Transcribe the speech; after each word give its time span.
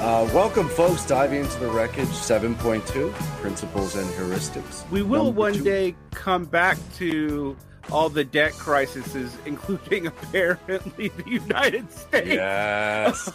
Uh, 0.00 0.26
welcome, 0.32 0.66
folks. 0.66 1.04
Diving 1.04 1.40
into 1.42 1.58
the 1.58 1.68
wreckage 1.68 2.08
7.2 2.08 3.12
principles 3.42 3.96
and 3.96 4.08
heuristics. 4.14 4.88
We 4.90 5.02
will 5.02 5.26
Number 5.26 5.38
one 5.40 5.52
two. 5.52 5.62
day 5.62 5.94
come 6.12 6.46
back 6.46 6.78
to 6.96 7.54
all 7.92 8.08
the 8.08 8.24
debt 8.24 8.52
crises, 8.54 9.36
including 9.44 10.06
apparently 10.06 11.08
the 11.08 11.30
United 11.30 11.92
States. 11.92 12.28
Yes. 12.28 13.30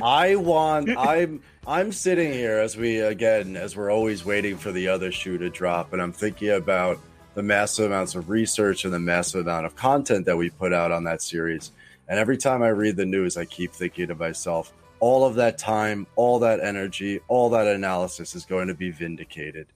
I 0.00 0.36
want 0.36 0.90
I'm 0.96 1.40
I'm 1.66 1.90
sitting 1.90 2.32
here 2.32 2.58
as 2.58 2.76
we 2.76 3.00
again 3.00 3.56
as 3.56 3.76
we're 3.76 3.90
always 3.90 4.24
waiting 4.24 4.56
for 4.56 4.70
the 4.70 4.86
other 4.86 5.10
shoe 5.10 5.36
to 5.38 5.50
drop 5.50 5.92
and 5.92 6.00
I'm 6.00 6.12
thinking 6.12 6.50
about 6.50 7.00
the 7.34 7.42
massive 7.42 7.86
amounts 7.86 8.14
of 8.14 8.30
research 8.30 8.84
and 8.84 8.94
the 8.94 9.00
massive 9.00 9.40
amount 9.48 9.66
of 9.66 9.74
content 9.74 10.26
that 10.26 10.36
we 10.36 10.50
put 10.50 10.72
out 10.72 10.92
on 10.92 11.02
that 11.04 11.22
series. 11.22 11.72
And 12.06 12.20
every 12.20 12.36
time 12.36 12.62
I 12.62 12.68
read 12.68 12.94
the 12.94 13.04
news 13.06 13.36
I 13.36 13.46
keep 13.46 13.72
thinking 13.72 14.06
to 14.08 14.14
myself 14.14 14.72
all 15.04 15.26
of 15.26 15.34
that 15.34 15.58
time, 15.58 16.06
all 16.16 16.38
that 16.38 16.60
energy, 16.60 17.20
all 17.28 17.50
that 17.50 17.66
analysis 17.66 18.34
is 18.34 18.46
going 18.46 18.68
to 18.68 18.74
be 18.74 18.90
vindicated. 18.90 19.66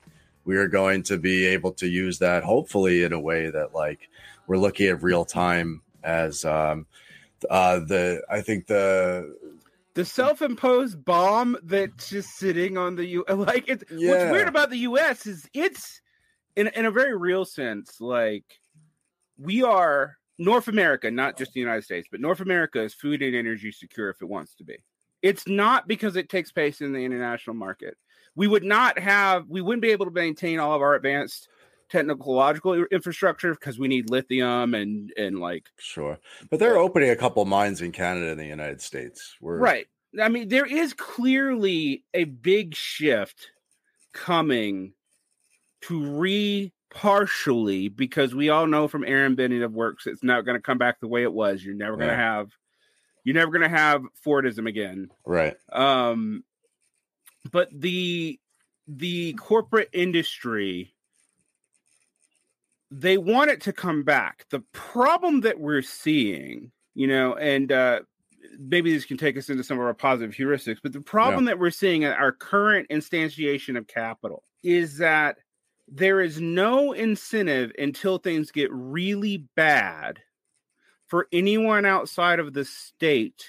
We 0.47 0.57
are 0.57 0.69
going 0.69 1.03
to 1.03 1.19
be 1.19 1.45
able 1.45 1.73
to 1.73 1.87
use 1.87 2.19
that 2.21 2.45
hopefully 2.45 3.05
in 3.05 3.13
a 3.13 3.21
way 3.21 3.51
that 3.51 3.75
like 3.75 4.09
we're 4.47 4.57
looking 4.57 4.87
at 4.87 5.03
real 5.03 5.27
time 5.27 5.83
as 6.03 6.47
um 6.47 6.87
uh 7.51 7.81
the 7.81 8.23
I 8.31 8.41
think 8.41 8.69
the 8.69 9.37
the 9.93 10.07
self-imposed 10.07 11.05
bomb 11.05 11.59
that's 11.63 12.09
just 12.09 12.31
sitting 12.31 12.79
on 12.79 12.97
the 12.97 13.05
U. 13.05 13.25
Like 13.29 13.69
it's 13.69 13.85
Yeah. 13.91 14.09
what's 14.09 14.33
weird 14.33 14.49
about 14.49 14.71
the 14.71 14.79
U.S. 14.79 15.27
is 15.27 15.47
it's 15.53 16.01
in 16.57 16.69
in 16.69 16.87
a 16.87 16.91
very 16.91 17.15
real 17.15 17.45
sense 17.45 18.01
like 18.01 18.47
we 19.37 19.63
are 19.63 20.17
North 20.39 20.69
America, 20.69 21.11
not 21.11 21.37
just 21.37 21.53
the 21.53 21.61
United 21.61 21.85
States, 21.85 22.09
but 22.11 22.19
North 22.19 22.41
America 22.41 22.83
is 22.83 22.95
food 22.95 23.21
and 23.21 23.37
energy 23.37 23.73
secure 23.73 24.09
if 24.09 24.23
it 24.23 24.27
wants 24.27 24.55
to 24.55 24.65
be. 24.65 24.79
It's 25.23 25.47
not 25.47 25.89
because 25.89 26.17
it 26.17 26.29
takes 26.29 26.53
place 26.53 26.81
in 26.81 26.93
the 26.93 27.05
international 27.05 27.57
market. 27.57 27.97
We 28.35 28.47
would 28.47 28.65
not 28.65 28.99
have, 28.99 29.49
we 29.49 29.61
wouldn't 29.61 29.83
be 29.83 29.91
able 29.91 30.07
to 30.07 30.13
maintain 30.13 30.61
all 30.61 30.75
of 30.75 30.83
our 30.83 30.95
advanced 30.95 31.49
technological 31.89 32.75
infrastructure 32.75 33.55
because 33.55 33.79
we 33.79 33.89
need 33.89 34.11
lithium 34.11 34.75
and 34.75 35.13
and 35.17 35.41
like 35.41 35.67
sure. 35.79 36.19
But 36.51 36.61
they're 36.61 36.77
opening 36.77 37.11
a 37.11 37.17
couple 37.17 37.45
mines 37.45 37.81
in 37.81 37.93
Canada 37.93 38.31
and 38.31 38.41
the 38.41 38.47
United 38.47 38.81
States. 38.81 39.37
We're 39.41 39.59
Right. 39.59 39.87
I 40.21 40.29
mean, 40.29 40.49
there 40.49 40.67
is 40.67 40.93
clearly 40.95 42.05
a 42.15 42.25
big 42.25 42.75
shift 42.75 43.51
coming 44.13 44.93
to 45.83 46.19
re 46.19 46.73
partially 46.91 47.89
because 47.89 48.35
we 48.35 48.49
all 48.49 48.67
know 48.67 48.89
from 48.89 49.05
Aaron 49.05 49.37
Benanav 49.37 49.73
Works 49.73 50.07
it's 50.07 50.25
not 50.25 50.45
going 50.45 50.57
to 50.57 50.63
come 50.63 50.79
back 50.79 51.01
the 51.01 51.09
way 51.09 51.23
it 51.23 51.33
was. 51.33 51.63
You're 51.63 51.75
never 51.75 51.97
going 51.97 52.09
to 52.09 52.17
have 52.17 52.51
you're 53.29 53.35
never 53.35 53.51
going 53.51 53.61
to 53.61 53.69
have 53.69 54.01
Fordism 54.25 54.67
again. 54.67 55.11
right. 55.27 55.55
Um 55.71 56.45
but 57.53 57.69
the 57.71 58.41
the 58.87 59.35
corporate 59.35 59.91
industry 59.93 60.95
they 62.91 63.19
want 63.19 63.51
it 63.51 63.61
to 63.61 63.73
come 63.75 64.03
back. 64.03 64.47
The 64.51 64.63
problem 64.73 65.43
that 65.43 65.61
we're 65.61 65.83
seeing, 65.83 66.73
you 66.95 67.07
know, 67.07 67.35
and 67.35 67.71
uh 67.71 68.01
maybe 68.59 68.95
this 68.95 69.05
can 69.05 69.19
take 69.19 69.37
us 69.37 69.51
into 69.51 69.63
some 69.63 69.79
of 69.79 69.85
our 69.85 69.93
positive 69.93 70.35
heuristics, 70.35 70.79
but 70.83 70.95
the 70.95 71.03
problem 71.03 71.45
that 71.45 71.59
we're 71.59 71.71
seeing 71.71 72.05
at 72.05 72.17
our 72.17 72.33
current 72.33 72.89
instantiation 72.89 73.77
of 73.77 73.87
capital 73.87 74.43
is 74.63 74.97
that 74.97 75.37
there 75.87 76.23
is 76.23 76.41
no 76.41 76.93
incentive 76.93 77.73
until 77.79 78.17
things 78.17 78.51
get 78.51 78.71
really 78.73 79.45
bad 79.55 80.19
for 81.09 81.27
anyone 81.33 81.85
outside 81.85 82.39
of 82.39 82.53
the 82.53 82.65
state 82.65 83.45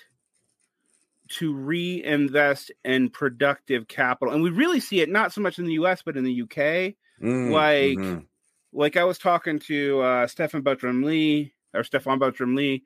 to 1.30 1.54
reinvest 1.54 2.72
in 2.84 3.10
productive 3.10 3.88
capital. 3.88 4.34
And 4.34 4.42
we 4.42 4.50
really 4.50 4.80
see 4.80 5.02
it 5.02 5.10
not 5.10 5.32
so 5.32 5.42
much 5.42 5.60
in 5.60 5.66
the 5.66 5.74
US, 5.74 6.02
but 6.02 6.18
in 6.18 6.24
the 6.24 6.42
UK. 6.42 6.96
Mm, 7.22 7.52
Like, 7.52 7.98
mhm. 7.98 8.26
Like 8.72 8.98
I 8.98 9.04
was 9.04 9.18
talking 9.18 9.58
to 9.60 10.00
uh, 10.02 10.28
Stefan 10.28 10.62
Butram 10.62 11.04
Lee 11.04 11.54
or 11.74 11.84
Stefan 11.84 12.20
Butram 12.20 12.56
Lee, 12.56 12.84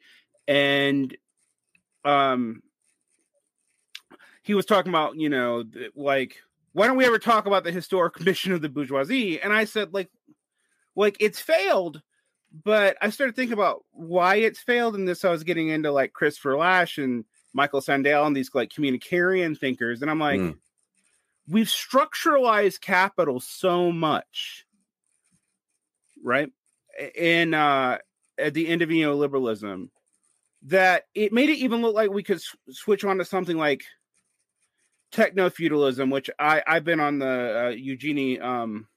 and 0.48 1.16
um, 2.06 2.64
he 4.44 4.54
was 4.54 4.66
talking 4.66 4.90
about, 4.92 5.18
you 5.18 5.28
know, 5.30 5.64
like, 5.96 6.38
why 6.72 6.88
don't 6.88 6.96
we 6.98 7.06
ever 7.06 7.20
talk 7.20 7.46
about 7.46 7.64
the 7.66 7.72
historic 7.72 8.20
mission 8.22 8.54
of 8.54 8.62
the 8.62 8.70
bourgeoisie? 8.70 9.42
And 9.42 9.52
I 9.52 9.66
said, 9.66 9.94
like, 9.94 10.10
like 10.96 11.18
it's 11.20 11.40
failed, 11.40 12.02
but 12.54 12.98
I 13.02 13.10
started 13.10 13.36
thinking 13.36 13.54
about 13.54 13.84
why 13.92 14.36
it's 14.36 14.60
failed, 14.60 14.96
and 14.96 15.08
this 15.08 15.26
I 15.26 15.32
was 15.32 15.44
getting 15.44 15.70
into 15.70 15.92
like 15.92 16.14
Christopher 16.14 16.56
Lasch 16.56 16.98
and 17.00 17.26
Michael 17.54 17.82
Sandel 17.82 18.26
and 18.26 18.36
these 18.36 18.54
like 18.54 18.70
communitarian 18.70 19.58
thinkers, 19.58 20.02
and 20.02 20.12
I'm 20.12 20.20
like, 20.20 20.40
Mm. 20.40 20.58
we've 21.48 21.68
structuralized 21.68 22.80
capital 22.82 23.40
so 23.40 23.92
much, 23.92 24.66
right? 26.24 26.52
In 27.16 27.54
uh, 27.56 27.98
at 28.38 28.54
the 28.54 28.68
end 28.68 28.84
of 28.84 28.90
neoliberalism, 28.90 29.90
that 30.64 31.06
it 31.16 31.34
made 31.34 31.50
it 31.50 31.58
even 31.58 31.82
look 31.82 31.96
like 31.96 32.12
we 32.12 32.24
could 32.24 32.42
switch 32.70 33.04
on 33.04 33.18
to 33.18 33.26
something 33.26 33.58
like 33.58 33.84
techno 35.12 35.50
feudalism, 35.50 36.12
which 36.12 36.30
I 36.38 36.62
I've 36.68 36.84
been 36.84 37.00
on 37.00 37.18
the 37.18 37.26
uh, 37.28 37.72
Evgeny 37.72 38.40
um, 38.42 38.88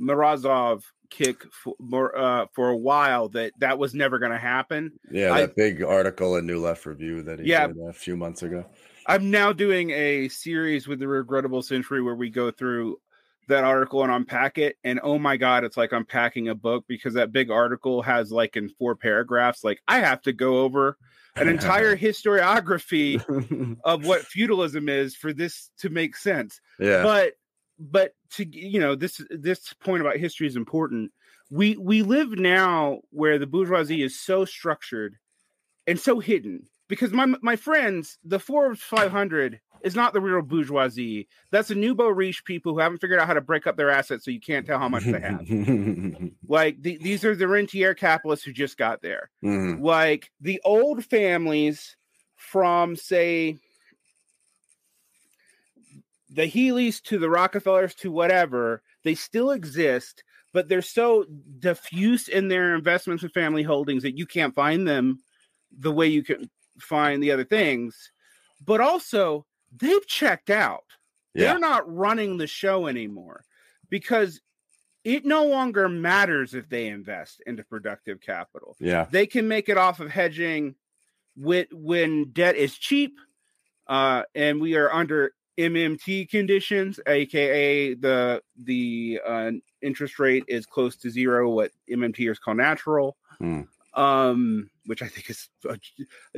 Morozov 0.00 0.82
kick 1.10 1.42
for 1.52 1.74
more, 1.78 2.16
uh, 2.16 2.46
for 2.52 2.68
a 2.70 2.76
while 2.76 3.28
that 3.30 3.52
that 3.58 3.78
was 3.78 3.94
never 3.94 4.18
going 4.18 4.32
to 4.32 4.38
happen. 4.38 4.92
Yeah, 5.10 5.32
I- 5.32 5.40
that 5.42 5.56
big 5.56 5.82
article 5.82 6.36
in 6.36 6.46
New 6.46 6.60
Left 6.60 6.84
Review 6.86 7.22
that 7.22 7.38
he 7.40 7.46
Yeah. 7.46 7.66
did 7.68 7.76
a 7.88 7.92
few 7.92 8.16
months 8.16 8.42
ago. 8.42 8.64
I'm 9.06 9.30
now 9.30 9.52
doing 9.52 9.90
a 9.90 10.28
series 10.28 10.86
with 10.86 10.98
the 10.98 11.08
Regrettable 11.08 11.62
Century 11.62 12.02
where 12.02 12.14
we 12.14 12.28
go 12.30 12.50
through 12.50 13.00
that 13.48 13.64
article 13.64 14.02
and 14.02 14.12
unpack 14.12 14.58
it. 14.58 14.76
And 14.84 15.00
oh 15.02 15.18
my 15.18 15.38
god, 15.38 15.64
it's 15.64 15.78
like 15.78 15.92
unpacking 15.92 16.48
a 16.50 16.54
book 16.54 16.84
because 16.86 17.14
that 17.14 17.32
big 17.32 17.50
article 17.50 18.02
has 18.02 18.30
like 18.30 18.56
in 18.58 18.68
four 18.68 18.94
paragraphs. 18.94 19.64
Like 19.64 19.80
I 19.88 20.00
have 20.00 20.20
to 20.22 20.34
go 20.34 20.58
over 20.58 20.98
an 21.36 21.48
entire 21.48 21.96
historiography 22.52 23.24
of 23.84 24.04
what 24.06 24.22
feudalism 24.26 24.90
is 24.90 25.16
for 25.16 25.32
this 25.32 25.70
to 25.78 25.88
make 25.88 26.14
sense. 26.16 26.60
yeah. 26.78 27.02
But 27.02 27.32
but 27.78 28.12
to 28.30 28.44
you 28.44 28.80
know 28.80 28.94
this 28.94 29.20
this 29.30 29.72
point 29.74 30.00
about 30.00 30.16
history 30.16 30.46
is 30.46 30.56
important. 30.56 31.12
We 31.50 31.76
we 31.76 32.02
live 32.02 32.32
now 32.32 33.00
where 33.10 33.38
the 33.38 33.46
bourgeoisie 33.46 34.02
is 34.02 34.18
so 34.20 34.44
structured 34.44 35.16
and 35.86 35.98
so 35.98 36.18
hidden 36.20 36.68
because 36.88 37.12
my 37.12 37.26
my 37.42 37.56
friends, 37.56 38.18
the 38.24 38.38
Forbes 38.38 38.80
500 38.82 39.60
is 39.82 39.94
not 39.94 40.12
the 40.12 40.20
real 40.20 40.42
bourgeoisie. 40.42 41.28
That's 41.52 41.68
the 41.68 41.74
nouveau 41.76 42.08
riche 42.08 42.44
people 42.44 42.72
who 42.72 42.80
haven't 42.80 42.98
figured 42.98 43.20
out 43.20 43.28
how 43.28 43.34
to 43.34 43.40
break 43.40 43.66
up 43.66 43.76
their 43.76 43.90
assets 43.90 44.24
so 44.24 44.30
you 44.32 44.40
can't 44.40 44.66
tell 44.66 44.78
how 44.80 44.88
much 44.88 45.04
they 45.04 45.20
have. 45.20 45.48
like 46.48 46.82
the, 46.82 46.96
these 46.98 47.24
are 47.24 47.36
the 47.36 47.46
rentier 47.48 47.94
capitalists 47.94 48.44
who 48.44 48.52
just 48.52 48.76
got 48.76 49.02
there 49.02 49.30
Mhm. 49.44 49.80
like 49.80 50.30
the 50.40 50.60
old 50.64 51.04
families 51.04 51.96
from 52.36 52.96
say 52.96 53.58
the 56.30 56.46
Healy's 56.46 57.00
to 57.02 57.18
the 57.18 57.30
Rockefellers 57.30 57.94
to 57.96 58.10
whatever, 58.10 58.82
they 59.04 59.14
still 59.14 59.50
exist, 59.50 60.22
but 60.52 60.68
they're 60.68 60.82
so 60.82 61.24
diffuse 61.58 62.28
in 62.28 62.48
their 62.48 62.74
investments 62.74 63.22
and 63.22 63.32
family 63.32 63.62
holdings 63.62 64.02
that 64.02 64.16
you 64.18 64.26
can't 64.26 64.54
find 64.54 64.86
them 64.86 65.20
the 65.76 65.92
way 65.92 66.06
you 66.06 66.22
can 66.22 66.50
find 66.78 67.22
the 67.22 67.32
other 67.32 67.44
things. 67.44 68.10
But 68.64 68.80
also, 68.80 69.46
they've 69.76 70.06
checked 70.06 70.50
out. 70.50 70.84
Yeah. 71.34 71.50
They're 71.52 71.58
not 71.60 71.92
running 71.94 72.36
the 72.38 72.46
show 72.46 72.86
anymore 72.86 73.44
because 73.90 74.40
it 75.04 75.24
no 75.24 75.46
longer 75.46 75.88
matters 75.88 76.54
if 76.54 76.68
they 76.68 76.88
invest 76.88 77.40
into 77.46 77.62
productive 77.64 78.20
capital 78.20 78.76
Yeah. 78.80 79.06
they 79.10 79.26
can 79.26 79.46
make 79.48 79.68
it 79.68 79.78
off 79.78 80.00
of 80.00 80.10
hedging 80.10 80.74
with 81.36 81.68
when 81.72 82.32
debt 82.32 82.56
is 82.56 82.76
cheap 82.76 83.16
uh 83.86 84.24
and 84.34 84.60
we 84.60 84.74
are 84.76 84.92
under 84.92 85.32
mmt 85.58 86.30
conditions 86.30 87.00
aka 87.06 87.94
the 87.94 88.40
the 88.64 89.20
uh, 89.26 89.50
interest 89.82 90.18
rate 90.18 90.44
is 90.48 90.66
close 90.66 90.96
to 90.96 91.10
zero 91.10 91.50
what 91.50 91.72
mmters 91.90 92.40
call 92.40 92.54
natural. 92.54 93.16
Hmm. 93.38 93.62
um 93.94 94.68
which 94.86 95.02
i 95.02 95.06
think 95.06 95.30
is 95.30 95.48
uh, 95.68 95.76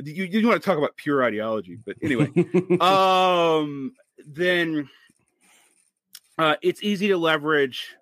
you, 0.03 0.25
you 0.25 0.47
want 0.47 0.61
to 0.61 0.65
talk 0.65 0.77
about 0.77 0.95
pure 0.97 1.23
ideology 1.23 1.77
but 1.83 1.95
anyway. 2.01 2.29
Um 2.81 3.93
then 4.25 4.89
uh 6.37 6.55
it's 6.61 6.83
easy 6.83 7.07
to 7.07 7.17
leverage 7.17 7.95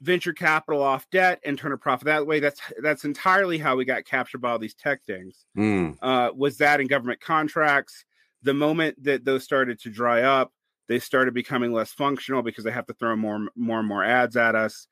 venture 0.00 0.32
capital 0.32 0.82
off 0.82 1.08
debt 1.10 1.40
and 1.44 1.56
turn 1.56 1.72
a 1.72 1.78
profit 1.78 2.06
that 2.06 2.26
way. 2.26 2.40
That's 2.40 2.60
that's 2.82 3.04
entirely 3.04 3.56
how 3.56 3.76
we 3.76 3.84
got 3.84 4.04
captured 4.04 4.38
by 4.38 4.50
all 4.50 4.58
these 4.58 4.74
tech 4.74 5.02
things. 5.04 5.44
Mm. 5.56 5.96
uh 6.02 6.30
was 6.34 6.58
that 6.58 6.80
in 6.80 6.86
government 6.86 7.20
contracts 7.20 8.04
the 8.42 8.54
moment 8.54 9.02
that 9.04 9.24
those 9.24 9.44
started 9.44 9.80
to 9.80 9.90
dry 9.90 10.22
up 10.22 10.52
they 10.88 10.98
started 10.98 11.32
becoming 11.32 11.72
less 11.72 11.92
functional 11.92 12.42
because 12.42 12.64
they 12.64 12.70
have 12.70 12.86
to 12.86 12.94
throw 12.94 13.16
more 13.16 13.48
more 13.56 13.78
and 13.78 13.88
more 13.88 14.04
ads 14.04 14.36
at 14.36 14.54
us 14.54 14.86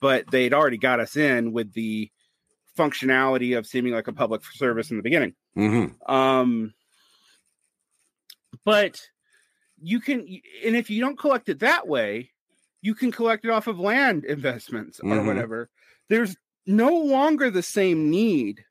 but 0.00 0.30
they'd 0.30 0.54
already 0.54 0.78
got 0.78 1.00
us 1.00 1.16
in 1.16 1.52
with 1.52 1.72
the 1.74 2.10
functionality 2.76 3.56
of 3.56 3.66
seeming 3.66 3.92
like 3.92 4.08
a 4.08 4.12
public 4.12 4.42
service 4.52 4.90
in 4.90 4.96
the 4.96 5.02
beginning 5.02 5.34
Mhm. 5.56 5.94
um 6.10 6.74
but 8.64 9.00
you 9.84 10.00
can, 10.00 10.20
and 10.64 10.76
if 10.76 10.90
you 10.90 11.00
don't 11.00 11.18
collect 11.18 11.48
it 11.48 11.60
that 11.60 11.86
way, 11.86 12.30
you 12.80 12.94
can 12.94 13.12
collect 13.12 13.44
it 13.44 13.50
off 13.50 13.66
of 13.66 13.78
land 13.78 14.24
investments 14.24 15.00
or 15.00 15.10
mm-hmm. 15.10 15.26
whatever. 15.26 15.70
There's 16.08 16.36
no 16.66 16.94
longer 16.94 17.50
the 17.50 17.62
same 17.62 18.10
need 18.10 18.64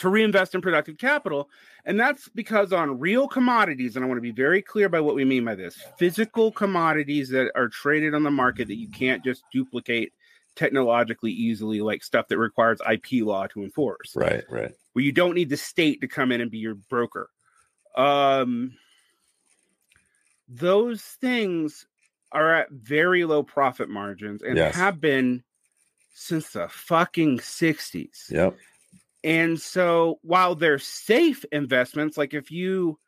to 0.00 0.08
reinvest 0.08 0.54
in 0.54 0.60
productive 0.60 0.98
capital. 0.98 1.48
And 1.84 1.98
that's 1.98 2.28
because 2.28 2.72
on 2.72 2.98
real 2.98 3.28
commodities, 3.28 3.96
and 3.96 4.04
I 4.04 4.08
want 4.08 4.18
to 4.18 4.22
be 4.22 4.32
very 4.32 4.60
clear 4.60 4.88
by 4.88 5.00
what 5.00 5.14
we 5.14 5.24
mean 5.24 5.44
by 5.44 5.54
this 5.54 5.80
physical 5.98 6.50
commodities 6.50 7.30
that 7.30 7.52
are 7.54 7.68
traded 7.68 8.14
on 8.14 8.22
the 8.22 8.30
market 8.30 8.68
that 8.68 8.76
you 8.76 8.90
can't 8.90 9.24
just 9.24 9.44
duplicate 9.52 10.12
technologically 10.56 11.30
easily, 11.30 11.80
like 11.80 12.02
stuff 12.02 12.28
that 12.28 12.38
requires 12.38 12.80
IP 12.90 13.24
law 13.24 13.46
to 13.48 13.62
enforce. 13.62 14.14
Right, 14.16 14.44
right. 14.50 14.72
Where 14.92 15.04
you 15.04 15.12
don't 15.12 15.34
need 15.34 15.50
the 15.50 15.56
state 15.56 16.00
to 16.00 16.08
come 16.08 16.32
in 16.32 16.40
and 16.40 16.50
be 16.50 16.58
your 16.58 16.74
broker. 16.74 17.30
Um, 17.96 18.74
those 20.48 21.02
things 21.02 21.86
are 22.32 22.54
at 22.54 22.70
very 22.70 23.24
low 23.24 23.42
profit 23.42 23.88
margins 23.88 24.42
and 24.42 24.56
yes. 24.56 24.74
have 24.74 25.00
been 25.00 25.42
since 26.14 26.50
the 26.50 26.68
fucking 26.68 27.38
60s. 27.38 28.30
Yep. 28.30 28.56
And 29.22 29.60
so 29.60 30.18
while 30.22 30.54
they're 30.54 30.78
safe 30.78 31.44
investments, 31.52 32.16
like 32.16 32.34
if 32.34 32.50
you 32.50 32.98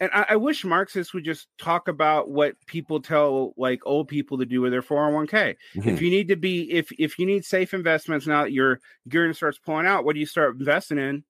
and 0.00 0.10
I, 0.12 0.26
I, 0.30 0.36
wish 0.36 0.64
Marxists 0.64 1.14
would 1.14 1.24
just 1.24 1.46
talk 1.56 1.88
about 1.88 2.28
what 2.28 2.54
people 2.66 3.00
tell 3.00 3.54
like 3.56 3.80
old 3.86 4.08
people 4.08 4.38
to 4.38 4.44
do 4.44 4.60
with 4.60 4.72
their 4.72 4.82
401k. 4.82 5.30
Mm-hmm. 5.76 5.88
If 5.88 6.02
you 6.02 6.10
need 6.10 6.28
to 6.28 6.36
be 6.36 6.70
if 6.72 6.90
if 6.98 7.18
you 7.18 7.26
need 7.26 7.44
safe 7.44 7.72
investments 7.72 8.26
now 8.26 8.42
that 8.42 8.52
your 8.52 8.80
gearing 9.08 9.34
starts 9.34 9.58
pulling 9.58 9.86
out, 9.86 10.04
what 10.04 10.14
do 10.14 10.20
you 10.20 10.26
start 10.26 10.56
investing 10.58 10.98
in? 10.98 11.24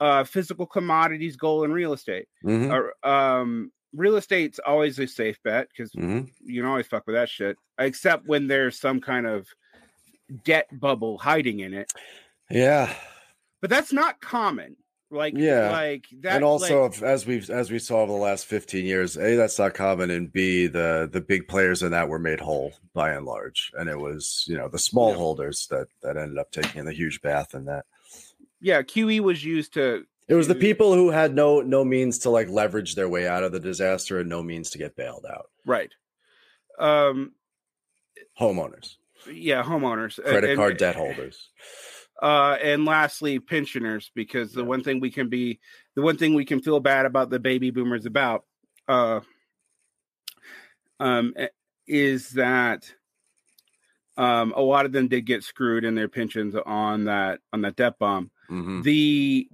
Uh 0.00 0.24
physical 0.24 0.66
commodities, 0.66 1.36
gold, 1.36 1.64
and 1.64 1.72
real 1.72 1.92
estate. 1.92 2.26
Mm-hmm. 2.44 2.72
Or 2.72 2.94
um 3.08 3.70
real 3.94 4.16
estate's 4.16 4.58
always 4.58 4.98
a 4.98 5.06
safe 5.06 5.38
bet 5.44 5.68
because 5.68 5.92
mm-hmm. 5.92 6.22
you 6.44 6.62
can 6.62 6.68
always 6.68 6.86
fuck 6.86 7.06
with 7.06 7.14
that 7.14 7.28
shit, 7.28 7.56
except 7.78 8.26
when 8.26 8.48
there's 8.48 8.78
some 8.78 9.00
kind 9.00 9.26
of 9.26 9.46
debt 10.44 10.66
bubble 10.72 11.16
hiding 11.16 11.60
in 11.60 11.74
it. 11.74 11.90
Yeah. 12.50 12.92
But 13.64 13.70
that's 13.70 13.94
not 13.94 14.20
common. 14.20 14.76
Like 15.10 15.32
yeah, 15.34 15.70
like 15.70 16.04
that. 16.20 16.36
And 16.36 16.44
also, 16.44 16.82
like, 16.82 17.00
as 17.00 17.24
we've 17.24 17.48
as 17.48 17.70
we 17.70 17.78
saw 17.78 18.02
over 18.02 18.12
the 18.12 18.18
last 18.18 18.44
fifteen 18.44 18.84
years, 18.84 19.16
a 19.16 19.36
that's 19.36 19.58
not 19.58 19.72
common, 19.72 20.10
and 20.10 20.30
b 20.30 20.66
the 20.66 21.08
the 21.10 21.22
big 21.22 21.48
players 21.48 21.82
in 21.82 21.92
that 21.92 22.10
were 22.10 22.18
made 22.18 22.40
whole 22.40 22.74
by 22.92 23.12
and 23.12 23.24
large, 23.24 23.72
and 23.78 23.88
it 23.88 23.98
was 23.98 24.44
you 24.46 24.58
know 24.58 24.68
the 24.68 24.78
small 24.78 25.12
yeah. 25.12 25.16
holders 25.16 25.66
that 25.70 25.86
that 26.02 26.18
ended 26.18 26.36
up 26.36 26.50
taking 26.50 26.84
the 26.84 26.92
huge 26.92 27.22
bath 27.22 27.54
in 27.54 27.64
that. 27.64 27.86
Yeah, 28.60 28.82
QE 28.82 29.20
was 29.20 29.42
used 29.42 29.72
to. 29.72 30.04
It 30.28 30.34
was 30.34 30.46
the 30.46 30.54
people 30.54 30.92
who 30.92 31.08
had 31.08 31.34
no 31.34 31.62
no 31.62 31.86
means 31.86 32.18
to 32.18 32.28
like 32.28 32.50
leverage 32.50 32.96
their 32.96 33.08
way 33.08 33.26
out 33.26 33.44
of 33.44 33.52
the 33.52 33.60
disaster 33.60 34.20
and 34.20 34.28
no 34.28 34.42
means 34.42 34.68
to 34.72 34.78
get 34.78 34.94
bailed 34.94 35.24
out. 35.24 35.46
Right. 35.64 35.92
Um. 36.78 37.32
Homeowners. 38.38 38.96
Yeah, 39.32 39.62
homeowners. 39.62 40.22
Credit 40.22 40.50
and, 40.50 40.58
card 40.58 40.72
and, 40.72 40.78
debt 40.78 40.96
holders. 40.96 41.48
Uh, 42.20 42.56
and 42.62 42.84
lastly, 42.84 43.38
pensioners, 43.38 44.10
because 44.14 44.52
the 44.52 44.62
yeah. 44.62 44.68
one 44.68 44.82
thing 44.82 45.00
we 45.00 45.10
can 45.10 45.28
be, 45.28 45.58
the 45.94 46.02
one 46.02 46.16
thing 46.16 46.34
we 46.34 46.44
can 46.44 46.60
feel 46.60 46.80
bad 46.80 47.06
about 47.06 47.30
the 47.30 47.38
baby 47.38 47.70
boomers 47.70 48.06
about, 48.06 48.44
uh, 48.88 49.20
um, 51.00 51.34
eh, 51.36 51.48
is 51.86 52.30
that 52.30 52.90
um, 54.16 54.52
a 54.56 54.60
lot 54.60 54.86
of 54.86 54.92
them 54.92 55.08
did 55.08 55.26
get 55.26 55.42
screwed 55.42 55.84
in 55.84 55.94
their 55.94 56.08
pensions 56.08 56.54
on 56.54 57.04
that 57.04 57.40
on 57.52 57.62
that 57.62 57.76
debt 57.76 57.98
bomb. 57.98 58.30
Mm-hmm. 58.48 58.82
The 58.82 59.48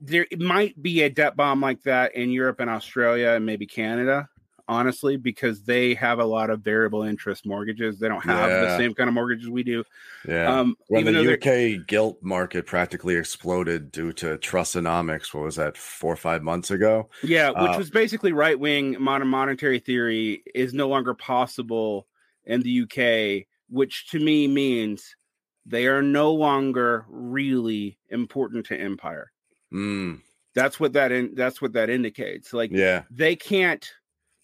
there 0.00 0.26
might 0.36 0.80
be 0.80 1.02
a 1.02 1.10
debt 1.10 1.36
bomb 1.36 1.60
like 1.60 1.82
that 1.84 2.14
in 2.14 2.30
Europe 2.30 2.60
and 2.60 2.68
Australia 2.68 3.30
and 3.30 3.46
maybe 3.46 3.66
Canada 3.66 4.28
honestly, 4.68 5.16
because 5.16 5.62
they 5.62 5.94
have 5.94 6.18
a 6.18 6.24
lot 6.24 6.50
of 6.50 6.60
variable 6.60 7.02
interest 7.02 7.46
mortgages. 7.46 7.98
They 7.98 8.08
don't 8.08 8.24
have 8.24 8.50
yeah. 8.50 8.60
the 8.62 8.76
same 8.76 8.94
kind 8.94 9.08
of 9.08 9.14
mortgages 9.14 9.48
we 9.48 9.62
do. 9.62 9.84
Yeah. 10.26 10.58
Um, 10.58 10.76
when 10.88 11.04
the 11.04 11.34
UK 11.34 11.86
gilt 11.86 12.22
market 12.22 12.66
practically 12.66 13.16
exploded 13.16 13.92
due 13.92 14.12
to 14.14 14.38
Trussonomics, 14.38 15.32
what 15.32 15.44
was 15.44 15.56
that, 15.56 15.76
four 15.76 16.12
or 16.12 16.16
five 16.16 16.42
months 16.42 16.70
ago? 16.70 17.08
Yeah, 17.22 17.50
which 17.50 17.70
uh, 17.70 17.78
was 17.78 17.90
basically 17.90 18.32
right 18.32 18.58
wing 18.58 18.96
modern 19.00 19.28
monetary 19.28 19.78
theory 19.78 20.42
is 20.54 20.74
no 20.74 20.88
longer 20.88 21.14
possible 21.14 22.06
in 22.44 22.62
the 22.62 22.82
UK, 22.82 23.46
which 23.68 24.08
to 24.10 24.20
me 24.20 24.48
means 24.48 25.16
they 25.64 25.86
are 25.86 26.02
no 26.02 26.32
longer 26.32 27.04
really 27.08 27.98
important 28.10 28.66
to 28.66 28.80
empire. 28.80 29.32
Mm. 29.72 30.20
That's 30.54 30.80
what 30.80 30.94
that 30.94 31.12
in, 31.12 31.34
that's 31.34 31.60
what 31.60 31.74
that 31.74 31.90
indicates. 31.90 32.52
Like, 32.52 32.70
yeah, 32.72 33.02
they 33.10 33.36
can't 33.36 33.86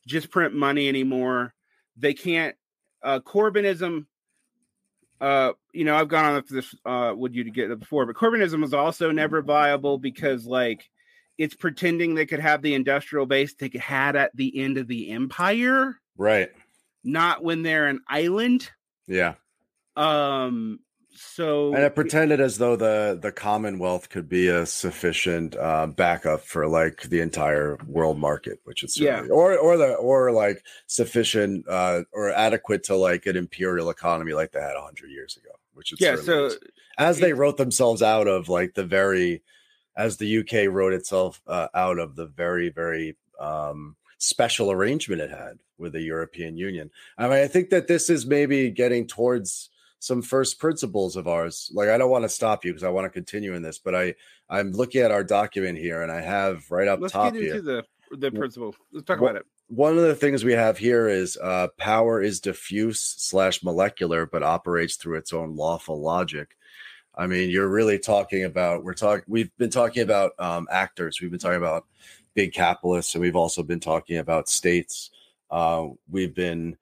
just 0.07 0.31
print 0.31 0.55
money 0.55 0.89
anymore. 0.89 1.55
They 1.97 2.15
can't 2.15 2.57
uh 3.03 3.21
Corbynism 3.21 4.07
uh 5.21 5.53
you 5.73 5.85
know, 5.85 5.97
I've 5.97 6.09
gone 6.09 6.25
on 6.25 6.45
this 6.49 6.75
uh 6.85 7.15
with 7.17 7.33
you 7.35 7.45
to 7.45 7.51
get 7.51 7.71
it 7.71 7.79
before, 7.79 8.07
but 8.07 8.17
Corbynism 8.17 8.61
was 8.61 8.75
also 8.75 9.11
never 9.11 9.43
viable 9.43 9.99
because 9.99 10.47
like 10.47 10.89
it's 11.39 11.55
pretending 11.55 12.15
they 12.15 12.27
could 12.27 12.41
have 12.41 12.63
the 12.63 12.75
industrial 12.75 13.27
base 13.27 13.55
they 13.55 13.71
had 13.75 14.17
at 14.17 14.35
the 14.35 14.61
end 14.61 14.79
of 14.79 14.87
the 14.87 15.11
empire. 15.11 15.97
Right. 16.17 16.51
Not 17.05 17.43
when 17.43 17.63
they're 17.63 17.87
an 17.87 18.01
island. 18.09 18.71
Yeah. 19.07 19.35
Um 19.97 20.81
so 21.15 21.75
and 21.75 21.83
it 21.85 21.95
pretended 21.95 22.41
as 22.41 22.59
though 22.59 22.77
the 22.77 23.19
the 23.21 23.33
commonwealth 23.33 24.09
could 24.09 24.29
be 24.29 24.49
a 24.49 24.65
sufficient 24.65 25.57
uh, 25.57 25.87
backup 25.87 26.43
for 26.43 26.67
like 26.67 27.03
the 27.03 27.21
entire 27.21 27.77
world 27.87 28.19
market 28.19 28.59
which 28.65 28.83
is 28.83 28.99
yeah 28.99 29.23
or 29.31 29.57
or 29.57 29.77
the 29.77 29.95
or 29.95 30.33
like 30.33 30.65
sufficient 30.87 31.67
uh, 31.69 32.03
or 32.13 32.31
adequate 32.31 32.83
to 32.85 32.97
like 32.97 33.27
an 33.27 33.37
imperial 33.37 33.91
economy 33.91 34.33
like 34.33 34.53
they 34.53 34.61
had 34.61 34.75
100 34.75 35.11
years 35.11 35.37
ago 35.37 35.51
which 35.75 35.93
is 35.93 36.01
yeah 36.01 36.17
so 36.17 36.47
is. 36.47 36.59
as 36.99 37.19
they 37.19 37.33
wrote 37.33 37.57
themselves 37.57 38.03
out 38.03 38.27
of 38.27 38.49
like 38.49 38.75
the 38.75 38.85
very 38.85 39.43
as 39.97 40.17
the 40.17 40.39
uk 40.39 40.53
wrote 40.73 40.93
itself 40.93 41.43
uh, 41.47 41.69
out 41.75 41.99
of 41.99 42.17
the 42.17 42.27
very 42.27 42.71
very 42.71 43.17
um 43.39 43.97
special 44.19 44.71
arrangement 44.71 45.21
it 45.21 45.31
had 45.31 45.59
with 45.79 45.93
the 45.93 46.01
european 46.01 46.57
union 46.57 46.91
i 47.19 47.25
mean 47.25 47.39
i 47.39 47.47
think 47.47 47.71
that 47.71 47.89
this 47.89 48.09
is 48.09 48.25
maybe 48.25 48.71
getting 48.71 49.07
towards 49.07 49.69
some 50.03 50.21
first 50.21 50.59
principles 50.59 51.15
of 51.15 51.29
ours. 51.29 51.71
Like 51.73 51.89
I 51.89 51.97
don't 51.97 52.11
want 52.11 52.25
to 52.25 52.29
stop 52.29 52.65
you 52.65 52.73
because 52.73 52.83
I 52.83 52.89
want 52.89 53.05
to 53.05 53.11
continue 53.11 53.55
in 53.55 53.63
this, 53.63 53.79
but 53.79 53.95
I 53.95 54.17
I'm 54.51 54.73
looking 54.73 55.01
at 55.01 55.13
our 55.13 55.23
document 55.23 55.79
here 55.79 56.03
and 56.03 56.11
I 56.11 56.21
have 56.21 56.69
right 56.73 56.89
up 56.89 57.01
Let's 57.01 57.13
top 57.13 57.33
get 57.33 57.41
into 57.41 57.55
here 57.55 57.63
the 58.11 58.17
the 58.17 58.33
principle. 58.33 58.75
Let's 58.91 59.07
talk 59.07 59.21
about 59.21 59.37
it. 59.37 59.47
One 59.69 59.97
of 59.97 60.03
the 60.03 60.17
things 60.17 60.45
we 60.45 60.55
have 60.55 60.77
here 60.77 61.07
is 61.09 61.39
uh, 61.41 61.69
power 61.79 62.21
is 62.21 62.41
diffuse 62.41 63.01
slash 63.01 63.63
molecular, 63.63 64.27
but 64.27 64.43
operates 64.43 64.97
through 64.97 65.19
its 65.19 65.33
own 65.33 65.55
lawful 65.55 66.03
logic. 66.03 66.57
I 67.15 67.29
mean, 67.29 67.49
you're 67.49 67.69
really 67.69 68.01
talking 68.01 68.43
about 68.43 68.83
we're 68.83 68.95
talking. 68.95 69.25
We've 69.29 69.57
been 69.57 69.71
talking 69.71 70.03
about 70.03 70.33
um, 70.41 70.67
actors. 70.69 71.21
We've 71.21 71.31
been 71.31 71.39
talking 71.39 71.59
about 71.59 71.87
big 72.35 72.53
capitalists, 72.53 73.15
and 73.15 73.23
we've 73.23 73.37
also 73.37 73.63
been 73.63 73.81
talking 73.81 74.19
about 74.19 74.49
states. 74.49 75.11
Uh, 75.49 75.91
we've 76.11 76.35
been 76.35 76.77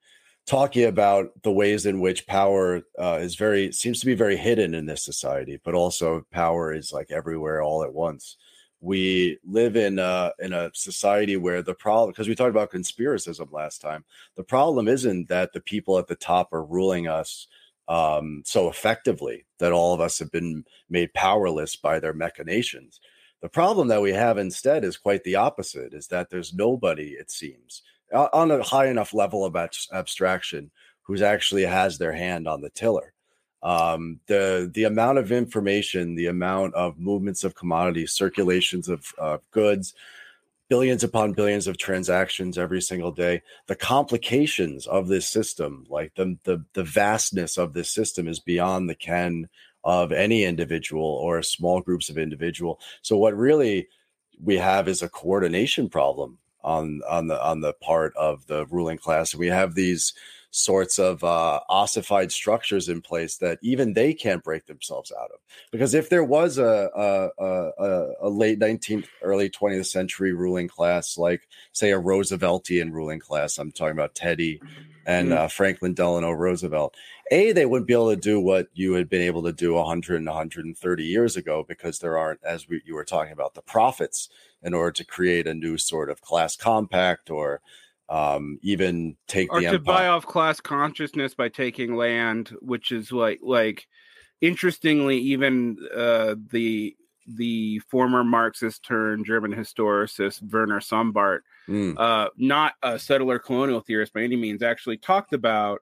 talking 0.51 0.83
about 0.83 1.29
the 1.43 1.51
ways 1.51 1.85
in 1.85 2.01
which 2.01 2.27
power 2.27 2.81
uh, 2.99 3.17
is 3.21 3.35
very 3.35 3.71
seems 3.71 4.01
to 4.01 4.05
be 4.05 4.13
very 4.13 4.35
hidden 4.35 4.73
in 4.73 4.85
this 4.85 5.01
society, 5.01 5.57
but 5.63 5.73
also 5.73 6.25
power 6.29 6.73
is 6.73 6.91
like 6.91 7.09
everywhere 7.09 7.61
all 7.61 7.85
at 7.85 7.93
once. 7.93 8.35
We 8.81 9.39
live 9.45 9.77
in 9.77 9.97
a, 9.97 10.33
in 10.39 10.51
a 10.51 10.69
society 10.73 11.37
where 11.37 11.61
the 11.61 11.73
problem, 11.73 12.09
because 12.09 12.27
we 12.27 12.35
talked 12.35 12.49
about 12.49 12.69
conspiracism 12.69 13.49
last 13.53 13.79
time, 13.79 14.03
the 14.35 14.43
problem 14.43 14.89
isn't 14.89 15.29
that 15.29 15.53
the 15.53 15.61
people 15.61 15.97
at 15.97 16.07
the 16.07 16.15
top 16.15 16.51
are 16.51 16.65
ruling 16.65 17.07
us 17.07 17.47
um, 17.87 18.43
so 18.45 18.67
effectively 18.67 19.45
that 19.59 19.71
all 19.71 19.93
of 19.93 20.01
us 20.01 20.19
have 20.19 20.33
been 20.33 20.65
made 20.89 21.13
powerless 21.13 21.77
by 21.77 21.97
their 21.97 22.13
machinations. 22.13 22.99
The 23.41 23.47
problem 23.47 23.87
that 23.87 24.01
we 24.01 24.11
have 24.11 24.37
instead 24.37 24.83
is 24.83 24.97
quite 24.97 25.23
the 25.23 25.37
opposite: 25.37 25.93
is 25.93 26.07
that 26.07 26.29
there's 26.29 26.53
nobody, 26.53 27.11
it 27.11 27.31
seems, 27.31 27.83
on 28.13 28.51
a 28.51 28.63
high 28.63 28.87
enough 28.87 29.13
level 29.13 29.45
of 29.45 29.55
abstraction 29.55 30.71
who's 31.03 31.21
actually 31.21 31.63
has 31.63 31.97
their 31.97 32.13
hand 32.13 32.47
on 32.47 32.61
the 32.61 32.69
tiller. 32.69 33.13
Um, 33.63 34.19
the 34.27 34.71
the 34.73 34.85
amount 34.85 35.19
of 35.19 35.31
information, 35.31 36.15
the 36.15 36.27
amount 36.27 36.73
of 36.73 36.97
movements 36.97 37.43
of 37.43 37.55
commodities, 37.55 38.11
circulations 38.11 38.89
of 38.89 39.41
goods, 39.51 39.93
billions 40.71 41.03
upon 41.03 41.33
billions 41.33 41.67
of 41.67 41.77
transactions 41.77 42.57
every 42.57 42.81
single 42.81 43.11
day. 43.11 43.41
The 43.67 43.75
complications 43.75 44.87
of 44.87 45.09
this 45.09 45.27
system, 45.27 45.85
like 45.89 46.15
the 46.15 46.37
the 46.43 46.63
the 46.73 46.83
vastness 46.83 47.57
of 47.57 47.73
this 47.73 47.91
system, 47.91 48.27
is 48.27 48.39
beyond 48.39 48.89
the 48.89 48.95
ken 48.95 49.49
of 49.83 50.11
any 50.11 50.43
individual 50.43 51.03
or 51.03 51.41
small 51.43 51.81
groups 51.81 52.09
of 52.09 52.17
individual. 52.17 52.79
So 53.01 53.17
what 53.17 53.35
really 53.35 53.89
we 54.41 54.57
have 54.57 54.87
is 54.87 55.01
a 55.01 55.09
coordination 55.09 55.89
problem 55.89 56.37
on 56.63 57.01
on 57.09 57.27
the 57.27 57.43
on 57.43 57.61
the 57.61 57.73
part 57.73 58.15
of 58.15 58.47
the 58.47 58.65
ruling 58.67 58.97
class. 58.97 59.33
And 59.33 59.39
we 59.39 59.47
have 59.47 59.75
these 59.75 60.13
sorts 60.51 60.99
of 60.99 61.23
uh, 61.23 61.61
ossified 61.69 62.31
structures 62.31 62.89
in 62.89 63.01
place 63.01 63.37
that 63.37 63.57
even 63.61 63.93
they 63.93 64.13
can't 64.13 64.43
break 64.43 64.65
themselves 64.65 65.11
out 65.17 65.31
of. 65.31 65.39
Because 65.71 65.93
if 65.93 66.09
there 66.09 66.23
was 66.23 66.57
a 66.57 66.89
a, 66.95 67.29
a, 67.43 68.09
a 68.21 68.29
late 68.29 68.59
19th, 68.59 69.07
early 69.21 69.49
20th 69.49 69.87
century 69.87 70.33
ruling 70.33 70.67
class, 70.67 71.17
like 71.17 71.47
say 71.71 71.91
a 71.91 71.99
Rooseveltian 71.99 72.91
ruling 72.91 73.19
class, 73.19 73.57
I'm 73.57 73.71
talking 73.71 73.93
about 73.93 74.13
Teddy 74.13 74.61
and 75.05 75.29
mm-hmm. 75.29 75.37
uh, 75.37 75.47
Franklin 75.47 75.93
Delano 75.93 76.31
Roosevelt. 76.31 76.95
A, 77.31 77.53
they 77.53 77.65
wouldn't 77.65 77.87
be 77.87 77.93
able 77.93 78.09
to 78.09 78.17
do 78.17 78.39
what 78.39 78.67
you 78.73 78.93
had 78.93 79.09
been 79.09 79.21
able 79.21 79.43
to 79.43 79.53
do 79.53 79.73
100 79.73 80.17
and 80.17 80.27
130 80.27 81.03
years 81.03 81.37
ago 81.37 81.65
because 81.65 81.99
there 81.99 82.17
aren't, 82.17 82.43
as 82.43 82.67
we, 82.67 82.81
you 82.85 82.93
were 82.93 83.05
talking 83.05 83.31
about, 83.31 83.53
the 83.53 83.61
profits 83.61 84.29
in 84.61 84.73
order 84.73 84.91
to 84.91 85.05
create 85.05 85.47
a 85.47 85.53
new 85.53 85.77
sort 85.77 86.09
of 86.09 86.21
class 86.21 86.57
compact 86.57 87.29
or 87.29 87.61
um, 88.11 88.59
even 88.61 89.15
take 89.27 89.51
or 89.53 89.61
the 89.61 89.67
to 89.67 89.73
empire. 89.75 89.95
buy 89.95 90.07
off 90.07 90.25
class 90.25 90.59
consciousness 90.59 91.33
by 91.33 91.47
taking 91.47 91.95
land, 91.95 92.49
which 92.59 92.91
is 92.91 93.11
like 93.11 93.39
like 93.41 93.87
interestingly, 94.41 95.17
even 95.17 95.77
uh, 95.95 96.35
the 96.51 96.95
the 97.25 97.79
former 97.79 98.23
Marxist 98.25 98.83
turned 98.83 99.25
German 99.25 99.53
historicist 99.53 100.41
Werner 100.51 100.81
Sombart, 100.81 101.39
mm. 101.69 101.97
uh, 101.97 102.29
not 102.37 102.73
a 102.83 102.99
settler 102.99 103.39
colonial 103.39 103.79
theorist 103.79 104.13
by 104.13 104.23
any 104.23 104.35
means, 104.35 104.61
actually 104.61 104.97
talked 104.97 105.31
about 105.31 105.79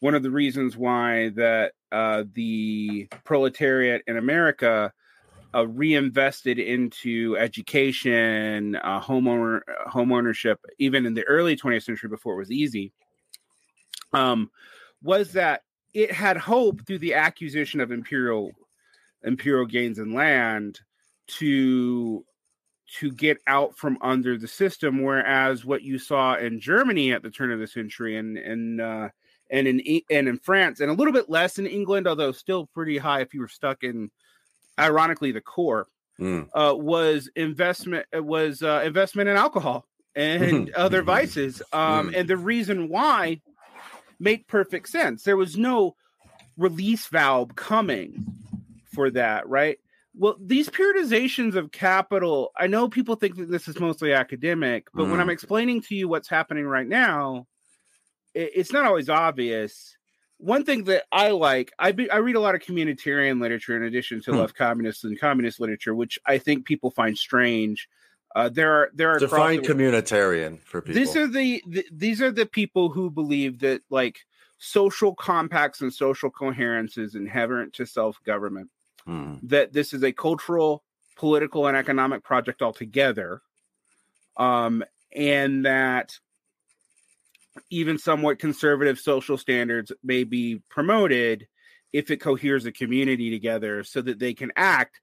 one 0.00 0.14
of 0.14 0.22
the 0.22 0.30
reasons 0.30 0.76
why 0.76 1.30
that 1.30 1.72
uh, 1.92 2.24
the 2.34 3.08
proletariat 3.24 4.02
in 4.06 4.18
America 4.18 4.92
uh, 5.54 5.66
reinvested 5.66 6.58
into 6.58 7.36
education, 7.38 8.76
uh, 8.76 9.00
homeowner 9.00 9.60
home 9.86 10.12
ownership, 10.12 10.60
even 10.78 11.06
in 11.06 11.14
the 11.14 11.24
early 11.24 11.56
20th 11.56 11.84
century 11.84 12.08
before 12.08 12.34
it 12.34 12.38
was 12.38 12.52
easy, 12.52 12.92
um, 14.12 14.50
was 15.02 15.32
that 15.32 15.62
it 15.92 16.12
had 16.12 16.36
hope 16.36 16.86
through 16.86 16.98
the 16.98 17.14
acquisition 17.14 17.80
of 17.80 17.90
imperial 17.90 18.52
imperial 19.24 19.66
gains 19.66 19.98
in 19.98 20.14
land 20.14 20.80
to 21.26 22.24
to 22.98 23.12
get 23.12 23.38
out 23.46 23.76
from 23.76 23.98
under 24.00 24.36
the 24.36 24.48
system. 24.48 25.02
Whereas 25.02 25.64
what 25.64 25.82
you 25.82 25.98
saw 25.98 26.36
in 26.36 26.60
Germany 26.60 27.12
at 27.12 27.22
the 27.22 27.30
turn 27.30 27.52
of 27.52 27.60
the 27.60 27.66
century 27.66 28.16
and 28.16 28.36
and 28.38 28.80
uh, 28.80 29.08
and 29.50 29.66
in 29.66 30.00
and 30.10 30.28
in 30.28 30.38
France 30.38 30.80
and 30.80 30.90
a 30.90 30.94
little 30.94 31.12
bit 31.12 31.28
less 31.28 31.58
in 31.58 31.66
England, 31.66 32.06
although 32.06 32.32
still 32.32 32.66
pretty 32.66 32.98
high 32.98 33.20
if 33.20 33.34
you 33.34 33.40
were 33.40 33.48
stuck 33.48 33.82
in 33.82 34.10
ironically 34.80 35.32
the 35.32 35.40
core 35.40 35.86
mm. 36.20 36.48
uh, 36.54 36.74
was 36.74 37.30
investment 37.36 38.06
uh, 38.16 38.22
was 38.22 38.62
uh, 38.62 38.82
investment 38.84 39.28
in 39.28 39.36
alcohol 39.36 39.86
and 40.14 40.70
other 40.74 41.02
vices 41.02 41.62
um, 41.72 42.10
mm. 42.10 42.16
and 42.16 42.28
the 42.28 42.36
reason 42.36 42.88
why 42.88 43.40
made 44.18 44.46
perfect 44.46 44.88
sense 44.88 45.22
there 45.22 45.36
was 45.36 45.56
no 45.56 45.94
release 46.56 47.06
valve 47.08 47.54
coming 47.54 48.24
for 48.92 49.10
that 49.10 49.48
right 49.48 49.78
well 50.16 50.36
these 50.40 50.68
periodizations 50.68 51.54
of 51.54 51.70
capital 51.70 52.50
i 52.56 52.66
know 52.66 52.88
people 52.88 53.14
think 53.14 53.36
that 53.36 53.50
this 53.50 53.68
is 53.68 53.78
mostly 53.78 54.12
academic 54.12 54.88
but 54.92 55.04
mm. 55.04 55.10
when 55.10 55.20
i'm 55.20 55.28
mm. 55.28 55.32
explaining 55.32 55.80
to 55.80 55.94
you 55.94 56.08
what's 56.08 56.28
happening 56.28 56.66
right 56.66 56.88
now 56.88 57.46
it, 58.34 58.50
it's 58.54 58.72
not 58.72 58.84
always 58.84 59.08
obvious 59.08 59.96
one 60.40 60.64
thing 60.64 60.84
that 60.84 61.04
I 61.12 61.30
like, 61.30 61.72
I 61.78 61.92
be, 61.92 62.10
I 62.10 62.16
read 62.16 62.36
a 62.36 62.40
lot 62.40 62.54
of 62.54 62.62
communitarian 62.62 63.40
literature 63.40 63.76
in 63.76 63.82
addition 63.82 64.22
to 64.22 64.32
hmm. 64.32 64.38
left 64.38 64.54
communists 64.54 65.04
and 65.04 65.18
communist 65.18 65.60
literature, 65.60 65.94
which 65.94 66.18
I 66.26 66.38
think 66.38 66.64
people 66.64 66.90
find 66.90 67.16
strange. 67.16 67.88
Uh, 68.34 68.48
there 68.48 68.72
are 68.72 68.90
there 68.94 69.10
are 69.10 69.18
define 69.18 69.60
communitarian 69.60 70.60
for 70.62 70.80
people. 70.80 71.00
These 71.00 71.16
are 71.16 71.26
the, 71.26 71.62
the 71.66 71.84
these 71.90 72.22
are 72.22 72.30
the 72.30 72.46
people 72.46 72.88
who 72.88 73.10
believe 73.10 73.58
that 73.60 73.82
like 73.90 74.20
social 74.58 75.14
compacts 75.14 75.80
and 75.80 75.92
social 75.92 76.30
coherence 76.30 76.96
is 76.96 77.14
inherent 77.14 77.72
to 77.74 77.86
self 77.86 78.22
government. 78.24 78.70
Hmm. 79.04 79.34
That 79.42 79.72
this 79.72 79.92
is 79.92 80.04
a 80.04 80.12
cultural, 80.12 80.84
political, 81.16 81.66
and 81.66 81.76
economic 81.76 82.22
project 82.22 82.62
altogether, 82.62 83.42
um, 84.36 84.84
and 85.12 85.64
that 85.66 86.18
even 87.70 87.98
somewhat 87.98 88.38
conservative 88.38 88.98
social 88.98 89.36
standards 89.36 89.92
may 90.02 90.24
be 90.24 90.62
promoted 90.68 91.46
if 91.92 92.10
it 92.10 92.18
coheres 92.18 92.66
a 92.66 92.72
community 92.72 93.30
together 93.30 93.82
so 93.82 94.00
that 94.00 94.18
they 94.18 94.34
can 94.34 94.52
act 94.56 95.00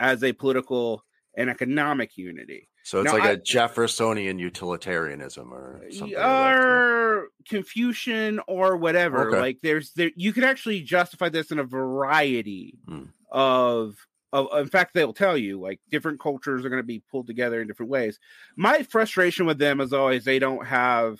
as 0.00 0.24
a 0.24 0.32
political 0.32 1.04
and 1.36 1.50
economic 1.50 2.16
unity. 2.16 2.68
So 2.84 3.00
it's 3.00 3.12
now, 3.12 3.18
like 3.18 3.22
I, 3.22 3.30
a 3.32 3.36
Jeffersonian 3.36 4.38
utilitarianism 4.38 5.52
or 5.52 5.82
something. 5.90 6.18
Or 6.18 7.28
Confucian 7.48 8.40
or 8.48 8.76
whatever. 8.76 9.28
Okay. 9.28 9.40
Like 9.40 9.58
there's 9.62 9.92
there 9.92 10.10
you 10.16 10.32
can 10.32 10.44
actually 10.44 10.82
justify 10.82 11.28
this 11.28 11.52
in 11.52 11.58
a 11.58 11.64
variety 11.64 12.78
hmm. 12.86 13.04
of 13.30 13.94
of 14.32 14.48
in 14.54 14.66
fact 14.66 14.94
they'll 14.94 15.12
tell 15.12 15.36
you 15.36 15.60
like 15.60 15.80
different 15.90 16.18
cultures 16.18 16.64
are 16.64 16.70
going 16.70 16.82
to 16.82 16.86
be 16.86 17.02
pulled 17.10 17.28
together 17.28 17.60
in 17.60 17.68
different 17.68 17.90
ways. 17.90 18.18
My 18.56 18.82
frustration 18.82 19.46
with 19.46 19.58
them 19.58 19.80
is 19.80 19.92
always 19.92 20.24
they 20.24 20.40
don't 20.40 20.66
have 20.66 21.18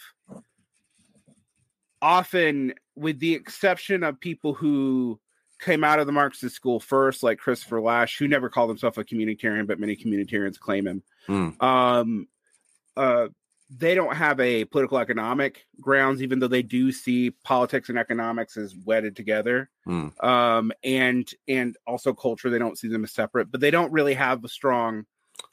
often, 2.03 2.75
with 2.97 3.21
the 3.21 3.35
exception 3.35 4.03
of 4.03 4.21
people 4.21 4.53
who 4.53 5.19
came 5.61 5.85
out 5.85 6.01
of 6.01 6.07
the 6.07 6.13
Marxist 6.13 6.55
school 6.55 6.81
first, 6.81 7.23
like 7.23 7.39
Christopher 7.39 7.81
Lasch, 7.81 8.19
who 8.19 8.29
never 8.29 8.51
called 8.51 8.69
himself 8.69 8.99
a 8.99 9.05
communitarian, 9.05 9.67
but 9.67 9.79
many 9.81 9.97
communitarians 9.97 10.59
claim 10.59 10.87
him. 10.87 11.03
Mm. 11.29 11.63
Um, 11.63 12.29
uh, 12.97 13.29
they 13.75 13.95
don't 13.95 14.17
have 14.17 14.39
a 14.41 14.65
political 14.67 14.99
economic 14.99 15.65
grounds, 15.81 16.23
even 16.23 16.41
though 16.41 16.49
they 16.49 16.63
do 16.63 16.93
see 16.93 17.31
politics 17.31 17.89
and 17.89 17.99
economics 17.99 18.57
as 18.57 18.75
wedded 18.85 19.17
together. 19.17 19.71
Mm. 19.87 20.23
Um, 20.23 20.73
and 20.85 21.31
and 21.49 21.77
also 21.87 22.13
culture, 22.13 22.51
they 22.51 22.59
don't 22.59 22.77
see 22.77 22.89
them 22.89 23.05
as 23.05 23.13
separate, 23.13 23.51
but 23.51 23.61
they 23.61 23.71
don't 23.71 23.93
really 23.93 24.15
have 24.15 24.45
a 24.45 24.49
strong. 24.49 25.07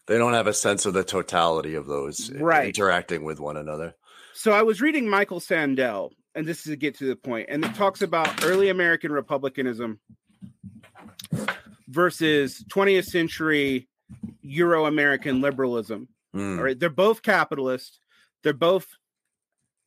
They 0.08 0.18
don't 0.18 0.34
have 0.34 0.48
a 0.48 0.53
sense 0.53 0.86
of 0.86 0.94
the 0.94 1.03
totality 1.03 1.75
of 1.75 1.86
those 1.86 2.32
right. 2.32 2.68
interacting 2.68 3.24
with 3.24 3.39
one 3.39 3.58
another. 3.58 3.96
So 4.34 4.51
I 4.51 4.63
was 4.63 4.82
reading 4.82 5.08
Michael 5.08 5.39
Sandel, 5.39 6.12
and 6.39 6.48
this 6.48 6.60
is 6.60 6.72
to 6.72 6.77
get 6.77 6.98
to 6.98 7.05
the 7.05 7.17
point, 7.17 7.48
and 7.50 7.65
it 7.65 7.75
talks 7.75 8.01
about 8.01 8.46
early 8.46 8.69
American 8.69 9.12
republicanism 9.12 10.00
versus 11.89 12.63
20th 12.69 13.08
century 13.08 13.89
Euro 14.41 14.86
American 14.86 15.41
liberalism. 15.41 16.08
Mm. 16.34 16.58
All 16.58 16.63
right, 16.63 16.79
they're 16.79 16.89
both 16.89 17.22
capitalist. 17.24 18.00
They're 18.41 18.53
both 18.53 18.88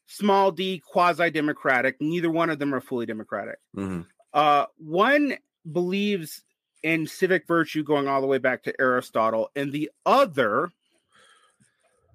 small 0.06 0.52
d 0.52 0.82
quasi 0.86 1.30
democratic. 1.30 1.96
Neither 2.02 2.30
one 2.30 2.50
of 2.50 2.58
them 2.58 2.74
are 2.74 2.82
fully 2.82 3.06
democratic. 3.06 3.56
Mm-hmm. 3.74 4.02
Uh, 4.34 4.66
one 4.76 5.38
believes 5.70 6.42
in 6.82 7.06
civic 7.06 7.46
virtue 7.46 7.82
going 7.82 8.08
all 8.08 8.20
the 8.20 8.26
way 8.26 8.36
back 8.36 8.64
to 8.64 8.78
Aristotle, 8.78 9.48
and 9.56 9.72
the 9.72 9.90
other 10.04 10.70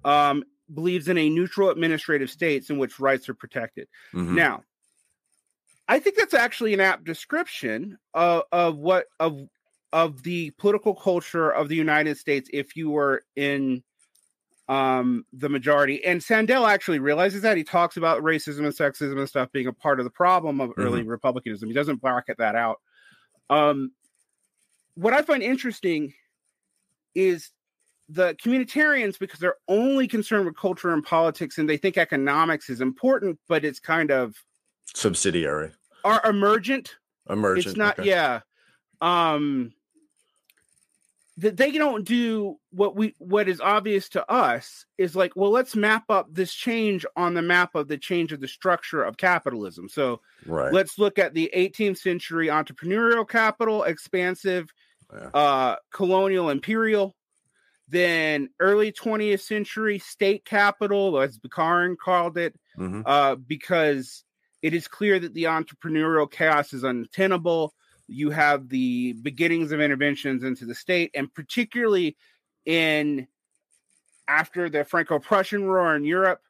um, 0.04 0.44
believes 0.72 1.08
in 1.08 1.18
a 1.18 1.30
neutral 1.30 1.70
administrative 1.70 2.30
states 2.30 2.70
in 2.70 2.78
which 2.78 3.00
rights 3.00 3.28
are 3.28 3.34
protected. 3.34 3.88
Mm-hmm. 4.12 4.34
Now, 4.34 4.62
I 5.88 5.98
think 5.98 6.16
that's 6.16 6.34
actually 6.34 6.74
an 6.74 6.80
apt 6.80 7.04
description 7.04 7.98
of, 8.14 8.42
of 8.52 8.76
what 8.76 9.06
of 9.18 9.48
of 9.90 10.22
the 10.22 10.50
political 10.58 10.94
culture 10.94 11.50
of 11.50 11.68
the 11.68 11.76
United 11.76 12.18
States 12.18 12.50
if 12.52 12.76
you 12.76 12.90
were 12.90 13.24
in 13.36 13.82
um, 14.68 15.24
the 15.32 15.48
majority. 15.48 16.04
And 16.04 16.22
Sandel 16.22 16.66
actually 16.66 16.98
realizes 16.98 17.40
that 17.42 17.56
he 17.56 17.64
talks 17.64 17.96
about 17.96 18.22
racism 18.22 18.66
and 18.66 18.74
sexism 18.74 19.18
and 19.18 19.28
stuff 19.28 19.50
being 19.50 19.66
a 19.66 19.72
part 19.72 19.98
of 19.98 20.04
the 20.04 20.10
problem 20.10 20.60
of 20.60 20.70
mm-hmm. 20.70 20.82
early 20.82 21.02
republicanism. 21.02 21.68
He 21.68 21.74
doesn't 21.74 22.02
bracket 22.02 22.36
that 22.36 22.54
out. 22.54 22.80
Um, 23.48 23.92
what 24.94 25.14
I 25.14 25.22
find 25.22 25.42
interesting 25.42 26.12
is 27.14 27.50
the 28.08 28.34
communitarians 28.42 29.18
because 29.18 29.38
they're 29.38 29.56
only 29.68 30.08
concerned 30.08 30.46
with 30.46 30.56
culture 30.56 30.92
and 30.92 31.04
politics 31.04 31.58
and 31.58 31.68
they 31.68 31.76
think 31.76 31.98
economics 31.98 32.70
is 32.70 32.80
important 32.80 33.38
but 33.48 33.64
it's 33.64 33.78
kind 33.78 34.10
of 34.10 34.34
subsidiary 34.94 35.70
are 36.04 36.24
emergent 36.24 36.96
emergent 37.28 37.66
it's 37.66 37.76
not 37.76 37.98
okay. 37.98 38.08
yeah 38.08 38.40
um 39.00 39.72
that 41.36 41.56
they 41.56 41.70
don't 41.70 42.04
do 42.04 42.56
what 42.70 42.96
we 42.96 43.14
what 43.18 43.48
is 43.48 43.60
obvious 43.60 44.08
to 44.08 44.28
us 44.30 44.86
is 44.96 45.14
like 45.14 45.32
well 45.36 45.50
let's 45.50 45.76
map 45.76 46.04
up 46.08 46.26
this 46.32 46.52
change 46.52 47.04
on 47.14 47.34
the 47.34 47.42
map 47.42 47.74
of 47.74 47.88
the 47.88 47.98
change 47.98 48.32
of 48.32 48.40
the 48.40 48.48
structure 48.48 49.04
of 49.04 49.16
capitalism 49.18 49.88
so 49.88 50.20
right. 50.46 50.72
let's 50.72 50.98
look 50.98 51.18
at 51.18 51.34
the 51.34 51.50
18th 51.54 51.98
century 51.98 52.48
entrepreneurial 52.48 53.28
capital 53.28 53.84
expansive 53.84 54.72
yeah. 55.12 55.28
uh 55.32 55.76
colonial 55.92 56.50
imperial 56.50 57.14
then 57.88 58.50
early 58.60 58.92
20th 58.92 59.40
century 59.40 59.98
state 59.98 60.44
capital, 60.44 61.20
as 61.20 61.38
Bukharin 61.38 61.96
called 61.96 62.36
it, 62.36 62.54
mm-hmm. 62.78 63.02
uh, 63.06 63.36
because 63.36 64.24
it 64.62 64.74
is 64.74 64.88
clear 64.88 65.18
that 65.18 65.34
the 65.34 65.44
entrepreneurial 65.44 66.30
chaos 66.30 66.72
is 66.72 66.84
untenable. 66.84 67.74
You 68.06 68.30
have 68.30 68.68
the 68.68 69.14
beginnings 69.14 69.72
of 69.72 69.80
interventions 69.80 70.44
into 70.44 70.66
the 70.66 70.74
state, 70.74 71.10
and 71.14 71.32
particularly 71.32 72.16
in 72.66 73.26
after 74.26 74.68
the 74.68 74.84
Franco-Prussian 74.84 75.66
War 75.66 75.96
in 75.96 76.04
Europe, 76.04 76.40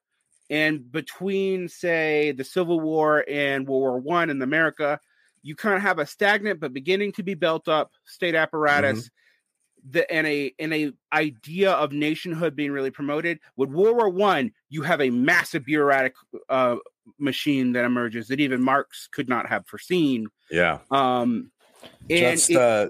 and 0.51 0.91
between, 0.91 1.69
say, 1.69 2.33
the 2.33 2.43
Civil 2.43 2.81
War 2.81 3.25
and 3.29 3.69
World 3.69 3.83
War 3.83 3.99
One 3.99 4.31
in 4.31 4.43
America, 4.43 4.99
you 5.43 5.55
kind 5.55 5.77
of 5.77 5.83
have 5.83 5.99
a 6.01 6.07
stagnant 6.07 6.59
but 6.59 6.73
beginning 6.73 7.13
to 7.13 7.23
be 7.23 7.35
built 7.35 7.69
up 7.69 7.93
state 8.05 8.35
apparatus. 8.35 9.01
Mm-hmm. 9.01 9.09
The, 9.91 10.11
and 10.13 10.27
a 10.27 10.53
and 10.59 10.75
a 10.75 10.93
idea 11.13 11.73
of 11.73 11.93
nationhood 11.93 12.55
being 12.57 12.73
really 12.73 12.91
promoted. 12.91 13.39
With 13.57 13.71
World 13.71 13.97
War 13.97 14.09
One, 14.09 14.53
you 14.69 14.83
have 14.83 15.01
a 15.01 15.11
massive 15.11 15.65
bureaucratic 15.65 16.15
uh, 16.49 16.77
machine 17.19 17.73
that 17.73 17.85
emerges 17.85 18.29
that 18.29 18.41
even 18.41 18.63
Marx 18.63 19.09
could 19.11 19.29
not 19.29 19.49
have 19.49 19.67
foreseen. 19.67 20.29
Yeah. 20.51 20.79
Um, 20.91 21.51
and 22.11 22.39
just, 22.39 22.51
it, 22.51 22.57
uh, 22.57 22.89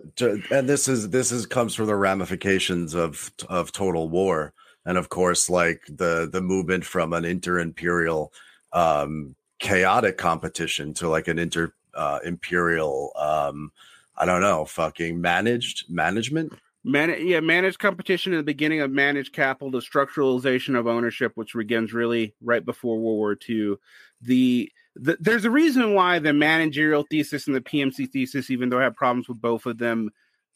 and 0.51 0.69
this 0.69 0.89
is 0.89 1.11
this 1.11 1.33
is 1.33 1.47
comes 1.47 1.75
from 1.75 1.87
the 1.87 1.97
ramifications 1.97 2.95
of 2.95 3.33
of 3.49 3.73
total 3.73 4.09
war 4.09 4.53
and 4.87 4.97
of 4.97 5.09
course 5.09 5.51
like 5.51 5.83
the 5.89 6.29
the 6.33 6.41
movement 6.41 6.85
from 6.85 7.13
an 7.13 7.25
inter-imperial 7.25 8.33
um 8.73 9.35
chaotic 9.59 10.17
competition 10.19 10.95
to 10.95 11.09
like 11.09 11.29
an 11.29 11.39
inter 11.39 11.73
uh, 11.95 12.21
imperial 12.25 13.13
um 13.17 13.73
i 14.17 14.25
don't 14.25 14.41
know 14.41 14.65
fucking 14.65 15.21
managed 15.21 15.91
management 15.91 16.53
Man- 16.85 17.27
yeah, 17.27 17.41
managed 17.41 17.79
competition 17.79 18.33
in 18.33 18.39
the 18.39 18.45
beginning 18.45 18.81
of 18.81 18.91
managed 18.91 19.33
capital, 19.33 19.71
the 19.71 19.81
structuralization 19.81 20.79
of 20.79 20.87
ownership, 20.87 21.33
which 21.35 21.55
begins 21.55 21.93
really 21.93 22.35
right 22.41 22.65
before 22.65 22.97
World 22.97 23.19
War 23.19 23.37
II. 23.49 23.77
The, 24.21 24.71
the 24.95 25.17
there's 25.21 25.45
a 25.45 25.51
reason 25.51 25.95
why 25.95 26.19
the 26.19 26.33
managerial 26.33 27.05
thesis 27.11 27.47
and 27.47 27.57
the 27.57 27.61
PMC 27.61 28.11
thesis, 28.11 28.51
even 28.51 28.69
though 28.69 28.79
I 28.79 28.85
have 28.85 28.97
problems 28.97 29.29
with 29.29 29.41
both 29.41 29.67
of 29.67 29.79
them, 29.79 30.11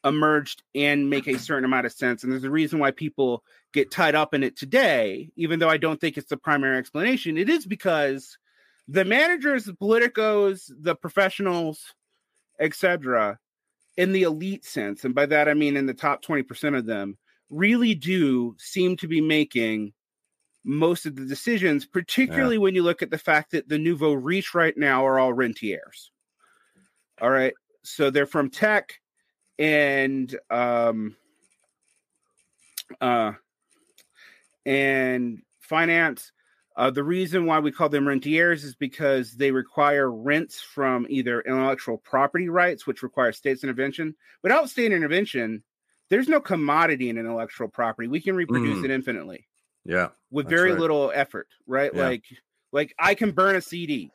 emerged 0.04 0.62
and 0.74 1.10
make 1.10 1.26
a 1.26 1.38
certain 1.38 1.64
amount 1.64 1.86
of 1.86 1.92
sense. 1.92 2.22
And 2.22 2.32
there's 2.32 2.44
a 2.44 2.50
reason 2.50 2.78
why 2.78 2.90
people 2.90 3.44
get 3.72 3.90
tied 3.90 4.14
up 4.14 4.34
in 4.34 4.42
it 4.42 4.56
today, 4.56 5.30
even 5.36 5.58
though 5.58 5.68
I 5.68 5.76
don't 5.76 6.00
think 6.00 6.16
it's 6.16 6.28
the 6.28 6.36
primary 6.36 6.78
explanation. 6.78 7.38
It 7.38 7.48
is 7.48 7.66
because 7.66 8.38
the 8.88 9.04
managers, 9.04 9.64
the 9.64 9.72
politicos, 9.72 10.70
the 10.80 10.94
professionals, 10.96 11.94
etc., 12.60 13.38
in 13.96 14.12
the 14.12 14.22
elite 14.22 14.64
sense, 14.64 15.04
and 15.04 15.14
by 15.14 15.26
that 15.26 15.48
I 15.48 15.54
mean 15.54 15.76
in 15.76 15.86
the 15.86 15.94
top 15.94 16.24
20% 16.24 16.76
of 16.76 16.86
them, 16.86 17.18
really 17.50 17.94
do 17.94 18.56
seem 18.58 18.96
to 18.96 19.08
be 19.08 19.20
making 19.20 19.92
most 20.64 21.06
of 21.06 21.16
the 21.16 21.26
decisions, 21.26 21.84
particularly 21.84 22.56
yeah. 22.56 22.60
when 22.60 22.74
you 22.74 22.82
look 22.82 23.02
at 23.02 23.10
the 23.10 23.18
fact 23.18 23.52
that 23.52 23.68
the 23.68 23.78
nouveau 23.78 24.12
riche 24.12 24.54
right 24.54 24.76
now 24.76 25.04
are 25.06 25.18
all 25.18 25.32
rentiers. 25.32 26.10
All 27.20 27.30
right. 27.30 27.54
So 27.84 28.10
they're 28.10 28.26
from 28.26 28.50
tech 28.50 28.94
and 29.58 30.34
um 30.50 31.16
uh 33.00 33.32
and 34.64 35.42
finance. 35.60 36.32
Uh, 36.76 36.90
the 36.90 37.04
reason 37.04 37.44
why 37.46 37.58
we 37.58 37.70
call 37.70 37.88
them 37.88 38.06
rentiers 38.06 38.64
is 38.64 38.74
because 38.74 39.32
they 39.32 39.50
require 39.50 40.10
rents 40.10 40.60
from 40.60 41.06
either 41.10 41.42
intellectual 41.42 41.98
property 41.98 42.48
rights, 42.48 42.86
which 42.86 43.02
require 43.02 43.32
state's 43.32 43.62
intervention. 43.62 44.14
Without 44.42 44.70
state 44.70 44.92
intervention, 44.92 45.62
there's 46.08 46.28
no 46.28 46.40
commodity 46.40 47.10
in 47.10 47.18
intellectual 47.18 47.68
property. 47.68 48.08
We 48.08 48.20
can 48.20 48.36
reproduce 48.36 48.78
mm. 48.78 48.84
it 48.84 48.90
infinitely. 48.90 49.46
Yeah. 49.84 50.08
With 50.30 50.48
very 50.48 50.70
right. 50.70 50.80
little 50.80 51.12
effort, 51.14 51.48
right? 51.66 51.90
Yeah. 51.94 52.08
Like 52.08 52.24
like 52.72 52.94
I 52.98 53.14
can 53.14 53.32
burn 53.32 53.56
a 53.56 53.60
CD. 53.60 54.10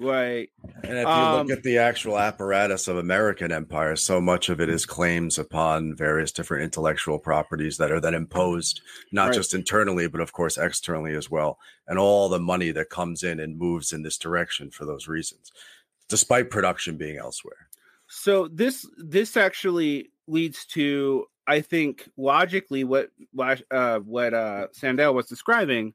Right. 0.00 0.48
And 0.82 0.96
if 0.96 1.04
you 1.04 1.12
um, 1.12 1.46
look 1.46 1.58
at 1.58 1.62
the 1.62 1.76
actual 1.76 2.18
apparatus 2.18 2.88
of 2.88 2.96
American 2.96 3.52
empire, 3.52 3.96
so 3.96 4.18
much 4.18 4.48
of 4.48 4.58
it 4.58 4.70
is 4.70 4.86
claims 4.86 5.38
upon 5.38 5.94
various 5.94 6.32
different 6.32 6.64
intellectual 6.64 7.18
properties 7.18 7.76
that 7.76 7.92
are 7.92 8.00
then 8.00 8.14
imposed, 8.14 8.80
not 9.12 9.26
right. 9.26 9.34
just 9.34 9.52
internally, 9.52 10.08
but 10.08 10.22
of 10.22 10.32
course 10.32 10.56
externally 10.56 11.14
as 11.14 11.30
well. 11.30 11.58
And 11.86 11.98
all 11.98 12.30
the 12.30 12.40
money 12.40 12.70
that 12.70 12.88
comes 12.88 13.22
in 13.22 13.38
and 13.40 13.58
moves 13.58 13.92
in 13.92 14.02
this 14.02 14.16
direction 14.16 14.70
for 14.70 14.86
those 14.86 15.06
reasons, 15.06 15.52
despite 16.08 16.48
production 16.48 16.96
being 16.96 17.18
elsewhere. 17.18 17.68
So 18.06 18.48
this 18.48 18.88
this 18.96 19.36
actually 19.36 20.12
leads 20.26 20.64
to, 20.68 21.26
I 21.46 21.60
think, 21.60 22.08
logically 22.16 22.84
what 22.84 23.10
uh, 23.70 23.98
what 23.98 24.32
uh, 24.32 24.68
Sandel 24.72 25.14
was 25.14 25.26
describing, 25.26 25.92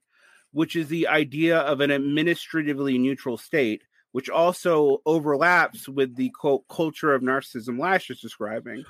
which 0.51 0.75
is 0.75 0.89
the 0.89 1.07
idea 1.07 1.57
of 1.57 1.81
an 1.81 1.89
administratively 1.89 2.99
neutral 2.99 3.37
state 3.37 3.81
which 4.15 4.29
also 4.29 5.01
overlaps 5.05 5.89
with 5.89 6.15
the 6.15 6.29
quote 6.29 6.65
culture 6.69 7.13
of 7.13 7.21
narcissism 7.21 7.77
Lasch 7.77 8.09
is 8.09 8.21
describing. 8.21 8.85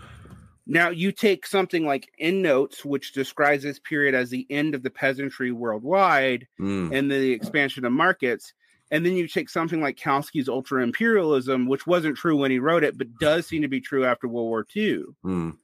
Now, 0.68 0.90
you 0.90 1.12
take 1.12 1.48
something 1.48 1.84
like 1.84 2.12
Endnotes, 2.20 2.86
which 2.86 3.12
describes 3.12 3.64
this 3.64 3.80
period 3.80 4.14
as 4.14 4.30
the 4.30 4.46
end 4.52 4.76
of 4.76 4.84
the 4.84 4.92
peasantry 4.92 5.52
worldwide 5.52 6.48
mm. 6.62 6.96
and 6.96 7.10
the 7.10 7.32
expansion 7.32 7.86
of 7.86 7.92
markets. 7.92 8.54
And 8.92 9.04
then 9.04 9.14
you 9.16 9.28
take 9.28 9.50
something 9.50 9.82
like 9.82 9.98
Kautsky's 9.98 10.48
ultra 10.48 10.84
imperialism, 10.84 11.66
which 11.66 11.88
wasn't 11.88 12.18
true 12.18 12.38
when 12.38 12.52
he 12.52 12.60
wrote 12.60 12.84
it, 12.84 12.96
but 12.96 13.18
does 13.20 13.48
seem 13.48 13.64
to 13.64 13.68
be 13.68 13.82
true 13.82 14.06
after 14.06 14.28
World 14.28 14.50
War 14.50 14.68
II. 14.76 15.06
Mm. 15.26 15.58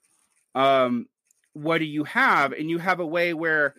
Um, 0.55 1.05
what 1.53 1.77
do 1.77 1.85
you 1.85 2.03
have? 2.05 2.53
And 2.53 2.67
you 2.67 2.79
have 2.79 2.99
a 2.99 3.05
way 3.05 3.35
where, 3.35 3.75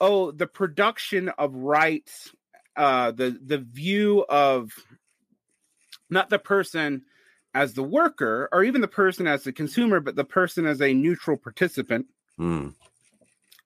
oh, 0.00 0.30
the 0.30 0.46
production 0.46 1.28
of 1.28 1.54
rights, 1.54 2.32
uh, 2.74 3.10
the 3.10 3.38
the 3.44 3.58
view 3.58 4.24
of 4.26 4.72
not 6.10 6.30
the 6.30 6.38
person 6.38 7.02
as 7.54 7.72
the 7.72 7.82
worker 7.82 8.48
or 8.52 8.64
even 8.64 8.80
the 8.80 8.88
person 8.88 9.26
as 9.26 9.44
the 9.44 9.52
consumer, 9.52 10.00
but 10.00 10.14
the 10.14 10.24
person 10.24 10.66
as 10.66 10.82
a 10.82 10.92
neutral 10.92 11.36
participant, 11.36 12.06
mm. 12.38 12.74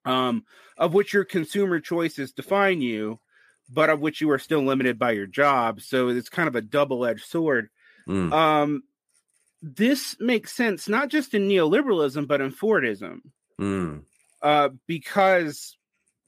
um, 0.05 0.45
of 0.79 0.95
which 0.95 1.13
your 1.13 1.25
consumer 1.25 1.81
choices 1.81 2.33
define 2.33 2.81
you, 2.81 3.19
but 3.69 3.91
of 3.91 4.01
which 4.01 4.21
you 4.21 4.31
are 4.31 4.39
still 4.39 4.63
limited 4.63 4.99
by 4.99 5.11
your 5.11 5.27
job. 5.27 5.81
So 5.81 6.09
it's 6.09 6.29
kind 6.29 6.49
of 6.49 6.55
a 6.55 6.63
double 6.63 7.05
edged 7.05 7.25
sword. 7.25 7.69
Mm. 8.09 8.33
Um, 8.33 8.83
this 9.63 10.17
makes 10.21 10.53
sense 10.53 10.89
not 10.89 11.09
just 11.09 11.35
in 11.35 11.49
neoliberalism, 11.49 12.27
but 12.27 12.41
in 12.41 12.53
Fordism, 12.53 13.21
mm. 13.61 14.03
uh, 14.41 14.71
because 14.87 15.77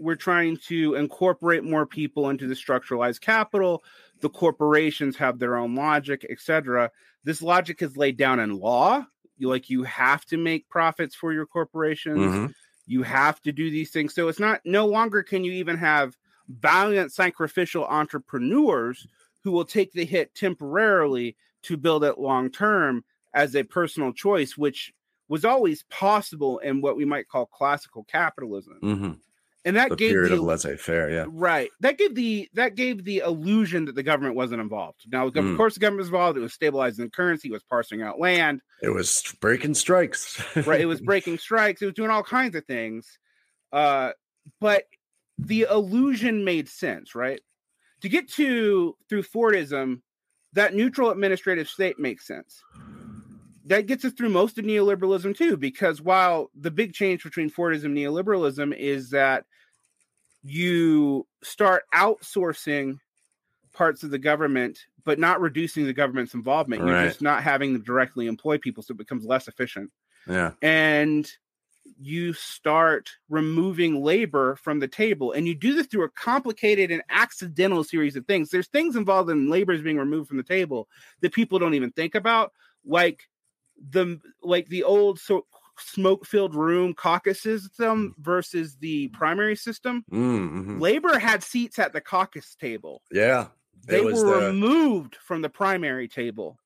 we're 0.02 0.16
trying 0.16 0.56
to 0.68 0.94
incorporate 0.94 1.64
more 1.64 1.86
people 1.86 2.28
into 2.28 2.46
the 2.46 2.54
structuralized 2.54 3.20
capital 3.20 3.82
the 4.22 4.30
corporations 4.30 5.16
have 5.16 5.38
their 5.38 5.56
own 5.56 5.74
logic, 5.74 6.24
etc. 6.30 6.90
This 7.24 7.42
logic 7.42 7.82
is 7.82 7.96
laid 7.96 8.16
down 8.16 8.40
in 8.40 8.58
law. 8.58 9.04
You 9.36 9.48
like 9.48 9.68
you 9.68 9.82
have 9.82 10.24
to 10.26 10.38
make 10.38 10.68
profits 10.68 11.14
for 11.14 11.32
your 11.32 11.44
corporations. 11.44 12.18
Mm-hmm. 12.18 12.46
You 12.86 13.02
have 13.02 13.40
to 13.42 13.52
do 13.52 13.70
these 13.70 13.90
things. 13.90 14.14
So 14.14 14.28
it's 14.28 14.38
not 14.38 14.60
no 14.64 14.86
longer 14.86 15.22
can 15.22 15.44
you 15.44 15.52
even 15.52 15.76
have 15.76 16.16
valiant 16.48 17.12
sacrificial 17.12 17.84
entrepreneurs 17.84 19.06
who 19.42 19.50
will 19.50 19.64
take 19.64 19.92
the 19.92 20.04
hit 20.04 20.34
temporarily 20.34 21.36
to 21.62 21.76
build 21.76 22.04
it 22.04 22.18
long 22.18 22.50
term 22.50 23.04
as 23.34 23.56
a 23.56 23.64
personal 23.64 24.12
choice, 24.12 24.56
which 24.56 24.92
was 25.28 25.44
always 25.44 25.82
possible 25.84 26.58
in 26.58 26.80
what 26.80 26.96
we 26.96 27.04
might 27.04 27.28
call 27.28 27.46
classical 27.46 28.04
capitalism. 28.04 28.78
Mm-hmm 28.82 29.12
and 29.64 29.76
that 29.76 29.90
the 29.90 29.96
gave 29.96 30.10
period 30.10 30.30
the, 30.30 30.36
of 30.36 30.42
laissez-faire 30.42 31.10
yeah. 31.10 31.26
Right. 31.28 31.70
That 31.80 31.98
gave 31.98 32.14
the 32.14 32.48
that 32.54 32.74
gave 32.74 33.04
the 33.04 33.18
illusion 33.18 33.84
that 33.84 33.94
the 33.94 34.02
government 34.02 34.34
wasn't 34.34 34.60
involved. 34.60 35.04
Now 35.10 35.28
mm. 35.28 35.50
of 35.50 35.56
course 35.56 35.74
the 35.74 35.80
government 35.80 36.00
was 36.00 36.08
involved. 36.08 36.36
It 36.38 36.40
was 36.40 36.52
stabilizing 36.52 37.04
the 37.04 37.10
currency. 37.10 37.48
It 37.48 37.52
was 37.52 37.62
parsing 37.62 38.02
out 38.02 38.18
land. 38.18 38.60
It 38.82 38.90
was 38.90 39.22
breaking 39.40 39.74
strikes. 39.74 40.42
Right. 40.66 40.80
It 40.80 40.86
was 40.86 41.00
breaking 41.00 41.38
strikes. 41.38 41.82
It 41.82 41.86
was 41.86 41.94
doing 41.94 42.10
all 42.10 42.22
kinds 42.22 42.56
of 42.56 42.64
things. 42.66 43.18
Uh 43.72 44.12
but 44.60 44.84
the 45.38 45.66
illusion 45.70 46.44
made 46.44 46.68
sense 46.68 47.14
right? 47.14 47.40
To 48.00 48.08
get 48.08 48.30
to 48.32 48.96
through 49.08 49.22
fordism 49.22 50.00
that 50.54 50.74
neutral 50.74 51.10
administrative 51.10 51.68
state 51.68 51.98
makes 51.98 52.26
sense 52.26 52.62
that 53.66 53.86
gets 53.86 54.04
us 54.04 54.12
through 54.12 54.30
most 54.30 54.58
of 54.58 54.64
neoliberalism 54.64 55.36
too, 55.36 55.56
because 55.56 56.00
while 56.00 56.50
the 56.54 56.70
big 56.70 56.92
change 56.92 57.22
between 57.22 57.50
Fordism 57.50 57.86
and 57.86 57.96
neoliberalism 57.96 58.76
is 58.76 59.10
that 59.10 59.44
you 60.42 61.26
start 61.42 61.84
outsourcing 61.94 62.98
parts 63.72 64.02
of 64.02 64.10
the 64.10 64.18
government, 64.18 64.78
but 65.04 65.18
not 65.18 65.40
reducing 65.40 65.86
the 65.86 65.92
government's 65.92 66.34
involvement. 66.34 66.82
Right. 66.82 66.90
You're 66.90 67.08
just 67.08 67.22
not 67.22 67.42
having 67.42 67.72
them 67.72 67.82
directly 67.82 68.26
employ 68.26 68.58
people, 68.58 68.82
so 68.82 68.92
it 68.92 68.98
becomes 68.98 69.24
less 69.24 69.48
efficient. 69.48 69.90
Yeah. 70.28 70.52
And 70.60 71.30
you 72.00 72.32
start 72.32 73.10
removing 73.28 74.02
labor 74.02 74.56
from 74.56 74.78
the 74.78 74.88
table. 74.88 75.32
And 75.32 75.46
you 75.48 75.54
do 75.54 75.74
this 75.74 75.86
through 75.86 76.04
a 76.04 76.10
complicated 76.10 76.90
and 76.90 77.02
accidental 77.10 77.82
series 77.82 78.14
of 78.14 78.26
things. 78.26 78.50
There's 78.50 78.68
things 78.68 78.94
involved 78.94 79.30
in 79.30 79.50
labor 79.50 79.72
is 79.72 79.82
being 79.82 79.98
removed 79.98 80.28
from 80.28 80.36
the 80.36 80.42
table 80.42 80.88
that 81.20 81.32
people 81.32 81.58
don't 81.58 81.74
even 81.74 81.90
think 81.92 82.14
about, 82.14 82.52
like 82.84 83.28
the 83.90 84.20
like 84.42 84.68
the 84.68 84.84
old 84.84 85.18
so 85.18 85.46
smoke 85.78 86.26
filled 86.26 86.54
room 86.54 86.94
caucus 86.94 87.40
system 87.40 88.14
versus 88.18 88.76
the 88.76 89.08
primary 89.08 89.56
system. 89.56 90.04
Mm-hmm. 90.12 90.80
Labor 90.80 91.18
had 91.18 91.42
seats 91.42 91.78
at 91.78 91.92
the 91.92 92.00
caucus 92.00 92.54
table. 92.54 93.02
Yeah. 93.10 93.46
They 93.86 94.00
were 94.00 94.12
the... 94.12 94.46
removed 94.46 95.16
from 95.16 95.42
the 95.42 95.48
primary 95.48 96.08
table. 96.08 96.58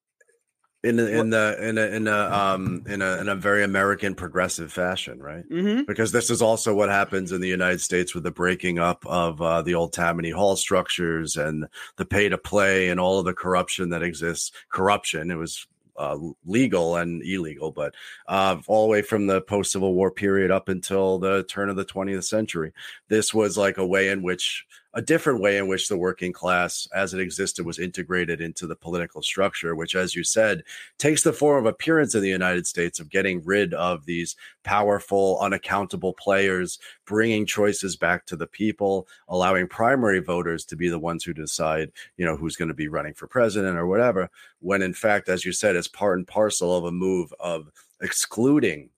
in 0.87 0.98
in 1.00 1.31
the 1.31 1.57
in 1.61 1.79
a 1.79 1.87
in 1.87 2.07
a 2.07 2.31
um 2.31 2.85
in 2.87 3.02
a 3.02 3.16
in 3.18 3.29
a 3.29 3.35
very 3.35 3.64
American 3.64 4.14
progressive 4.14 4.72
fashion, 4.72 5.20
right? 5.20 5.48
Mm-hmm. 5.48 5.83
Because 5.87 6.12
this 6.12 6.31
is 6.31 6.40
also 6.40 6.74
what 6.74 6.88
happens 6.88 7.33
in 7.33 7.40
the 7.40 7.48
United 7.48 7.81
States 7.81 8.14
with 8.14 8.22
the 8.22 8.31
breaking 8.31 8.79
up 8.79 9.05
of 9.07 9.40
uh, 9.42 9.62
the 9.62 9.74
old 9.74 9.92
Tammany 9.92 10.31
Hall 10.31 10.57
structures 10.57 11.37
and 11.37 11.66
the 11.96 12.05
pay 12.05 12.29
to 12.29 12.38
play 12.38 12.88
and 12.88 13.00
all 13.00 13.18
of 13.18 13.24
the 13.24 13.35
corruption 13.35 13.88
that 13.90 14.02
exists. 14.02 14.52
Corruption. 14.70 15.31
It 15.31 15.37
was 15.37 15.66
uh, 15.99 16.19
legal 16.45 16.97
and 16.97 17.23
illegal, 17.23 17.71
but 17.71 17.95
uh, 18.29 18.57
all 18.67 18.87
the 18.87 18.91
way 18.91 19.03
from 19.03 19.27
the 19.27 19.41
post 19.43 19.73
Civil 19.73 19.95
War 19.95 20.11
period 20.11 20.51
up 20.51 20.69
until 20.69 21.19
the 21.19 21.45
turn 21.45 21.69
of 21.69 21.77
the 21.77 21.85
20th 21.85 22.25
century. 22.25 22.73
This 23.09 23.33
was 23.33 23.57
like 23.57 23.79
a 23.79 23.87
way 23.87 24.09
in 24.09 24.23
which 24.23 24.67
a 24.97 25.03
different 25.03 25.43
way 25.43 25.59
in 25.59 25.69
which 25.69 25.89
the 25.89 25.97
working 25.97 26.33
class 26.33 26.89
as 26.95 27.13
it 27.13 27.21
existed 27.21 27.67
was 27.67 27.79
integrated 27.79 28.41
into 28.41 28.67
the 28.67 28.75
political 28.75 29.21
structure, 29.21 29.77
which, 29.77 29.95
as 29.95 30.15
you 30.15 30.25
said, 30.25 30.63
takes 30.97 31.23
the 31.23 31.35
form 31.35 31.59
of 31.59 31.71
appearance 31.71 32.15
in 32.15 32.23
the 32.23 32.31
United 32.31 32.67
States 32.67 32.99
of 32.99 33.11
getting 33.11 33.45
rid 33.45 33.75
of 33.75 34.07
these 34.07 34.37
powerful, 34.65 35.39
unaccountable 35.43 36.15
players, 36.15 36.79
bringing 37.05 37.45
choices 37.45 37.95
back 37.95 38.25
to 38.25 38.37
the 38.37 38.47
people, 38.47 39.07
allowing 39.29 39.69
primary 39.69 40.21
voters 40.21 40.65
to 40.65 40.77
be 40.77 40.89
the 40.89 40.99
ones 40.99 41.23
who 41.23 41.35
decide, 41.35 41.93
you 42.17 42.25
know, 42.25 42.35
who's 42.35 42.57
going 42.57 42.69
to 42.69 42.75
be 42.75 42.89
running 42.89 43.13
for 43.13 43.27
president 43.27 43.77
or 43.77 43.87
whatever. 43.87 44.31
When 44.61 44.81
in 44.81 44.95
fact, 44.95 45.29
as 45.29 45.45
you 45.45 45.53
said, 45.53 45.77
it's 45.77 45.89
part 45.89 46.17
and 46.17 46.27
parcel 46.27 46.75
of 46.75 46.85
a 46.85 46.91
move 46.91 47.35
of 47.39 47.71
excluding 48.01 48.89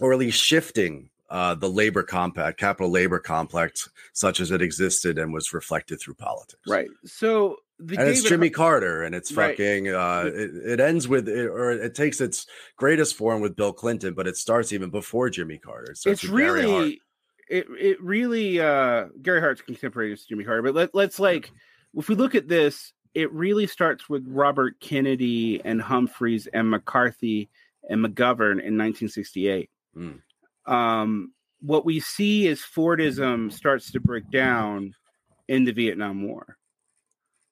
or 0.00 0.14
at 0.14 0.18
least 0.18 0.42
shifting 0.42 1.10
uh, 1.30 1.54
the 1.54 1.68
labor 1.68 2.02
compact, 2.02 2.58
capital 2.58 2.90
labor 2.90 3.18
complex, 3.18 3.88
such 4.12 4.40
as 4.40 4.50
it 4.50 4.60
existed 4.60 5.18
and 5.18 5.32
was 5.32 5.52
reflected 5.52 6.00
through 6.00 6.14
politics. 6.14 6.60
Right. 6.68 6.88
So 7.04 7.56
the 7.78 7.96
and 7.96 8.06
David 8.06 8.10
it's 8.10 8.22
Jimmy 8.22 8.48
Har- 8.48 8.54
Carter, 8.54 9.02
and 9.02 9.14
it's 9.14 9.30
fucking. 9.30 9.86
Right. 9.86 9.94
Uh, 9.94 10.26
it, 10.26 10.50
it, 10.66 10.80
ends 10.80 11.08
with, 11.08 11.28
it, 11.28 11.46
or 11.46 11.72
it 11.72 11.94
takes 11.94 12.20
its 12.20 12.46
greatest 12.76 13.16
form 13.16 13.40
with 13.40 13.56
Bill 13.56 13.72
Clinton, 13.72 14.14
but 14.14 14.26
it 14.26 14.36
starts 14.36 14.72
even 14.72 14.90
before 14.90 15.30
Jimmy 15.30 15.58
Carter. 15.58 15.92
It 15.92 15.98
it's 16.06 16.24
really, 16.24 17.00
it 17.48 17.66
it 17.78 18.02
really. 18.02 18.60
uh 18.60 19.06
Gary 19.22 19.40
Hart's 19.40 19.62
contemporary 19.62 20.14
to 20.16 20.28
Jimmy 20.28 20.44
Carter, 20.44 20.62
but 20.62 20.74
let, 20.74 20.94
let's 20.94 21.18
like, 21.18 21.50
if 21.94 22.08
we 22.08 22.14
look 22.14 22.34
at 22.34 22.48
this, 22.48 22.92
it 23.14 23.32
really 23.32 23.66
starts 23.66 24.08
with 24.08 24.24
Robert 24.28 24.78
Kennedy 24.80 25.60
and 25.64 25.80
Humphreys 25.80 26.46
and 26.48 26.70
McCarthy 26.70 27.48
and 27.88 28.04
McGovern 28.04 28.60
in 28.60 28.76
1968. 28.76 29.70
Mm 29.96 30.20
um, 30.66 31.32
what 31.60 31.84
we 31.84 32.00
see 32.00 32.46
is 32.46 32.60
Fordism 32.60 33.52
starts 33.52 33.90
to 33.92 34.00
break 34.00 34.30
down 34.30 34.94
in 35.48 35.64
the 35.64 35.72
Vietnam 35.72 36.26
War. 36.26 36.56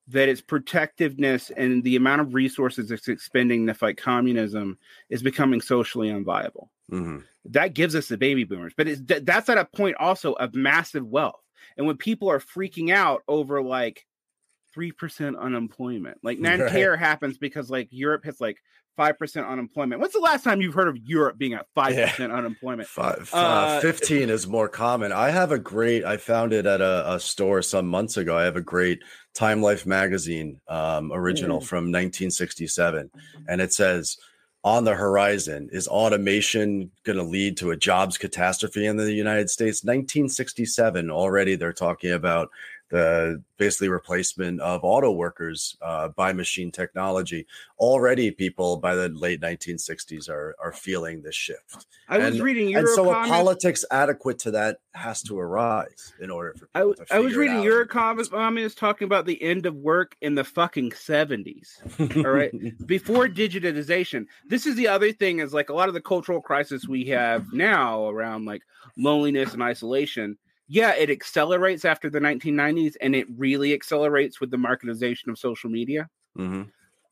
That 0.08 0.28
its 0.28 0.40
protectiveness 0.40 1.50
and 1.50 1.82
the 1.84 1.96
amount 1.96 2.20
of 2.20 2.34
resources 2.34 2.90
it's 2.90 3.08
expending 3.08 3.66
to 3.66 3.74
fight 3.74 3.96
communism 3.96 4.76
is 5.08 5.22
becoming 5.22 5.60
socially 5.60 6.08
unviable. 6.08 6.68
Mm-hmm. 6.90 7.18
That 7.46 7.74
gives 7.74 7.94
us 7.94 8.08
the 8.08 8.18
baby 8.18 8.44
boomers, 8.44 8.74
but 8.76 8.88
it's 8.88 9.00
that's 9.04 9.48
at 9.48 9.58
a 9.58 9.64
point 9.64 9.96
also 9.98 10.32
of 10.34 10.54
massive 10.54 11.06
wealth. 11.06 11.40
And 11.76 11.86
when 11.86 11.96
people 11.96 12.28
are 12.28 12.40
freaking 12.40 12.92
out 12.92 13.22
over 13.28 13.62
like 13.62 14.04
three 14.74 14.92
percent 14.92 15.36
unemployment, 15.36 16.18
like 16.22 16.38
Nanterre 16.40 16.90
right. 16.90 16.98
happens 16.98 17.38
because 17.38 17.70
like 17.70 17.88
Europe 17.90 18.24
has 18.24 18.40
like 18.40 18.58
five 18.96 19.18
percent 19.18 19.46
unemployment. 19.46 20.00
When's 20.00 20.12
the 20.12 20.20
last 20.20 20.44
time 20.44 20.60
you've 20.60 20.74
heard 20.74 20.88
of 20.88 20.96
Europe 21.04 21.38
being 21.38 21.54
at 21.54 21.66
five 21.74 21.94
percent 21.94 22.32
unemployment? 22.32 22.88
Five, 22.88 23.30
uh, 23.32 23.36
uh, 23.36 23.80
Fifteen 23.80 24.30
is 24.30 24.46
more 24.46 24.68
common. 24.68 25.12
I 25.12 25.30
have 25.30 25.52
a 25.52 25.58
great. 25.58 26.04
I 26.04 26.16
found 26.16 26.52
it 26.52 26.66
at 26.66 26.80
a, 26.80 27.14
a 27.14 27.20
store 27.20 27.62
some 27.62 27.86
months 27.86 28.16
ago. 28.16 28.36
I 28.36 28.44
have 28.44 28.56
a 28.56 28.62
great 28.62 29.00
Time 29.34 29.62
Life 29.62 29.86
magazine 29.86 30.60
um, 30.68 31.12
original 31.12 31.58
mm. 31.58 31.64
from 31.64 31.84
1967, 31.84 33.10
and 33.48 33.60
it 33.60 33.72
says. 33.72 34.16
On 34.64 34.84
the 34.84 34.94
horizon, 34.94 35.68
is 35.72 35.88
automation 35.88 36.92
going 37.02 37.18
to 37.18 37.24
lead 37.24 37.56
to 37.56 37.72
a 37.72 37.76
jobs 37.76 38.16
catastrophe 38.16 38.86
in 38.86 38.96
the 38.96 39.12
United 39.12 39.50
States? 39.50 39.82
1967, 39.82 41.10
already 41.10 41.56
they're 41.56 41.72
talking 41.72 42.12
about 42.12 42.48
the 42.92 43.42
basically 43.56 43.88
replacement 43.88 44.60
of 44.60 44.84
auto 44.84 45.10
workers 45.10 45.78
uh, 45.80 46.08
by 46.08 46.30
machine 46.30 46.70
technology. 46.70 47.46
Already, 47.78 48.30
people 48.30 48.76
by 48.76 48.94
the 48.94 49.08
late 49.08 49.40
1960s 49.40 50.28
are 50.28 50.54
are 50.62 50.72
feeling 50.72 51.22
this 51.22 51.34
shift. 51.34 51.86
I 52.06 52.18
was 52.18 52.34
and, 52.34 52.42
reading, 52.42 52.76
and 52.76 52.86
so 52.86 53.10
a 53.10 53.26
politics 53.26 53.82
adequate 53.90 54.38
to 54.40 54.50
that 54.50 54.76
has 54.92 55.22
to 55.22 55.38
arise 55.38 56.12
in 56.20 56.30
order 56.30 56.54
for 56.54 56.68
I, 56.74 57.16
I 57.16 57.18
was 57.18 57.34
reading 57.34 57.62
your 57.62 57.86
comments 57.86 58.74
talking 58.74 59.06
about 59.06 59.24
the 59.24 59.42
end 59.42 59.64
of 59.64 59.74
work 59.74 60.14
in 60.20 60.34
the 60.34 60.44
fucking 60.44 60.90
70s. 60.90 62.24
All 62.26 62.30
right, 62.30 62.52
before 62.86 63.26
digitization. 63.26 64.26
This 64.50 64.66
is 64.66 64.76
the 64.76 64.88
other 64.88 65.12
thing 65.12 65.38
is 65.38 65.54
like 65.54 65.70
a 65.70 65.74
lot 65.74 65.88
of 65.88 65.94
the 65.94 66.02
cultural 66.02 66.42
crisis 66.42 66.86
we 66.86 67.06
have 67.06 67.54
now 67.54 68.06
around 68.10 68.44
like 68.44 68.62
loneliness 68.98 69.54
and 69.54 69.62
isolation 69.62 70.36
yeah, 70.72 70.94
it 70.94 71.10
accelerates 71.10 71.84
after 71.84 72.08
the 72.08 72.18
1990s, 72.18 72.94
and 73.02 73.14
it 73.14 73.26
really 73.36 73.74
accelerates 73.74 74.40
with 74.40 74.50
the 74.50 74.56
marketization 74.56 75.28
of 75.28 75.38
social 75.38 75.68
media, 75.68 76.08
mm-hmm. 76.36 76.62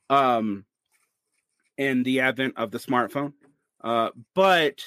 um, 0.09 0.65
and 1.77 2.03
the 2.03 2.21
advent 2.21 2.55
of 2.57 2.71
the 2.71 2.79
smartphone. 2.79 3.35
Uh, 3.85 4.09
but 4.35 4.81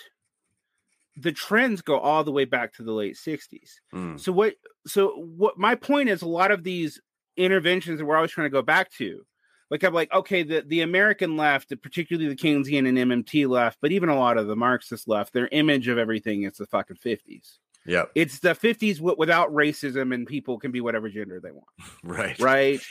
the 1.16 1.32
trends 1.32 1.84
go 1.84 2.00
all 2.00 2.24
the 2.24 2.32
way 2.32 2.46
back 2.46 2.74
to 2.74 2.84
the 2.84 2.92
late 2.92 3.16
60s. 3.16 3.74
Mm. 3.94 4.20
So 4.20 4.32
what? 4.32 4.56
So 4.88 5.10
what? 5.10 5.56
My 5.56 5.76
point 5.76 6.10
is, 6.10 6.24
a 6.24 6.28
lot 6.28 6.50
of 6.50 6.64
these 6.64 7.00
interventions 7.38 8.00
that 8.00 8.06
we're 8.06 8.16
always 8.16 8.32
trying 8.32 8.46
to 8.46 8.58
go 8.58 8.64
back 8.64 8.90
to, 8.94 9.24
like 9.70 9.84
I'm 9.84 9.94
like, 9.94 10.12
okay, 10.12 10.42
the 10.42 10.64
the 10.66 10.82
American 10.82 11.38
left, 11.38 11.72
particularly 11.84 12.28
the 12.28 12.36
Keynesian 12.36 12.90
and 12.90 12.98
MMT 12.98 13.48
left, 13.48 13.78
but 13.84 13.92
even 13.92 14.10
a 14.10 14.18
lot 14.18 14.40
of 14.40 14.48
the 14.48 14.56
Marxist 14.56 15.08
left, 15.08 15.32
their 15.32 15.48
image 15.52 15.88
of 15.90 16.00
everything 16.00 16.42
is 16.42 16.58
the 16.58 16.66
fucking 16.66 16.98
50s. 16.98 17.60
Yeah. 17.86 18.06
It's 18.16 18.40
the 18.40 18.50
50s 18.50 18.98
w- 18.98 19.16
without 19.18 19.52
racism 19.52 20.14
and 20.14 20.26
people 20.26 20.60
can 20.60 20.72
be 20.72 20.82
whatever 20.82 21.10
gender 21.10 21.40
they 21.40 21.52
want. 21.52 21.68
Right. 22.04 22.40
Right. 22.40 22.82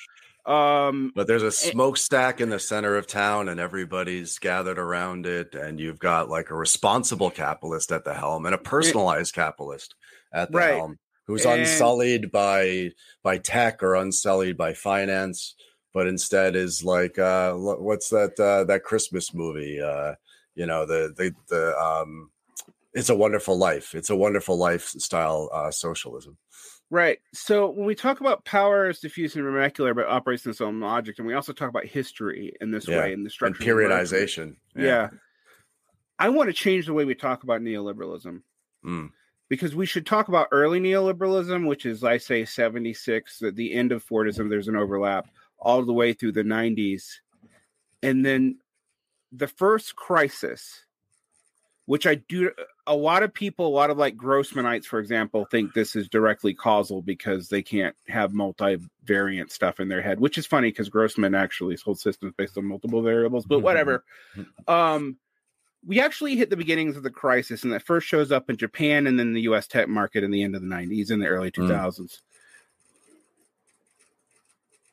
Um 0.45 1.13
but 1.15 1.29
there's 1.29 1.45
a 1.45 1.53
smokestack 1.53 2.41
in 2.41 2.51
the 2.51 2.59
center 2.59 2.97
of 2.97 3.07
town 3.07 3.49
and 3.49 3.61
everybody's 3.61 4.39
gathered 4.39 4.79
around 4.79 5.25
it 5.25 5.55
and 5.55 5.79
you've 5.79 6.01
got 6.01 6.29
like 6.29 6.51
a 6.51 6.57
responsible 6.57 7.31
capitalist 7.31 7.93
at 7.93 8.05
the 8.05 8.15
helm 8.15 8.47
and 8.47 8.55
a 8.55 8.59
personalized 8.59 9.35
capitalist 9.35 9.95
at 10.33 10.51
the 10.51 10.59
right. 10.59 10.75
helm 10.75 10.99
who's 11.29 11.45
and, 11.45 11.61
unsullied 11.61 12.33
by 12.33 12.91
by 13.23 13.39
tech 13.39 13.85
or 13.85 13.95
unsullied 13.95 14.57
by 14.57 14.75
finance 14.75 15.55
but 15.95 16.09
instead 16.09 16.57
is 16.57 16.83
like 16.83 17.21
uh 17.21 17.53
what's 17.55 18.09
that 18.09 18.39
uh 18.41 18.65
that 18.65 18.83
Christmas 18.83 19.33
movie 19.33 19.81
uh 19.81 20.15
you 20.57 20.67
know 20.67 20.85
the 20.87 21.15
the 21.17 21.33
the 21.49 21.79
um 21.79 22.31
it's 22.95 23.09
a 23.09 23.17
wonderful 23.17 23.57
life. 23.57 23.95
It's 23.95 24.11
a 24.11 24.17
wonderful 24.17 24.57
lifestyle 24.57 25.49
uh, 25.53 25.71
socialism. 25.71 26.37
Right. 26.91 27.21
So 27.33 27.71
when 27.71 27.87
we 27.87 27.95
talk 27.95 28.21
about 28.21 28.45
power 28.45 28.87
as 28.87 28.99
diffuse 28.99 29.35
and 29.35 29.45
molecular, 29.45 29.95
but 29.95 30.07
operates 30.07 30.45
in 30.45 30.51
its 30.51 30.61
own 30.61 30.79
logic, 30.79 31.19
and 31.19 31.27
we 31.27 31.33
also 31.33 31.55
talk 31.55 31.71
about 31.71 31.87
history 31.87 32.53
in 32.61 32.71
this 32.71 32.87
yeah. 32.87 32.99
way 32.99 33.13
in 33.15 33.25
the 33.25 33.31
structure 33.31 33.63
and 33.63 33.67
periodization. 33.67 34.57
Yeah. 34.77 34.85
yeah. 34.85 35.09
I 36.19 36.29
want 36.29 36.51
to 36.51 36.53
change 36.53 36.87
the 36.87 36.93
way 36.93 37.07
we 37.07 37.15
talk 37.15 37.45
about 37.45 37.63
neoliberalism. 37.63 38.43
Mm. 38.85 39.11
Because 39.49 39.75
we 39.75 39.87
should 39.87 40.07
talk 40.07 40.29
about 40.29 40.49
early 40.53 40.81
neoliberalism, 40.81 41.67
which 41.67 41.87
is, 41.87 42.05
I 42.05 42.19
say, 42.19 42.45
76, 42.45 43.43
at 43.43 43.57
the 43.57 43.73
end 43.73 43.93
of 43.93 44.07
Fordism, 44.07 44.51
there's 44.51 44.69
an 44.69 44.77
overlap 44.77 45.29
all 45.59 45.85
the 45.85 45.93
way 45.93 46.13
through 46.13 46.33
the 46.33 46.43
90s. 46.43 47.05
And 48.03 48.25
then 48.25 48.59
the 49.31 49.49
first 49.49 49.97
crisis 49.97 50.85
which 51.87 52.07
I 52.07 52.17
do. 52.17 52.51
A 52.87 52.95
lot 52.95 53.23
of 53.23 53.33
people, 53.33 53.67
a 53.67 53.69
lot 53.69 53.91
of 53.91 53.99
like 53.99 54.17
Grossmanites, 54.17 54.85
for 54.85 54.99
example, 54.99 55.45
think 55.45 55.73
this 55.73 55.95
is 55.95 56.09
directly 56.09 56.55
causal 56.55 57.03
because 57.03 57.49
they 57.49 57.63
can't 57.63 57.95
have 58.09 58.33
multivariant 58.33 59.51
stuff 59.51 59.81
in 59.81 59.89
their 59.89 60.03
head, 60.03 60.21
which 60.21 60.39
is 60.39 60.47
funny 60.47 60.69
because 60.69 60.89
Grossman 60.89 61.35
actually 61.35 61.77
sold 61.77 62.01
systems 62.01 62.35
based 62.37 62.59
on 62.59 62.65
multiple 62.65 63.03
variables, 63.03 63.45
but 63.47 63.61
whatever. 63.61 64.05
um, 64.69 65.17
we 65.85 66.01
actually 66.01 66.37
hit 66.37 66.51
the 66.51 66.57
beginnings 66.57 66.97
of 66.97 67.03
the 67.03 67.11
crisis, 67.11 67.65
and 67.65 67.73
that 67.73 67.83
first 67.83 68.07
shows 68.07 68.31
up 68.31 68.49
in 68.49 68.57
Japan 68.57 69.07
and 69.07 69.19
then 69.19 69.33
the 69.33 69.43
US 69.43 69.67
tech 69.67 69.89
market 69.89 70.23
in 70.23 70.31
the 70.31 70.43
end 70.43 70.55
of 70.55 70.63
the 70.63 70.69
90s 70.69 71.11
and 71.11 71.21
the 71.21 71.27
early 71.27 71.51
2000s. 71.51 71.99
Mm. 71.99 72.21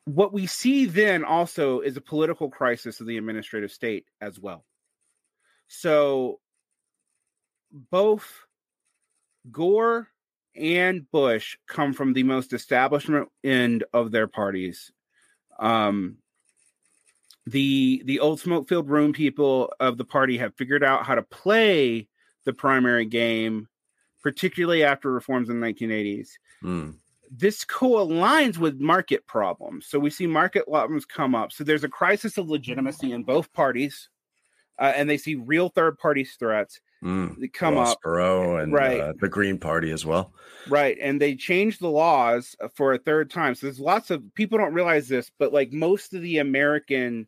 What 0.06 0.32
we 0.32 0.46
see 0.46 0.86
then 0.86 1.24
also 1.24 1.80
is 1.80 1.96
a 1.96 2.00
political 2.00 2.50
crisis 2.50 3.00
of 3.00 3.06
the 3.06 3.16
administrative 3.16 3.70
state 3.70 4.06
as 4.20 4.40
well. 4.40 4.64
So 5.68 6.40
both 7.72 8.46
Gore 9.50 10.08
and 10.54 11.10
Bush 11.10 11.56
come 11.66 11.92
from 11.92 12.12
the 12.12 12.22
most 12.22 12.52
establishment 12.52 13.28
end 13.44 13.84
of 13.92 14.10
their 14.10 14.26
parties. 14.26 14.92
Um, 15.58 16.18
the 17.46 18.02
the 18.04 18.20
old 18.20 18.40
smoke 18.40 18.68
filled 18.68 18.88
room 18.88 19.12
people 19.12 19.72
of 19.80 19.96
the 19.96 20.04
party 20.04 20.38
have 20.38 20.54
figured 20.56 20.84
out 20.84 21.04
how 21.04 21.14
to 21.14 21.22
play 21.22 22.08
the 22.44 22.52
primary 22.52 23.06
game, 23.06 23.68
particularly 24.22 24.84
after 24.84 25.10
reforms 25.10 25.48
in 25.48 25.60
the 25.60 25.66
1980s. 25.66 26.30
Mm. 26.62 26.96
this 27.30 27.64
co-aligns 27.64 28.58
with 28.58 28.80
market 28.80 29.26
problems. 29.26 29.86
So 29.86 29.98
we 29.98 30.10
see 30.10 30.26
market 30.26 30.66
problems 30.66 31.06
come 31.06 31.34
up. 31.34 31.52
So 31.52 31.64
there's 31.64 31.84
a 31.84 31.88
crisis 31.88 32.36
of 32.36 32.50
legitimacy 32.50 33.12
in 33.12 33.22
both 33.22 33.50
parties, 33.54 34.10
uh, 34.78 34.92
and 34.94 35.08
they 35.08 35.16
see 35.16 35.36
real 35.36 35.70
third 35.70 35.96
party 35.96 36.24
threats 36.24 36.80
Mm. 37.02 37.38
that 37.38 37.52
come 37.52 37.74
Ross 37.76 37.92
up. 37.92 37.98
Perot 38.04 38.62
and 38.62 38.72
Right. 38.72 39.00
uh, 39.00 39.12
the 39.20 39.28
Green 39.28 39.58
Party 39.58 39.90
as 39.90 40.04
well. 40.04 40.34
Right. 40.68 40.98
And 41.00 41.20
they 41.20 41.34
changed 41.34 41.80
the 41.80 41.88
laws 41.90 42.54
uh, 42.60 42.68
for 42.74 42.92
a 42.92 42.98
third 42.98 43.30
time. 43.30 43.54
So 43.54 43.66
there's 43.66 43.80
lots 43.80 44.10
of 44.10 44.22
people 44.34 44.58
don't 44.58 44.74
realize 44.74 45.08
this, 45.08 45.30
but 45.38 45.52
like 45.52 45.72
most 45.72 46.12
of 46.14 46.20
the 46.22 46.38
American 46.38 47.26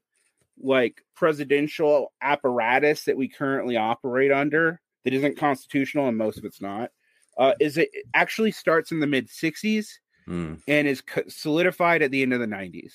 like 0.62 1.02
presidential 1.16 2.12
apparatus 2.20 3.04
that 3.04 3.16
we 3.16 3.28
currently 3.28 3.76
operate 3.76 4.30
under 4.30 4.80
that 5.04 5.14
isn't 5.14 5.38
constitutional 5.38 6.06
and 6.08 6.16
most 6.18 6.36
of 6.38 6.44
it's 6.44 6.60
not, 6.60 6.90
uh, 7.38 7.54
is 7.58 7.78
it 7.78 7.88
it 7.92 8.04
actually 8.14 8.50
starts 8.52 8.92
in 8.92 9.00
the 9.00 9.06
mid 9.06 9.28
60s 9.28 9.86
Mm. 10.28 10.60
and 10.68 10.86
is 10.86 11.02
solidified 11.26 12.00
at 12.00 12.12
the 12.12 12.22
end 12.22 12.32
of 12.32 12.38
the 12.38 12.46
90s. 12.46 12.92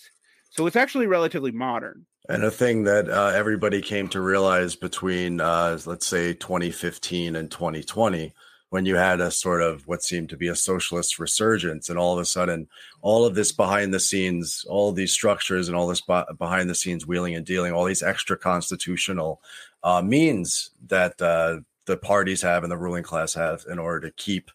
So 0.50 0.66
it's 0.66 0.78
actually 0.78 1.08
relatively 1.08 1.52
modern. 1.52 2.06
And 2.30 2.44
a 2.44 2.52
thing 2.52 2.84
that 2.84 3.10
uh, 3.10 3.32
everybody 3.34 3.82
came 3.82 4.10
to 4.10 4.20
realize 4.20 4.76
between, 4.76 5.40
uh, 5.40 5.80
let's 5.86 6.08
say, 6.08 6.34
2015 6.34 7.38
and 7.38 7.50
2020, 7.50 8.34
when 8.70 8.86
you 8.86 8.98
had 8.98 9.22
a 9.22 9.32
sort 9.32 9.62
of 9.62 9.88
what 9.88 10.04
seemed 10.04 10.28
to 10.30 10.38
be 10.38 10.50
a 10.50 10.56
socialist 10.56 11.20
resurgence, 11.20 11.90
and 11.90 11.98
all 11.98 12.14
of 12.14 12.20
a 12.20 12.26
sudden, 12.26 12.68
all 13.02 13.24
of 13.24 13.34
this 13.34 13.54
behind 13.54 13.94
the 13.94 14.00
scenes, 14.00 14.66
all 14.68 14.92
these 14.92 15.14
structures, 15.14 15.70
and 15.70 15.78
all 15.78 15.88
this 15.88 16.02
be- 16.02 16.22
behind 16.38 16.70
the 16.70 16.76
scenes 16.76 17.08
wheeling 17.08 17.34
and 17.34 17.46
dealing, 17.46 17.72
all 17.72 17.86
these 17.86 18.04
extra 18.04 18.38
constitutional 18.38 19.42
uh, 19.84 20.02
means 20.02 20.72
that 20.88 21.22
uh, 21.22 21.60
the 21.86 21.96
parties 21.96 22.42
have 22.42 22.64
and 22.64 22.72
the 22.72 22.78
ruling 22.78 23.04
class 23.04 23.34
have 23.34 23.64
in 23.72 23.80
order 23.80 24.10
to 24.10 24.16
keep 24.18 24.52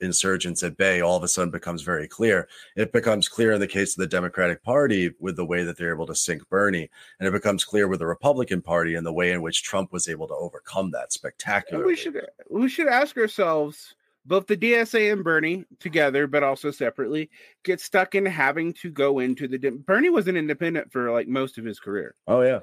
insurgents 0.00 0.62
at 0.62 0.76
bay 0.76 1.00
all 1.00 1.16
of 1.16 1.22
a 1.22 1.28
sudden 1.28 1.50
becomes 1.50 1.82
very 1.82 2.08
clear. 2.08 2.48
It 2.76 2.92
becomes 2.92 3.28
clear 3.28 3.52
in 3.52 3.60
the 3.60 3.66
case 3.66 3.96
of 3.96 4.00
the 4.00 4.06
Democratic 4.06 4.62
Party 4.62 5.12
with 5.20 5.36
the 5.36 5.44
way 5.44 5.62
that 5.64 5.76
they're 5.76 5.94
able 5.94 6.06
to 6.06 6.14
sink 6.14 6.48
Bernie, 6.48 6.90
and 7.18 7.28
it 7.28 7.32
becomes 7.32 7.64
clear 7.64 7.88
with 7.88 7.98
the 8.00 8.06
Republican 8.06 8.62
Party 8.62 8.94
and 8.94 9.06
the 9.06 9.12
way 9.12 9.32
in 9.32 9.42
which 9.42 9.62
Trump 9.62 9.92
was 9.92 10.08
able 10.08 10.28
to 10.28 10.34
overcome 10.34 10.90
that 10.92 11.12
spectacularly. 11.12 11.86
we 11.86 11.96
should 11.96 12.26
we 12.48 12.68
should 12.68 12.88
ask 12.88 13.16
ourselves 13.16 13.94
both 14.26 14.46
the 14.46 14.56
DSA 14.56 15.12
and 15.12 15.24
Bernie 15.24 15.64
together, 15.78 16.26
but 16.26 16.42
also 16.42 16.70
separately, 16.70 17.30
get 17.64 17.80
stuck 17.80 18.14
in 18.14 18.26
having 18.26 18.72
to 18.74 18.90
go 18.90 19.18
into 19.18 19.48
the. 19.48 19.58
de- 19.58 19.70
Bernie 19.70 20.10
was 20.10 20.28
an 20.28 20.36
independent 20.36 20.92
for 20.92 21.10
like 21.10 21.26
most 21.26 21.58
of 21.58 21.64
his 21.64 21.80
career. 21.80 22.14
Oh 22.28 22.42
yeah, 22.42 22.60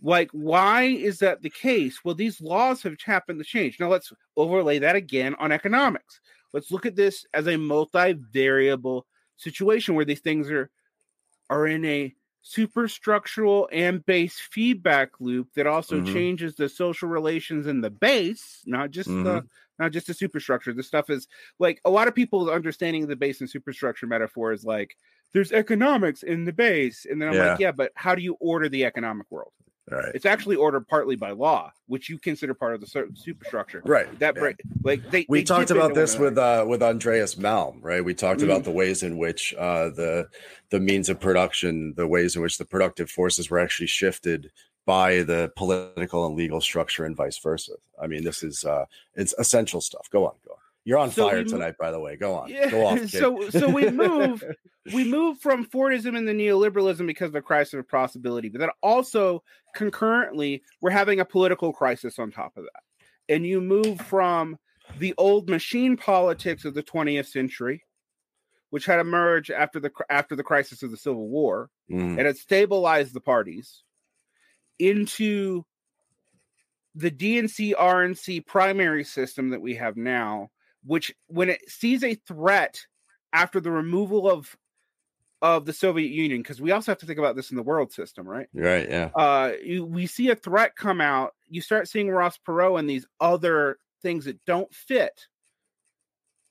Like, 0.00 0.30
why 0.32 0.82
is 0.84 1.18
that 1.18 1.42
the 1.42 1.50
case? 1.50 2.00
Well, 2.04 2.14
these 2.14 2.40
laws 2.40 2.82
have 2.82 2.96
happened 3.04 3.40
to 3.40 3.44
change. 3.44 3.80
Now 3.80 3.88
let's 3.88 4.12
overlay 4.36 4.78
that 4.78 4.96
again 4.96 5.34
on 5.38 5.52
economics. 5.52 6.20
Let's 6.52 6.70
look 6.70 6.86
at 6.86 6.96
this 6.96 7.26
as 7.34 7.46
a 7.48 7.56
multi-variable 7.56 9.06
situation 9.36 9.94
where 9.94 10.04
these 10.04 10.20
things 10.20 10.50
are 10.50 10.70
are 11.50 11.66
in 11.66 11.84
a 11.84 12.14
superstructural 12.44 13.68
and 13.72 14.04
base 14.04 14.38
feedback 14.40 15.20
loop 15.20 15.52
that 15.54 15.66
also 15.66 16.00
Mhm. 16.00 16.02
changes 16.02 16.56
the 16.56 16.68
social 16.68 17.08
relations 17.08 17.66
in 17.68 17.80
the 17.80 17.90
base, 17.90 18.62
not 18.66 18.90
just 18.90 19.20
the 19.22 19.44
not 19.78 19.92
just 19.92 20.08
the 20.08 20.14
superstructure. 20.14 20.72
The 20.72 20.82
stuff 20.82 21.08
is 21.08 21.28
like 21.60 21.80
a 21.84 21.90
lot 21.90 22.08
of 22.08 22.14
people's 22.14 22.48
understanding 22.50 23.04
of 23.04 23.08
the 23.08 23.16
base 23.16 23.40
and 23.40 23.48
superstructure 23.50 24.06
metaphor 24.08 24.52
is 24.52 24.64
like 24.64 24.96
there's 25.32 25.52
economics 25.52 26.22
in 26.24 26.44
the 26.44 26.52
base, 26.52 27.06
and 27.06 27.22
then 27.22 27.28
I'm 27.28 27.38
like, 27.38 27.54
yeah, 27.58 27.72
but 27.72 27.92
how 27.96 28.14
do 28.14 28.22
you 28.22 28.34
order 28.40 28.68
the 28.68 28.84
economic 28.84 29.26
world? 29.30 29.52
Right, 29.90 30.14
It's 30.14 30.26
actually 30.26 30.56
ordered 30.56 30.86
partly 30.88 31.16
by 31.16 31.30
law, 31.30 31.72
which 31.86 32.08
you 32.08 32.18
consider 32.18 32.54
part 32.54 32.74
of 32.74 32.80
the 32.80 32.86
superstructure. 33.14 33.82
right. 33.84 34.06
That 34.18 34.34
yeah. 34.36 34.40
break, 34.40 34.56
like 34.84 35.10
they 35.10 35.26
we 35.28 35.40
they 35.40 35.44
talked 35.44 35.70
about 35.70 35.94
this 35.94 36.18
with 36.18 36.38
uh 36.38 36.64
with 36.68 36.82
Andreas 36.82 37.34
Malm, 37.36 37.78
right? 37.82 38.04
We 38.04 38.14
talked 38.14 38.40
Mhm. 38.40 38.44
about 38.44 38.64
the 38.64 38.70
ways 38.70 39.02
in 39.02 39.18
which 39.18 39.54
uh 39.58 39.88
the 39.90 40.28
the 40.70 40.80
means 40.80 41.08
of 41.08 41.20
production, 41.20 41.94
the 41.96 42.06
ways 42.06 42.36
in 42.36 42.42
which 42.42 42.58
the 42.58 42.64
productive 42.64 43.10
forces 43.10 43.50
were 43.50 43.58
actually 43.58 43.88
shifted 43.88 44.50
by 44.84 45.22
the 45.22 45.52
political 45.56 46.26
and 46.26 46.34
legal 46.36 46.60
structure 46.60 47.04
and 47.04 47.16
vice 47.16 47.38
versa. 47.38 47.72
I 48.00 48.06
mean, 48.06 48.24
this 48.24 48.42
is 48.42 48.64
uh 48.64 48.84
it's 49.14 49.34
essential 49.38 49.80
stuff. 49.80 50.08
Go 50.10 50.26
on, 50.26 50.34
go 50.46 50.52
on. 50.52 50.58
You're 50.84 50.98
on 50.98 51.10
So 51.12 51.28
fire 51.28 51.42
mo- 51.42 51.48
tonight, 51.48 51.74
by 51.78 51.90
the 51.92 52.00
way. 52.00 52.16
Go 52.16 52.34
on. 52.34 52.48
Yeah, 52.50 52.68
Go 52.70 52.86
off. 52.86 52.98
kid. 52.98 53.10
so 53.10 53.48
so 53.50 53.68
we 53.68 53.88
move 53.90 54.42
we 54.92 55.04
move 55.10 55.38
from 55.38 55.64
Fordism 55.64 56.16
and 56.16 56.26
the 56.26 56.32
neoliberalism 56.32 57.06
because 57.06 57.26
of 57.28 57.32
the 57.34 57.40
crisis 57.42 57.74
of 57.74 57.88
possibility, 57.88 58.48
but 58.48 58.58
then 58.60 58.70
also 58.82 59.42
concurrently 59.76 60.62
we're 60.80 60.90
having 60.90 61.20
a 61.20 61.24
political 61.24 61.72
crisis 61.72 62.18
on 62.18 62.30
top 62.32 62.56
of 62.56 62.64
that. 62.64 62.82
And 63.28 63.46
you 63.46 63.60
move 63.60 64.00
from 64.00 64.58
the 64.98 65.14
old 65.18 65.48
machine 65.48 65.96
politics 65.96 66.64
of 66.64 66.74
the 66.74 66.82
20th 66.82 67.26
century, 67.28 67.84
which 68.70 68.84
had 68.84 68.98
emerged 68.98 69.52
after 69.52 69.78
the 69.78 69.90
after 70.10 70.34
the 70.34 70.42
crisis 70.42 70.82
of 70.82 70.90
the 70.90 70.96
Civil 70.96 71.28
War, 71.28 71.70
Mhm. 71.90 72.18
and 72.18 72.26
it 72.26 72.36
stabilized 72.38 73.14
the 73.14 73.20
parties, 73.20 73.84
into 74.80 75.64
the 76.94 77.10
DNC 77.10 77.74
RNC 77.78 78.40
primary 78.46 79.04
system 79.04 79.50
that 79.50 79.62
we 79.62 79.76
have 79.76 79.96
now, 79.96 80.50
which 80.84 81.14
when 81.28 81.48
it 81.48 81.68
sees 81.68 82.02
a 82.04 82.14
threat 82.14 82.86
after 83.32 83.60
the 83.60 83.70
removal 83.70 84.30
of 84.30 84.56
of 85.40 85.66
the 85.66 85.72
Soviet 85.72 86.12
Union, 86.12 86.40
because 86.40 86.60
we 86.60 86.70
also 86.70 86.92
have 86.92 86.98
to 86.98 87.06
think 87.06 87.18
about 87.18 87.34
this 87.34 87.50
in 87.50 87.56
the 87.56 87.62
world 87.64 87.92
system, 87.92 88.28
right? 88.28 88.46
Right, 88.54 88.88
yeah. 88.88 89.10
Uh, 89.12 89.52
you, 89.60 89.84
we 89.84 90.06
see 90.06 90.30
a 90.30 90.36
threat 90.36 90.76
come 90.76 91.00
out. 91.00 91.34
You 91.48 91.60
start 91.60 91.88
seeing 91.88 92.08
Ross 92.08 92.38
Perot 92.46 92.78
and 92.78 92.88
these 92.88 93.06
other 93.20 93.78
things 94.02 94.26
that 94.26 94.44
don't 94.44 94.72
fit, 94.72 95.26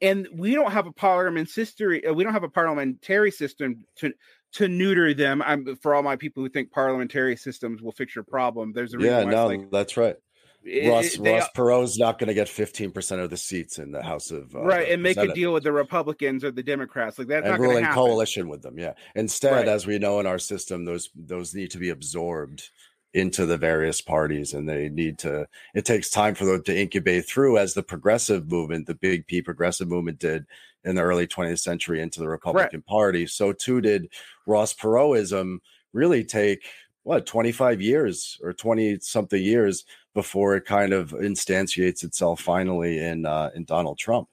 and 0.02 0.28
we 0.34 0.54
don't 0.56 0.72
have 0.72 0.88
a 0.88 0.92
parliamentary. 0.92 2.06
uh, 2.06 2.14
We 2.14 2.24
don't 2.24 2.34
have 2.34 2.44
a 2.44 2.50
parliamentary 2.50 3.32
system 3.32 3.86
to 3.98 4.14
to 4.54 4.68
neuter 4.68 5.14
them. 5.14 5.42
I'm 5.42 5.78
for 5.78 5.96
all 5.96 6.04
my 6.04 6.18
people 6.18 6.44
who 6.44 6.50
think 6.50 6.72
parliamentary 6.72 7.38
systems 7.38 7.82
will 7.82 7.94
fix 7.94 8.14
your 8.14 8.26
problem. 8.26 8.74
There's 8.74 8.94
a 8.94 8.98
reason 8.98 9.14
Yeah, 9.14 9.24
no, 9.24 9.48
like 9.48 9.72
that's 9.72 9.96
right. 9.96 10.18
It- 10.64 10.90
Ross 10.90 11.16
it- 11.16 11.24
they- 11.24 11.42
Perot's 11.56 11.98
not 11.98 12.20
going 12.20 12.28
to 12.28 12.34
get 12.34 12.48
15% 12.48 13.20
of 13.24 13.30
the 13.30 13.38
seats 13.38 13.80
in 13.80 13.92
the 13.92 14.02
House 14.04 14.32
of 14.32 14.56
uh, 14.56 14.62
right 14.64 14.90
and 14.90 15.02
make 15.02 15.18
a 15.18 15.34
deal 15.34 15.54
with 15.54 15.64
the 15.64 15.72
Republicans 15.72 16.44
or 16.44 16.52
the 16.52 16.64
Democrats. 16.64 17.18
Like 17.18 17.28
that's 17.28 17.44
and 17.46 17.52
not 17.52 17.58
going 17.58 17.62
rule 17.70 17.72
to 17.74 17.78
in 17.80 17.84
happen. 17.86 17.96
coalition 18.04 18.48
with 18.50 18.62
them. 18.62 18.78
Yeah. 18.78 18.94
Instead, 19.16 19.54
Right. 19.54 19.68
as 19.68 19.88
we 19.88 19.98
know 20.00 20.20
in 20.20 20.26
our 20.28 20.40
system, 20.40 20.86
those 20.86 21.10
those 21.16 21.54
need 21.56 21.72
to 21.72 21.78
be 21.78 21.90
absorbed 21.90 22.70
into 23.14 23.46
the 23.46 23.58
various 23.58 24.00
parties, 24.00 24.54
and 24.54 24.70
they 24.70 24.88
need 24.88 25.18
to. 25.20 25.46
It 25.76 25.84
takes 25.84 26.10
time 26.10 26.34
for 26.34 26.46
them 26.46 26.64
to 26.64 26.80
incubate 26.80 27.28
through, 27.28 27.58
as 27.58 27.74
the 27.74 27.84
progressive 27.84 28.50
movement, 28.50 28.88
the 28.88 28.96
big 28.96 29.28
P 29.28 29.42
progressive 29.42 29.88
movement, 29.90 30.20
did 30.20 30.46
in 30.86 30.96
the 30.96 31.02
early 31.02 31.28
20th 31.28 31.60
century 31.60 32.02
into 32.02 32.20
the 32.22 32.30
Republican 32.30 32.82
Party. 32.84 33.28
So 33.28 33.52
too 33.52 33.82
did 33.82 34.08
Ross 34.48 34.74
Perotism. 34.74 35.58
Really 35.94 36.24
take 36.24 36.64
what 37.04 37.26
25 37.26 37.82
years 37.82 38.40
or 38.42 38.54
20 38.54 39.00
something 39.02 39.42
years 39.44 39.84
before 40.14 40.56
it 40.56 40.66
kind 40.66 40.94
of 40.94 41.12
instantiates 41.12 42.04
itself 42.04 42.42
finally 42.42 43.00
in 43.00 43.26
uh, 43.26 43.50
in 43.56 43.64
Donald 43.66 43.98
Trump. 43.98 44.28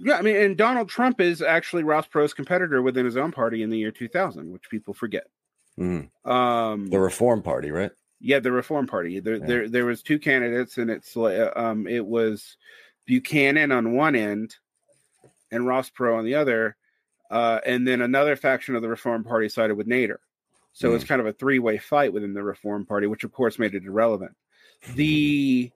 Yeah, 0.00 0.16
I 0.16 0.22
mean, 0.22 0.36
and 0.36 0.56
Donald 0.56 0.88
Trump 0.88 1.20
is 1.20 1.40
actually 1.40 1.84
Ross 1.84 2.06
Perot's 2.08 2.34
competitor 2.34 2.82
within 2.82 3.04
his 3.04 3.16
own 3.16 3.30
party 3.32 3.62
in 3.62 3.70
the 3.70 3.78
year 3.78 3.92
2000, 3.92 4.50
which 4.52 4.68
people 4.68 4.92
forget. 4.92 5.28
Mhm. 5.78 6.10
Um, 6.28 6.86
The 6.88 6.98
Reform 7.00 7.42
Party, 7.42 7.70
right? 7.70 7.92
yeah, 8.20 8.38
the 8.40 8.52
Reform 8.52 8.86
Party. 8.86 9.20
There, 9.20 9.36
Yeah. 9.36 9.46
there, 9.46 9.68
there 9.68 9.86
was 9.86 10.02
two 10.02 10.18
candidates, 10.18 10.78
and 10.78 10.90
it's 10.90 11.16
um, 11.16 11.86
it 11.86 12.04
was 12.04 12.56
Buchanan 13.06 13.70
on 13.72 13.92
one 13.92 14.16
end 14.16 14.56
and 15.52 15.66
Ross 15.66 15.90
Perot 15.90 16.18
on 16.18 16.24
the 16.24 16.34
other, 16.34 16.76
uh, 17.30 17.60
and 17.64 17.86
then 17.86 18.00
another 18.02 18.34
faction 18.36 18.74
of 18.74 18.82
the 18.82 18.88
Reform 18.88 19.22
Party 19.24 19.48
sided 19.48 19.74
with 19.76 19.86
Nader. 19.86 20.16
So 20.72 20.90
Hmm. 20.90 20.96
it's 20.96 21.04
kind 21.04 21.20
of 21.20 21.26
a 21.28 21.32
three-way 21.32 21.78
fight 21.78 22.12
within 22.12 22.34
the 22.34 22.42
Reform 22.42 22.84
Party, 22.84 23.06
which 23.06 23.22
of 23.24 23.30
course 23.32 23.58
made 23.60 23.74
it 23.76 23.84
irrelevant. 23.84 24.32
The 24.94 25.70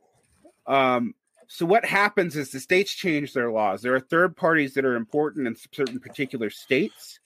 um, 0.67 1.15
so 1.49 1.65
what 1.65 1.85
happens 1.85 2.37
is 2.37 2.51
the 2.51 2.61
states 2.61 2.93
change 2.93 3.33
their 3.33 3.51
laws. 3.51 3.81
There 3.81 3.95
are 3.95 4.01
third 4.01 4.37
parties 4.37 4.75
that 4.75 4.85
are 4.85 4.97
important 4.97 5.47
in 5.47 5.57
certain 5.73 5.99
particular 5.99 6.51
states 6.51 7.21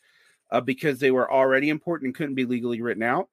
uh, 0.53 0.61
because 0.61 1.01
they 1.01 1.11
were 1.11 1.31
already 1.31 1.71
important 1.71 2.09
and 2.09 2.14
couldn't 2.14 2.37
be 2.37 2.45
legally 2.45 2.81
written 2.81 3.03
out. 3.03 3.29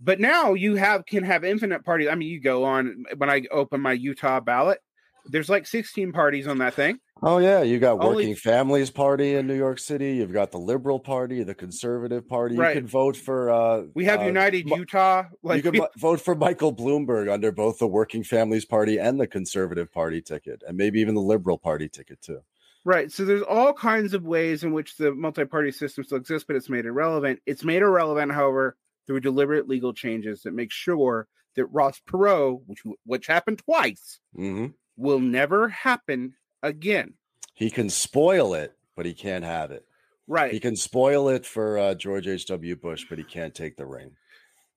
But 0.00 0.20
now 0.20 0.54
you 0.54 0.76
have 0.76 1.04
can 1.04 1.24
have 1.24 1.44
infinite 1.44 1.84
parties. 1.84 2.08
I 2.10 2.14
mean, 2.14 2.28
you 2.28 2.40
go 2.40 2.64
on 2.64 3.04
when 3.16 3.28
I 3.28 3.42
open 3.50 3.80
my 3.80 3.92
Utah 3.92 4.40
ballot. 4.40 4.78
There's 5.26 5.48
like 5.48 5.66
16 5.66 6.12
parties 6.12 6.46
on 6.46 6.58
that 6.58 6.74
thing. 6.74 6.98
Oh 7.22 7.38
yeah, 7.38 7.62
you 7.62 7.78
got 7.78 8.00
Only- 8.02 8.24
Working 8.24 8.34
Families 8.34 8.90
Party 8.90 9.34
in 9.34 9.46
New 9.46 9.56
York 9.56 9.78
City. 9.78 10.14
You've 10.16 10.32
got 10.32 10.52
the 10.52 10.58
Liberal 10.58 10.98
Party, 10.98 11.42
the 11.42 11.54
Conservative 11.54 12.26
Party. 12.26 12.56
Right. 12.56 12.74
You 12.74 12.80
can 12.80 12.88
vote 12.88 13.16
for. 13.16 13.50
Uh, 13.50 13.82
We 13.94 14.06
have 14.06 14.20
uh, 14.20 14.24
United 14.24 14.68
Utah. 14.68 15.24
Like 15.42 15.62
you 15.62 15.70
can 15.70 15.86
vote 15.98 16.20
for 16.20 16.34
Michael 16.34 16.74
Bloomberg 16.74 17.30
under 17.30 17.52
both 17.52 17.78
the 17.78 17.86
Working 17.86 18.24
Families 18.24 18.64
Party 18.64 18.98
and 18.98 19.20
the 19.20 19.26
Conservative 19.26 19.92
Party 19.92 20.22
ticket, 20.22 20.62
and 20.66 20.76
maybe 20.78 21.00
even 21.00 21.14
the 21.14 21.20
Liberal 21.20 21.58
Party 21.58 21.88
ticket 21.88 22.22
too. 22.22 22.40
Right. 22.84 23.12
So 23.12 23.26
there's 23.26 23.42
all 23.42 23.74
kinds 23.74 24.14
of 24.14 24.24
ways 24.24 24.64
in 24.64 24.72
which 24.72 24.96
the 24.96 25.12
multi-party 25.12 25.72
system 25.72 26.02
still 26.04 26.16
exists, 26.16 26.46
but 26.46 26.56
it's 26.56 26.70
made 26.70 26.86
irrelevant. 26.86 27.40
It's 27.44 27.62
made 27.64 27.82
irrelevant, 27.82 28.32
however, 28.32 28.76
through 29.06 29.20
deliberate 29.20 29.68
legal 29.68 29.92
changes 29.92 30.42
that 30.42 30.54
make 30.54 30.72
sure 30.72 31.28
that 31.56 31.66
Ross 31.66 32.00
Perot, 32.08 32.62
which 32.66 32.80
which 33.04 33.26
happened 33.26 33.58
twice, 33.58 34.20
hmm 34.34 34.68
will 35.00 35.18
never 35.18 35.68
happen 35.68 36.34
again. 36.62 37.14
He 37.54 37.70
can 37.70 37.90
spoil 37.90 38.54
it, 38.54 38.76
but 38.96 39.06
he 39.06 39.14
can't 39.14 39.44
have 39.44 39.70
it. 39.70 39.84
Right. 40.26 40.52
He 40.52 40.60
can 40.60 40.76
spoil 40.76 41.28
it 41.28 41.44
for 41.44 41.78
uh, 41.78 41.94
George 41.94 42.28
H.W. 42.28 42.76
Bush, 42.76 43.06
but 43.08 43.18
he 43.18 43.24
can't 43.24 43.54
take 43.54 43.76
the 43.76 43.86
ring. 43.86 44.12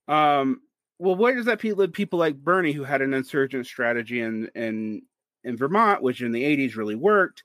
Um. 0.08 0.62
Well, 1.00 1.16
where 1.16 1.36
does 1.36 1.46
that 1.46 1.62
lead 1.64 1.92
people 1.92 2.20
like 2.20 2.38
Bernie, 2.38 2.72
who 2.72 2.84
had 2.84 3.02
an 3.02 3.14
insurgent 3.14 3.66
strategy 3.66 4.22
in 4.22 4.50
in 4.56 5.02
in 5.44 5.58
Vermont, 5.58 6.02
which 6.02 6.22
in 6.22 6.32
the 6.32 6.44
'80s 6.44 6.76
really 6.76 6.96
worked, 6.96 7.44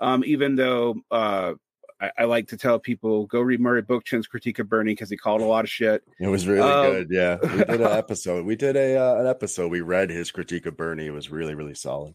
um, 0.00 0.24
even 0.24 0.56
though 0.56 0.96
uh, 1.10 1.54
I, 2.00 2.10
I, 2.18 2.24
like 2.24 2.48
to 2.48 2.56
tell 2.56 2.78
people 2.78 3.26
go 3.26 3.40
read 3.40 3.60
Murray 3.60 3.82
Bookchin's 3.82 4.26
critique 4.26 4.58
of 4.58 4.68
Bernie 4.68 4.92
because 4.92 5.10
he 5.10 5.16
called 5.16 5.40
a 5.40 5.44
lot 5.46 5.64
of 5.64 5.70
shit. 5.70 6.02
It 6.20 6.28
was 6.28 6.46
really 6.46 6.60
um, 6.60 6.92
good. 6.92 7.08
Yeah, 7.10 7.38
we 7.42 7.58
did 7.58 7.80
an 7.80 7.82
episode. 7.98 8.46
We 8.46 8.56
did 8.56 8.76
a 8.76 8.96
uh, 8.96 9.20
an 9.20 9.26
episode. 9.26 9.70
We 9.70 9.80
read 9.80 10.10
his 10.10 10.30
critique 10.30 10.66
of 10.66 10.76
Bernie. 10.76 11.06
It 11.06 11.12
was 11.12 11.30
really 11.30 11.54
really 11.54 11.74
solid. 11.74 12.14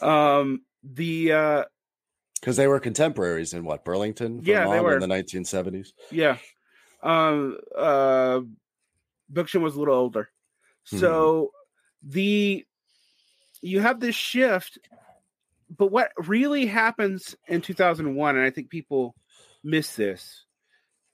Um, 0.00 0.62
the 0.82 1.32
uh, 1.32 1.64
because 2.40 2.56
they 2.56 2.66
were 2.66 2.80
contemporaries 2.80 3.54
in 3.54 3.64
what 3.64 3.84
Burlington, 3.84 4.42
Vermont, 4.42 4.46
yeah, 4.46 4.68
they 4.68 4.80
were 4.80 4.94
in 4.94 5.00
the 5.00 5.06
1970s. 5.06 5.88
Yeah, 6.10 6.36
um, 7.02 7.58
uh, 7.76 8.40
Bookchin 9.32 9.62
was 9.62 9.74
a 9.74 9.78
little 9.78 9.94
older, 9.94 10.30
so 10.84 11.50
mm-hmm. 12.04 12.10
the 12.10 12.66
you 13.62 13.80
have 13.80 13.98
this 13.98 14.14
shift 14.14 14.78
but 15.76 15.90
what 15.90 16.12
really 16.18 16.66
happens 16.66 17.34
in 17.48 17.60
2001 17.60 18.36
and 18.36 18.44
i 18.44 18.50
think 18.50 18.68
people 18.68 19.14
miss 19.64 19.96
this. 19.96 20.44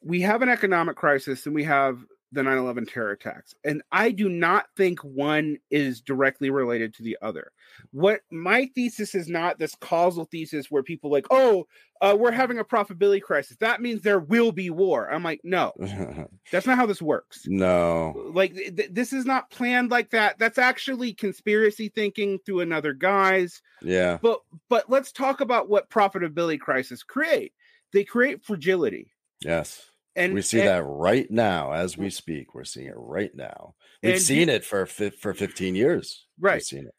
We 0.02 0.20
have 0.22 0.42
an 0.42 0.48
economic 0.48 0.96
crisis 0.96 1.46
and 1.46 1.54
we 1.54 1.64
have 1.64 2.04
the 2.32 2.42
9 2.42 2.58
11 2.58 2.86
terror 2.86 3.10
attacks. 3.10 3.54
And 3.64 3.82
I 3.90 4.12
do 4.12 4.28
not 4.28 4.66
think 4.76 5.00
one 5.00 5.58
is 5.70 6.00
directly 6.00 6.50
related 6.50 6.94
to 6.94 7.02
the 7.02 7.18
other. 7.20 7.50
What 7.90 8.20
my 8.30 8.70
thesis 8.74 9.14
is 9.14 9.28
not 9.28 9.58
this 9.58 9.74
causal 9.80 10.26
thesis 10.26 10.70
where 10.70 10.82
people 10.82 11.10
like, 11.10 11.26
oh, 11.30 11.66
uh, 12.00 12.16
we're 12.18 12.30
having 12.30 12.58
a 12.58 12.64
profitability 12.64 13.20
crisis. 13.20 13.56
That 13.58 13.82
means 13.82 14.02
there 14.02 14.20
will 14.20 14.52
be 14.52 14.70
war. 14.70 15.10
I'm 15.10 15.24
like, 15.24 15.40
no, 15.42 15.72
that's 16.52 16.66
not 16.66 16.76
how 16.76 16.86
this 16.86 17.02
works. 17.02 17.44
No, 17.46 18.30
like 18.32 18.54
th- 18.54 18.90
this 18.92 19.12
is 19.12 19.24
not 19.24 19.50
planned 19.50 19.90
like 19.90 20.10
that. 20.10 20.38
That's 20.38 20.58
actually 20.58 21.12
conspiracy 21.12 21.88
thinking 21.88 22.38
through 22.46 22.60
another 22.60 22.92
guise. 22.92 23.60
Yeah. 23.82 24.18
But 24.22 24.40
but 24.68 24.88
let's 24.88 25.12
talk 25.12 25.40
about 25.40 25.68
what 25.68 25.90
profitability 25.90 26.60
crisis 26.60 27.02
create 27.02 27.52
they 27.92 28.04
create 28.04 28.44
fragility. 28.44 29.12
Yes. 29.40 29.86
And 30.16 30.34
we 30.34 30.42
see 30.42 30.60
and, 30.60 30.68
that 30.68 30.84
right 30.84 31.30
now 31.30 31.72
as 31.72 31.96
we 31.96 32.10
speak. 32.10 32.54
We're 32.54 32.64
seeing 32.64 32.88
it 32.88 32.94
right 32.96 33.34
now. 33.34 33.74
We've 34.02 34.20
seen 34.20 34.48
it 34.48 34.64
for 34.64 34.86
for 34.86 35.34
15 35.34 35.74
years. 35.74 36.26
Right. 36.38 36.56
We've 36.56 36.62
seen 36.62 36.86
it. 36.86 36.94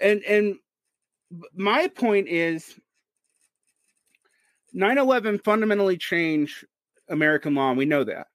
And 0.00 0.22
and 0.24 0.56
my 1.54 1.88
point 1.88 2.28
is 2.28 2.78
9/11 4.74 5.44
fundamentally 5.44 5.96
changed 5.96 6.64
American 7.08 7.54
law, 7.54 7.68
and 7.70 7.78
we 7.78 7.84
know 7.84 8.04
that. 8.04 8.28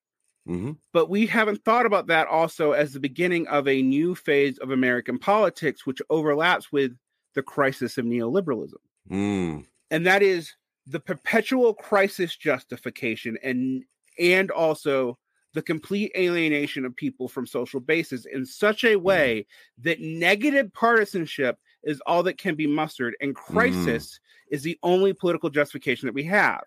Mm-hmm. 0.47 0.71
But 0.91 1.09
we 1.09 1.27
haven't 1.27 1.63
thought 1.63 1.85
about 1.85 2.07
that 2.07 2.27
also 2.27 2.71
as 2.71 2.93
the 2.93 2.99
beginning 2.99 3.47
of 3.47 3.67
a 3.67 3.81
new 3.81 4.15
phase 4.15 4.57
of 4.57 4.71
American 4.71 5.19
politics, 5.19 5.85
which 5.85 6.01
overlaps 6.09 6.71
with 6.71 6.93
the 7.35 7.43
crisis 7.43 7.97
of 7.97 8.05
neoliberalism. 8.05 8.73
Mm. 9.09 9.65
And 9.91 10.05
that 10.07 10.23
is 10.23 10.53
the 10.91 10.99
perpetual 10.99 11.73
crisis 11.73 12.35
justification 12.35 13.37
and 13.43 13.83
and 14.19 14.51
also 14.51 15.17
the 15.53 15.61
complete 15.61 16.11
alienation 16.17 16.85
of 16.85 16.95
people 16.95 17.27
from 17.27 17.45
social 17.45 17.79
bases 17.79 18.25
in 18.25 18.45
such 18.45 18.83
a 18.83 18.87
mm-hmm. 18.87 19.03
way 19.03 19.47
that 19.77 19.99
negative 20.01 20.71
partisanship 20.73 21.57
is 21.83 22.01
all 22.05 22.23
that 22.23 22.37
can 22.37 22.55
be 22.55 22.67
mustered 22.67 23.15
and 23.21 23.35
mm-hmm. 23.35 23.53
crisis 23.53 24.19
mm. 24.19 24.53
is 24.53 24.63
the 24.63 24.77
only 24.83 25.13
political 25.13 25.49
justification 25.49 26.07
that 26.07 26.13
we 26.13 26.23
have 26.23 26.63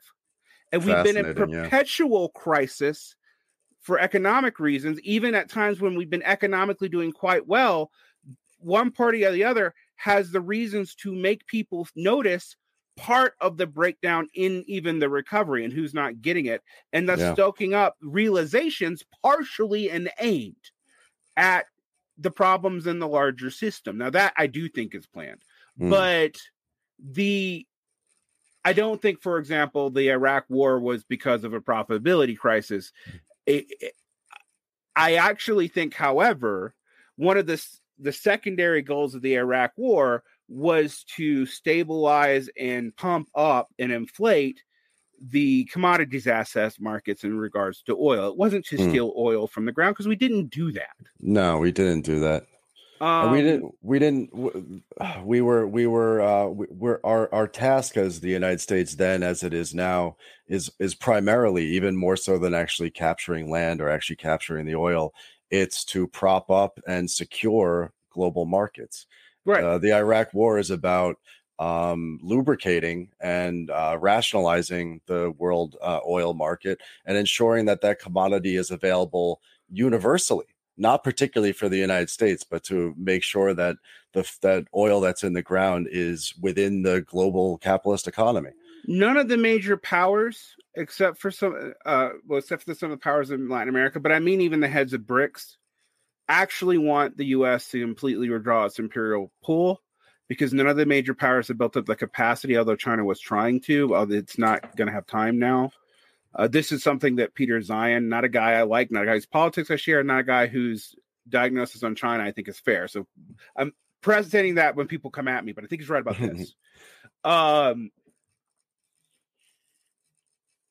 and 0.73 0.85
we've 0.85 1.05
been 1.05 1.19
in 1.19 1.35
perpetual 1.35 2.33
yeah. 2.35 2.41
crisis 2.41 3.17
for 3.81 3.99
economic 3.99 4.59
reasons 4.59 4.99
even 5.03 5.35
at 5.35 5.51
times 5.51 5.83
when 5.83 5.95
we've 5.95 6.11
been 6.11 6.23
economically 6.23 6.89
doing 6.89 7.13
quite 7.13 7.47
well 7.47 7.91
one 8.59 8.91
party 8.91 9.27
or 9.27 9.33
the 9.33 9.45
other 9.45 9.75
has 9.97 10.31
the 10.31 10.41
reasons 10.41 10.95
to 10.95 11.15
make 11.15 11.47
people 11.47 11.87
notice 11.95 12.57
part 12.97 13.35
of 13.41 13.57
the 13.57 13.67
breakdown 13.67 14.29
in 14.35 14.65
even 14.67 14.99
the 14.99 15.09
recovery 15.09 15.65
and 15.65 15.73
who's 15.73 15.95
not 15.95 16.23
getting 16.23 16.47
it 16.47 16.63
and 16.93 17.09
that's 17.09 17.21
yeah. 17.21 17.35
stoking 17.35 17.75
up 17.75 17.97
realizations 18.01 19.03
partially 19.23 19.91
and 19.91 20.11
aimed 20.21 20.55
at 21.37 21.67
the 22.19 22.31
problems 22.31 22.87
in 22.87 23.01
the 23.01 23.09
larger 23.09 23.51
system 23.51 23.99
now 23.99 24.11
that 24.11 24.33
i 24.37 24.47
do 24.47 24.69
think 24.69 24.95
is 24.95 25.07
planned 25.07 25.43
mm. 25.81 25.91
but 25.91 26.37
the 27.01 27.67
i 28.65 28.73
don't 28.73 29.03
think 29.03 29.21
for 29.21 29.39
example 29.39 29.91
the 29.91 30.11
iraq 30.11 30.45
war 30.49 30.79
was 30.79 31.03
because 31.03 31.43
of 31.43 31.53
a 31.53 31.61
profitability 31.61 32.39
crisis 32.39 32.93
it, 33.47 33.67
it, 33.81 33.95
i 34.95 35.15
actually 35.15 35.67
think 35.67 35.95
however 35.95 36.75
one 37.17 37.37
of 37.37 37.47
the 37.47 37.65
the 37.99 38.13
secondary 38.13 38.83
goals 38.83 39.17
of 39.17 39.23
the 39.23 39.35
iraq 39.35 39.73
war 39.77 40.23
was 40.49 41.05
to 41.17 41.47
stabilize 41.47 42.49
and 42.59 42.95
pump 42.97 43.29
up 43.35 43.69
and 43.79 43.93
inflate 43.93 44.61
the 45.31 45.65
commodities 45.67 46.27
assets 46.27 46.81
markets 46.81 47.25
in 47.25 47.39
regards 47.39 47.83
to 47.83 47.97
oil. 47.97 48.29
It 48.29 48.37
wasn't 48.37 48.67
to 48.67 48.77
mm. 48.77 48.89
steal 48.89 49.15
oil 49.17 49.47
from 49.47 49.65
the 49.65 49.73
ground 49.73 49.95
because 49.95 50.09
we 50.09 50.17
didn't 50.17 50.51
do 50.51 50.73
that. 50.73 50.97
No, 51.21 51.59
we 51.59 51.73
didn't 51.73 52.03
do 52.03 52.21
that. 52.21 52.47
Um, 53.01 53.33
we 53.33 53.43
didn't. 53.43 53.75
We 53.83 53.99
didn't. 53.99 54.83
We 55.25 55.41
were. 55.41 55.67
We 55.67 55.87
were. 55.87 56.21
Uh, 56.21 56.47
we, 56.47 56.67
we're 56.71 57.01
our 57.05 57.33
our 57.35 57.49
task 57.49 57.97
as 57.97 58.21
the 58.21 58.31
United 58.31 58.61
States 58.61 58.95
then, 58.95 59.23
as 59.23 59.43
it 59.43 59.53
is 59.53 59.75
now, 59.75 60.17
is 60.49 60.71
is 60.79 60.95
primarily 60.95 61.65
even 61.67 61.97
more 61.97 62.17
so 62.17 62.39
than 62.39 62.55
actually 62.55 62.91
capturing 62.91 63.51
land 63.51 63.81
or 63.81 63.89
actually 63.89 64.17
capturing 64.17 64.67
the 64.67 64.75
oil. 64.75 65.13
It's 65.51 65.85
to 65.87 66.07
prop 66.07 66.51
up 66.51 66.79
and 66.87 67.11
secure 67.11 67.93
global 68.11 68.47
markets. 68.47 69.07
Right. 69.45 69.63
Uh, 69.63 69.79
the 69.79 69.93
Iraq 69.93 70.33
War 70.33 70.59
is 70.59 70.71
about 70.71 71.19
um, 71.59 72.19
lubricating 72.23 73.11
and 73.21 73.71
uh, 73.71 73.97
rationalizing 74.01 75.01
the 75.07 75.33
world 75.39 75.77
uh, 75.83 76.01
oil 76.07 76.35
market 76.35 76.81
and 77.07 77.17
ensuring 77.17 77.67
that 77.67 77.81
that 77.83 78.01
commodity 78.01 78.57
is 78.57 78.71
available 78.71 79.41
universally, 79.71 80.47
not 80.77 81.05
particularly 81.05 81.53
for 81.53 81.69
the 81.69 81.77
United 81.77 82.11
States, 82.11 82.45
but 82.45 82.65
to 82.65 82.95
make 82.97 83.23
sure 83.23 83.55
that 83.55 83.77
the 84.13 84.29
that 84.43 84.67
oil 84.75 85.01
that's 85.01 85.25
in 85.25 85.33
the 85.33 85.43
ground 85.43 85.89
is 85.91 86.35
within 86.41 86.83
the 86.83 87.03
global 87.03 87.59
capitalist 87.59 88.09
economy. 88.09 88.51
None 88.87 89.17
of 89.17 89.29
the 89.29 89.37
major 89.37 89.77
powers, 89.77 90.57
except 90.75 91.19
for 91.19 91.31
some, 91.31 91.75
uh, 91.87 92.11
well, 92.27 92.39
except 92.39 92.65
for 92.65 92.75
some 92.75 92.91
of 92.91 92.99
the 92.99 93.03
powers 93.03 93.31
in 93.31 93.49
Latin 93.49 93.71
America, 93.71 93.99
but 93.99 94.13
I 94.13 94.19
mean 94.19 94.41
even 94.41 94.61
the 94.61 94.69
heads 94.69 94.93
of 94.93 95.03
BRICS, 95.03 95.57
actually 96.29 96.79
want 96.79 97.17
the 97.17 97.27
U.S. 97.27 97.69
to 97.71 97.81
completely 97.81 98.31
withdraw 98.31 98.65
its 98.65 98.79
imperial 98.79 99.33
pool 99.43 99.83
because 100.29 100.55
none 100.55 100.67
of 100.67 100.77
the 100.77 100.87
major 100.87 101.15
powers 101.15 101.49
have 101.49 101.59
built 101.59 101.77
up 101.77 101.87
the 101.87 101.97
capacity, 101.97 102.57
although 102.57 102.77
China 102.77 103.05
was 103.05 103.21
trying 103.21 103.61
to. 103.63 103.95
It's 104.11 104.39
not 104.39 104.77
going 104.77 104.87
to 104.87 104.95
have 104.95 105.07
time 105.07 105.39
now. 105.39 105.71
Uh, 106.35 106.49
this 106.49 106.73
is 106.73 106.83
something 106.83 107.17
that 107.17 107.35
Peter 107.35 107.61
Zeihan, 107.61 108.09
not 108.09 108.25
a 108.25 108.29
guy 108.29 108.53
I 108.53 108.63
like, 108.63 108.91
not 108.91 109.05
a 109.05 109.07
guy 109.07 109.15
whose 109.15 109.27
politics 109.27 109.71
I 109.71 109.77
share, 109.77 110.03
not 110.03 110.21
a 110.21 110.25
guy 110.25 110.47
whose 110.47 110.95
diagnosis 111.29 111.83
on 111.83 111.95
China 111.95 112.25
I 112.25 112.33
think 112.33 112.49
is 112.49 112.59
fair. 112.59 112.89
So 112.89 113.07
I'm 113.57 113.73
presenting 114.01 114.57
that 114.57 114.77
when 114.77 114.89
people 114.89 115.11
come 115.11 115.29
at 115.29 115.45
me, 115.45 115.53
but 115.53 115.65
I 115.65 115.67
think 115.69 115.83
he's 115.83 115.89
right 115.89 116.01
about 116.01 116.19
this. 116.21 116.55
um, 117.23 117.91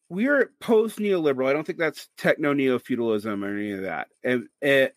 we're 0.10 0.52
post 0.60 1.00
neoliberal. 1.00 1.50
I 1.50 1.54
don't 1.54 1.66
think 1.66 1.80
that's 1.80 2.10
techno 2.18 2.54
neo 2.54 2.78
feudalism 2.78 3.44
or 3.44 3.58
any 3.58 3.72
of 3.72 3.82
that. 3.84 4.10
And 4.24 4.48
it, 4.62 4.96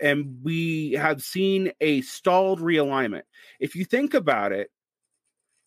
and 0.00 0.38
we 0.42 0.92
have 0.92 1.22
seen 1.22 1.72
a 1.80 2.00
stalled 2.02 2.60
realignment. 2.60 3.22
If 3.60 3.74
you 3.74 3.84
think 3.84 4.14
about 4.14 4.52
it, 4.52 4.70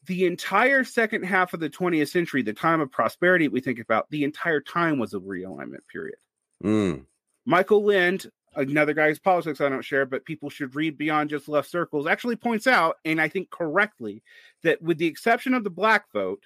the 0.06 0.26
entire 0.26 0.84
second 0.84 1.24
half 1.24 1.54
of 1.54 1.60
the 1.60 1.70
20th 1.70 2.10
century, 2.10 2.42
the 2.42 2.54
time 2.54 2.82
of 2.82 2.92
prosperity 2.92 3.48
we 3.48 3.62
think 3.62 3.80
about, 3.80 4.10
the 4.10 4.24
entire 4.24 4.62
time 4.62 4.98
was 4.98 5.14
a 5.14 5.20
realignment 5.20 5.88
period. 5.92 6.18
Mm. 6.64 7.06
Michael 7.46 7.84
Lind, 7.84 8.30
another 8.56 8.94
guy 8.94 9.08
whose 9.08 9.20
politics 9.20 9.62
I 9.62 9.70
don't 9.70 9.84
share, 9.84 10.06
but 10.06 10.26
people 10.26 10.50
should 10.50 10.76
read 10.76 10.98
Beyond 10.98 11.30
Just 11.30 11.50
Left 11.50 11.70
Circles, 11.70 12.08
actually 12.08 12.36
points 12.36 12.68
out, 12.68 12.98
and 13.06 13.22
I 13.22 13.28
think 13.28 13.50
correctly, 13.50 14.24
that 14.64 14.82
with 14.82 14.98
the 14.98 15.08
exception 15.08 15.54
of 15.54 15.64
the 15.64 15.70
black 15.70 16.12
vote, 16.12 16.44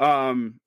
um, 0.00 0.60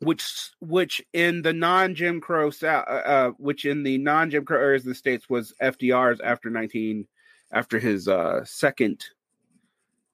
which 0.00 0.50
which 0.60 1.02
in 1.12 1.42
the 1.42 1.52
non 1.52 1.94
Jim 1.94 2.20
Crow 2.20 2.50
uh, 2.62 2.66
uh, 2.66 3.30
which 3.38 3.64
in 3.64 3.82
the 3.82 3.98
non 3.98 4.30
Jim 4.30 4.44
Crow 4.44 4.58
areas 4.58 4.82
of 4.82 4.88
the 4.88 4.94
states 4.94 5.28
was 5.28 5.54
FDR's 5.62 6.20
after 6.20 6.50
19 6.50 7.06
after 7.52 7.78
his 7.78 8.08
uh, 8.08 8.44
second 8.44 9.04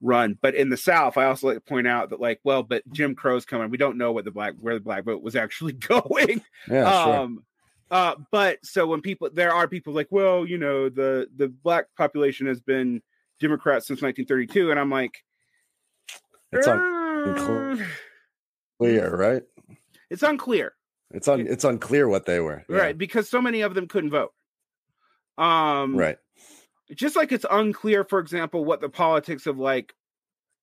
run. 0.01 0.37
But 0.41 0.55
in 0.55 0.69
the 0.69 0.77
South, 0.77 1.17
I 1.17 1.25
also 1.25 1.47
like 1.47 1.57
to 1.57 1.61
point 1.61 1.87
out 1.87 2.11
that 2.11 2.19
like, 2.19 2.39
well, 2.43 2.63
but 2.63 2.83
Jim 2.91 3.15
Crow's 3.15 3.45
coming. 3.45 3.69
We 3.69 3.77
don't 3.77 3.97
know 3.97 4.11
what 4.11 4.25
the 4.25 4.31
black 4.31 4.53
where 4.59 4.75
the 4.75 4.81
black 4.81 5.05
vote 5.05 5.23
was 5.23 5.35
actually 5.35 5.73
going. 5.73 6.43
Yeah, 6.69 6.83
um, 6.83 7.35
sure. 7.35 7.43
Uh, 7.91 8.15
but 8.31 8.57
so 8.65 8.87
when 8.87 9.01
people 9.01 9.29
there 9.33 9.53
are 9.53 9.67
people 9.67 9.93
like, 9.93 10.07
well, 10.09 10.45
you 10.45 10.57
know, 10.57 10.89
the 10.89 11.27
the 11.35 11.47
black 11.47 11.85
population 11.97 12.47
has 12.47 12.61
been 12.61 13.01
Democrat 13.39 13.83
since 13.83 14.01
1932, 14.01 14.71
and 14.71 14.79
I'm 14.79 14.89
like, 14.89 15.23
it's 16.51 16.67
unclear, 16.67 17.85
right? 19.15 19.43
It's 20.09 20.23
unclear. 20.23 20.73
It's 21.11 21.27
un, 21.27 21.45
it's 21.47 21.63
unclear 21.63 22.07
what 22.07 22.25
they 22.25 22.39
were. 22.39 22.65
Yeah. 22.67 22.77
Right, 22.77 22.97
because 22.97 23.29
so 23.29 23.41
many 23.41 23.61
of 23.61 23.75
them 23.75 23.87
couldn't 23.87 24.09
vote. 24.09 24.33
Um 25.37 25.95
Right. 25.95 26.17
Just 26.93 27.15
like 27.15 27.31
it's 27.31 27.45
unclear, 27.49 28.03
for 28.03 28.19
example, 28.19 28.65
what 28.65 28.81
the 28.81 28.89
politics 28.89 29.47
of 29.47 29.57
like 29.57 29.93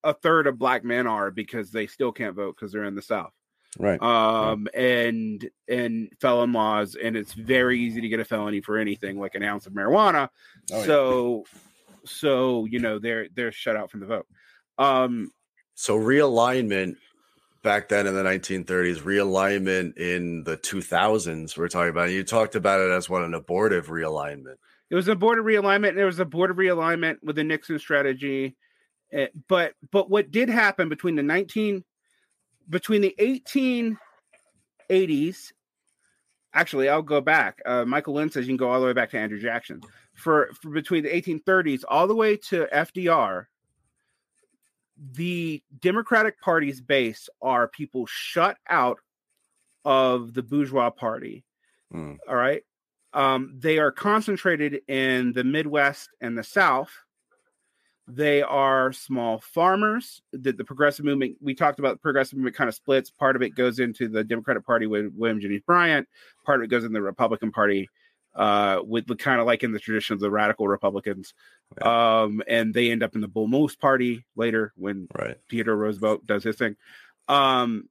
a 0.05 0.15
third 0.15 0.47
of 0.47 0.59
black 0.59 0.85
men 0.85 1.07
are 1.07 1.31
because 1.31 1.71
they 1.71 1.87
still 1.87 2.13
can't 2.13 2.35
vote 2.35 2.57
because 2.57 2.73
they're 2.73 2.85
in 2.85 2.95
the 2.95 3.03
South. 3.03 3.33
Right. 3.79 4.01
Um 4.03 4.67
and 4.75 5.49
and 5.69 6.11
felon 6.21 6.53
laws, 6.53 6.97
and 7.01 7.17
it's 7.17 7.33
very 7.33 7.79
easy 7.81 8.01
to 8.01 8.09
get 8.09 8.21
a 8.21 8.25
felony 8.25 8.61
for 8.61 8.79
anything 8.79 9.19
like 9.19 9.35
an 9.35 9.43
ounce 9.43 9.67
of 9.67 9.73
marijuana. 9.73 10.29
Oh, 10.73 10.85
so 10.85 11.45
yeah. 11.47 12.01
so 12.05 12.65
you 12.67 12.81
know 12.81 12.99
they're 12.99 13.29
they're 13.35 13.53
shut 13.53 13.77
out 13.77 13.91
from 13.91 14.01
the 14.01 14.07
vote. 14.07 14.27
Um 14.79 15.31
so 15.75 15.97
realignment 15.97 16.97
back 17.63 17.89
then 17.89 18.07
in 18.07 18.15
the 18.15 18.23
1930s, 18.23 18.99
realignment 18.99 19.97
in 19.97 20.45
the 20.45 20.57
2000s. 20.57 21.57
We're 21.57 21.69
talking 21.69 21.91
about. 21.91 22.11
You 22.11 22.25
talked 22.25 22.55
about 22.55 22.81
it 22.81 22.91
as 22.91 23.09
what 23.09 23.23
an 23.23 23.35
abortive 23.35 23.89
realignment. 23.89 24.57
It 24.91 24.95
was 24.95 25.09
an 25.09 25.13
abortive 25.13 25.45
realignment, 25.45 25.91
and 25.91 25.99
there 25.99 26.07
was 26.07 26.19
a 26.19 26.23
abortive 26.23 26.57
realignment 26.57 27.19
with 27.23 27.37
the 27.37 27.45
Nixon 27.45 27.79
strategy. 27.79 28.57
Eh, 29.13 29.27
but 29.49 29.75
but 29.91 30.09
what 30.09 30.31
did 30.31 30.49
happen 30.49 30.89
between 30.89 31.17
the 31.17 31.23
19 31.23 31.85
between 32.69 33.01
the 33.01 33.15
1880s 34.91 35.53
actually 36.55 36.89
i'll 36.89 37.03
go 37.03 37.21
back 37.21 37.61
uh, 37.67 37.85
michael 37.85 38.15
Lind 38.15 38.33
says 38.33 38.47
you 38.47 38.53
can 38.53 38.57
go 38.57 38.71
all 38.71 38.81
the 38.81 38.87
way 38.87 38.93
back 38.93 39.11
to 39.11 39.19
andrew 39.19 39.41
jackson 39.41 39.81
for, 40.15 40.51
for 40.61 40.71
between 40.71 41.03
the 41.03 41.09
1830s 41.09 41.83
all 41.89 42.07
the 42.07 42.15
way 42.15 42.37
to 42.37 42.67
fdr 42.73 43.47
the 45.13 45.63
democratic 45.81 46.41
party's 46.41 46.81
base 46.81 47.29
are 47.41 47.69
people 47.69 48.07
shut 48.07 48.57
out 48.69 48.99
of 49.85 50.35
the 50.35 50.43
bourgeois 50.43 50.91
party 50.91 51.45
mm. 51.93 52.17
all 52.29 52.37
right 52.37 52.63
um, 53.13 53.57
they 53.59 53.79
are 53.79 53.91
concentrated 53.91 54.83
in 54.87 55.33
the 55.33 55.43
midwest 55.43 56.11
and 56.21 56.39
the 56.39 56.45
south 56.45 56.93
they 58.15 58.43
are 58.43 58.93
small 58.93 59.39
farmers. 59.39 60.21
The, 60.33 60.53
the 60.53 60.65
progressive 60.65 61.05
movement, 61.05 61.37
we 61.41 61.55
talked 61.55 61.79
about 61.79 61.95
the 61.95 62.01
progressive 62.01 62.39
movement 62.39 62.57
kind 62.57 62.69
of 62.69 62.75
splits. 62.75 63.11
Part 63.11 63.37
of 63.37 63.43
it 63.43 63.55
goes 63.55 63.79
into 63.79 64.09
the 64.09 64.25
Democratic 64.25 64.67
Party 64.67 64.87
with 64.87 65.13
William 65.17 65.41
Jennings 65.41 65.63
Bryan, 65.67 66.07
part 66.45 66.61
of 66.61 66.65
it 66.65 66.71
goes 66.71 66.85
in 66.85 66.93
the 66.93 67.03
Republican 67.03 67.53
Party 67.53 67.89
uh, 68.35 68.81
with 68.85 69.07
the 69.07 69.17
kind 69.17 69.41
of 69.41 69.47
like 69.47 69.63
in 69.63 69.73
the 69.73 69.79
tradition 69.79 70.15
of 70.15 70.21
the 70.21 70.31
radical 70.31 70.69
Republicans. 70.69 71.35
Yeah. 71.79 72.23
Um, 72.23 72.43
and 72.49 72.73
they 72.75 72.91
end 72.91 73.03
up 73.03 73.15
in 73.15 73.21
the 73.21 73.29
Bull 73.29 73.49
Moose 73.49 73.77
Party 73.77 74.25
later 74.37 74.73
when 74.77 75.09
right. 75.17 75.37
Theodore 75.51 75.77
Roosevelt 75.77 76.27
does 76.27 76.45
his 76.45 76.57
thing. 76.57 76.77
Um, 77.29 77.89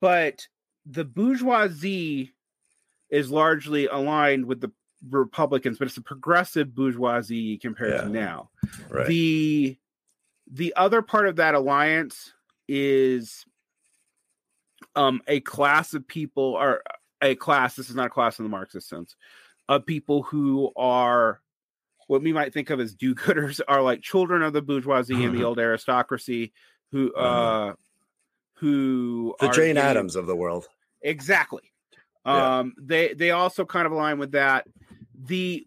but 0.00 0.46
the 0.86 1.04
bourgeoisie 1.04 2.32
is 3.10 3.30
largely 3.30 3.86
aligned 3.86 4.46
with 4.46 4.60
the 4.60 4.72
Republicans, 5.08 5.78
but 5.78 5.88
it's 5.88 5.96
a 5.96 6.02
progressive 6.02 6.74
bourgeoisie 6.74 7.58
compared 7.58 7.92
yeah. 7.92 8.00
to 8.02 8.08
now. 8.08 8.50
Right. 8.88 9.06
The 9.06 9.78
the 10.50 10.74
other 10.76 11.02
part 11.02 11.28
of 11.28 11.36
that 11.36 11.54
alliance 11.54 12.32
is 12.68 13.44
um 14.96 15.20
a 15.26 15.40
class 15.40 15.94
of 15.94 16.06
people 16.06 16.54
or 16.58 16.82
a 17.24 17.34
class 17.34 17.74
this 17.74 17.90
is 17.90 17.96
not 17.96 18.06
a 18.06 18.10
class 18.10 18.38
in 18.38 18.44
the 18.44 18.48
marxist 18.48 18.88
sense 18.88 19.16
of 19.68 19.86
people 19.86 20.22
who 20.22 20.70
are 20.76 21.40
what 22.06 22.22
we 22.22 22.32
might 22.32 22.52
think 22.52 22.70
of 22.70 22.80
as 22.80 22.94
do-gooders 22.94 23.60
are 23.68 23.82
like 23.82 24.02
children 24.02 24.42
of 24.42 24.52
the 24.52 24.62
bourgeoisie 24.62 25.24
and 25.24 25.36
the 25.36 25.44
old 25.46 25.58
aristocracy 25.58 26.52
who 26.92 27.12
uh 27.14 27.74
who 28.58 29.34
the 29.40 29.48
Jane 29.48 29.74
getting, 29.74 29.78
Addams 29.78 30.14
of 30.14 30.26
the 30.26 30.36
world. 30.36 30.68
Exactly. 31.02 31.72
Yeah. 32.24 32.58
Um 32.58 32.74
they 32.80 33.14
they 33.14 33.30
also 33.32 33.64
kind 33.64 33.86
of 33.86 33.92
align 33.92 34.18
with 34.18 34.32
that 34.32 34.66
the 35.18 35.66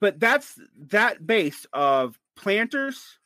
but 0.00 0.18
that's 0.18 0.58
that 0.88 1.24
base 1.24 1.66
of 1.72 2.18
planters 2.36 3.18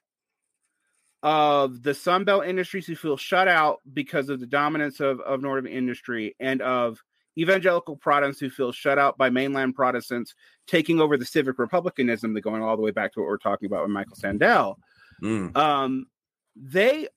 of 1.23 1.83
the 1.83 1.93
Sunbelt 1.93 2.47
industries 2.47 2.87
who 2.87 2.95
feel 2.95 3.17
shut 3.17 3.49
out 3.49 3.81
because 3.93 4.29
of 4.29 4.41
the 4.41 4.47
dominance 4.47 5.01
of, 5.01 5.21
of 5.21 5.41
Northern 5.43 5.67
industry 5.67 6.37
and 6.39 6.63
of 6.63 7.03
evangelical 7.39 7.97
Protestants 7.97 8.41
who 8.41 8.51
feel 8.51 8.73
shut 8.73 8.99
out 8.99 9.19
by 9.19 9.31
mainline 9.31 9.75
Protestants 9.75 10.35
taking 10.67 11.01
over 11.01 11.17
the 11.17 11.25
civic 11.25 11.59
republicanism 11.59 12.35
that 12.35 12.41
going 12.43 12.63
all 12.63 12.77
the 12.77 12.83
way 12.83 12.91
back 12.91 13.13
to 13.13 13.21
what 13.21 13.29
we're 13.29 13.39
talking 13.39 13.67
about 13.67 13.83
with 13.83 13.91
Michael 13.91 14.17
Sandel. 14.17 14.77
Mm. 15.23 15.57
Um, 15.57 16.07
they 16.55 17.09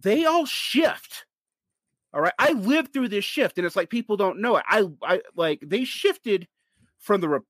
they 0.00 0.24
all 0.24 0.46
shift. 0.46 1.26
All 2.14 2.20
right. 2.20 2.34
I 2.38 2.52
lived 2.52 2.92
through 2.92 3.08
this 3.08 3.24
shift, 3.24 3.58
and 3.58 3.66
it's 3.66 3.76
like 3.76 3.90
people 3.90 4.16
don't 4.16 4.40
know 4.40 4.56
it. 4.56 4.64
I 4.68 4.88
I 5.02 5.22
like 5.34 5.60
they 5.64 5.84
shifted 5.84 6.48
from 6.98 7.20
the 7.20 7.42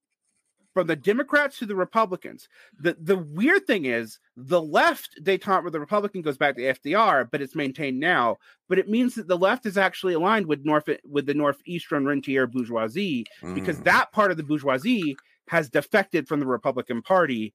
from 0.72 0.86
the 0.86 0.96
Democrats 0.96 1.58
to 1.58 1.66
the 1.66 1.76
Republicans. 1.76 2.48
The 2.78 2.96
the 3.00 3.18
weird 3.18 3.66
thing 3.66 3.84
is 3.84 4.18
the 4.36 4.62
left 4.62 5.22
detente 5.22 5.64
with 5.64 5.72
the 5.72 5.80
Republican 5.80 6.22
goes 6.22 6.38
back 6.38 6.56
to 6.56 6.62
FDR, 6.62 7.28
but 7.30 7.42
it's 7.42 7.54
maintained 7.54 8.00
now. 8.00 8.38
But 8.68 8.78
it 8.78 8.88
means 8.88 9.14
that 9.14 9.28
the 9.28 9.38
left 9.38 9.66
is 9.66 9.76
actually 9.76 10.14
aligned 10.14 10.46
with 10.46 10.64
North 10.64 10.88
with 11.04 11.26
the 11.26 11.34
northeastern 11.34 12.06
rentier 12.06 12.46
bourgeoisie 12.46 13.26
mm. 13.42 13.54
because 13.54 13.80
that 13.80 14.12
part 14.12 14.30
of 14.30 14.36
the 14.36 14.42
bourgeoisie 14.42 15.16
has 15.48 15.68
defected 15.68 16.26
from 16.26 16.40
the 16.40 16.46
Republican 16.46 17.02
Party 17.02 17.54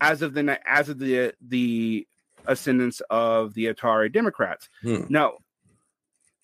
as 0.00 0.22
of 0.22 0.34
the 0.34 0.58
as 0.66 0.88
of 0.88 0.98
the 0.98 1.32
the 1.46 2.06
ascendance 2.46 3.00
of 3.10 3.54
the 3.54 3.66
Atari 3.66 4.12
Democrats. 4.12 4.68
Mm. 4.84 5.10
Now, 5.10 5.34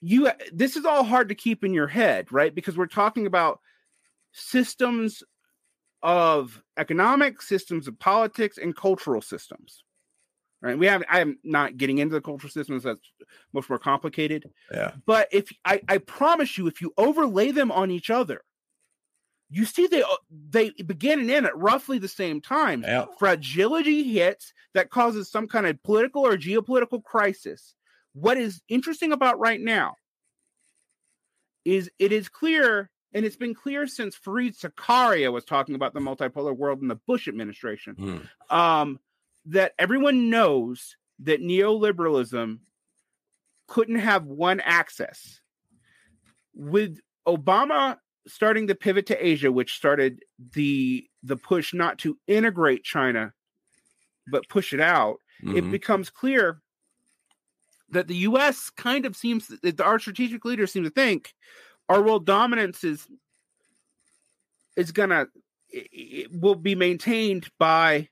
you 0.01 0.31
this 0.53 0.77
is 0.77 0.85
all 0.85 1.05
hard 1.05 1.29
to 1.29 1.35
keep 1.35 1.65
in 1.65 1.75
your 1.75 1.89
head, 1.89 2.33
right? 2.33 2.55
Because 2.55 2.77
we're 2.77 2.87
talking 2.87 3.27
about 3.27 3.61
systems 4.33 5.23
of 6.03 6.63
economic 6.77 7.43
systems 7.43 7.89
of 7.89 7.99
politics 7.99 8.59
and 8.59 8.77
cultural 8.77 9.21
systems 9.21 9.85
right? 10.61 10.79
We 10.79 10.87
have 10.87 11.05
i'm 11.09 11.39
not 11.45 11.77
getting 11.77 11.99
into 11.99 12.15
the 12.15 12.21
cultural 12.21 12.51
systems 12.51 12.83
that's 12.83 13.01
much 13.53 13.69
more 13.69 13.79
complicated. 13.79 14.51
Yeah. 14.73 14.93
But 15.07 15.29
if 15.33 15.51
i 15.65 15.81
i 15.89 15.99
promise 15.99 16.59
you 16.59 16.67
if 16.67 16.81
you 16.81 16.93
overlay 16.97 17.51
them 17.51 17.71
on 17.71 17.91
each 17.91 18.11
other 18.11 18.43
you 19.51 19.65
see 19.65 19.87
they 19.87 20.03
uh, 20.03 20.17
they 20.51 20.71
begin 20.71 21.21
and 21.21 21.31
end 21.31 21.47
at 21.47 21.57
roughly 21.57 21.99
the 21.99 22.09
same 22.09 22.41
time. 22.41 22.83
Yeah. 22.83 23.07
fragility 23.19 24.03
hits 24.13 24.53
that 24.75 24.91
causes 24.91 25.31
some 25.31 25.49
kind 25.49 25.67
of 25.67 25.83
political 25.83 26.27
or 26.27 26.37
geopolitical 26.37 27.03
crisis. 27.03 27.75
What 28.13 28.37
is 28.37 28.61
interesting 28.69 29.13
about 29.13 29.39
right 29.39 29.61
now 29.61 29.95
is 31.65 31.91
it 31.99 32.13
is 32.13 32.29
clear 32.29 32.91
and 33.15 33.25
it's 33.25 33.37
been 33.37 33.55
clear 33.55 33.87
since 33.87 34.17
Fareed 34.17 34.59
Zakaria 34.59 35.33
was 35.33 35.45
talking 35.45 35.75
about 35.75 35.95
the 35.95 36.01
multipolar 36.01 36.57
world 36.57 36.83
in 36.83 36.89
the 36.89 36.97
Bush 37.07 37.29
administration 37.29 37.95
mm. 37.95 38.55
um, 38.55 39.01
that 39.47 39.73
everyone 39.79 40.31
knows 40.31 40.97
that 41.21 41.41
neoliberalism 41.41 42.59
couldn't 43.67 43.99
have 43.99 44.25
one 44.25 44.61
access. 44.61 45.41
With 46.55 46.99
Obama 47.27 47.99
starting 48.27 48.67
the 48.67 48.75
pivot 48.75 49.07
to 49.07 49.27
Asia, 49.27 49.51
which 49.51 49.77
started 49.77 50.21
the 50.53 51.07
the 51.23 51.37
push 51.37 51.73
not 51.73 51.99
to 51.99 52.19
integrate 52.27 52.85
China, 52.85 53.33
but 54.31 54.49
push 54.49 54.73
it 54.73 54.81
out, 54.81 55.19
mm-hmm. 55.43 55.57
it 55.57 55.71
becomes 55.71 56.11
clear 56.11 56.61
that 57.91 58.07
the 58.07 58.17
U.S. 58.17 58.71
kind 58.71 59.07
of 59.07 59.17
seems 59.17 59.49
that 59.63 59.81
our 59.81 59.99
strategic 59.99 60.45
leaders 60.45 60.73
seem 60.73 60.85
to 60.85 60.91
think 60.91 61.33
our 61.89 62.03
world 62.03 62.27
dominance 62.27 62.85
is 62.85 63.07
is 64.77 64.93
gonna 64.93 65.27
it 65.71 66.31
will 66.33 66.55
be 66.55 66.75
maintained 66.75 67.49
by 67.59 68.09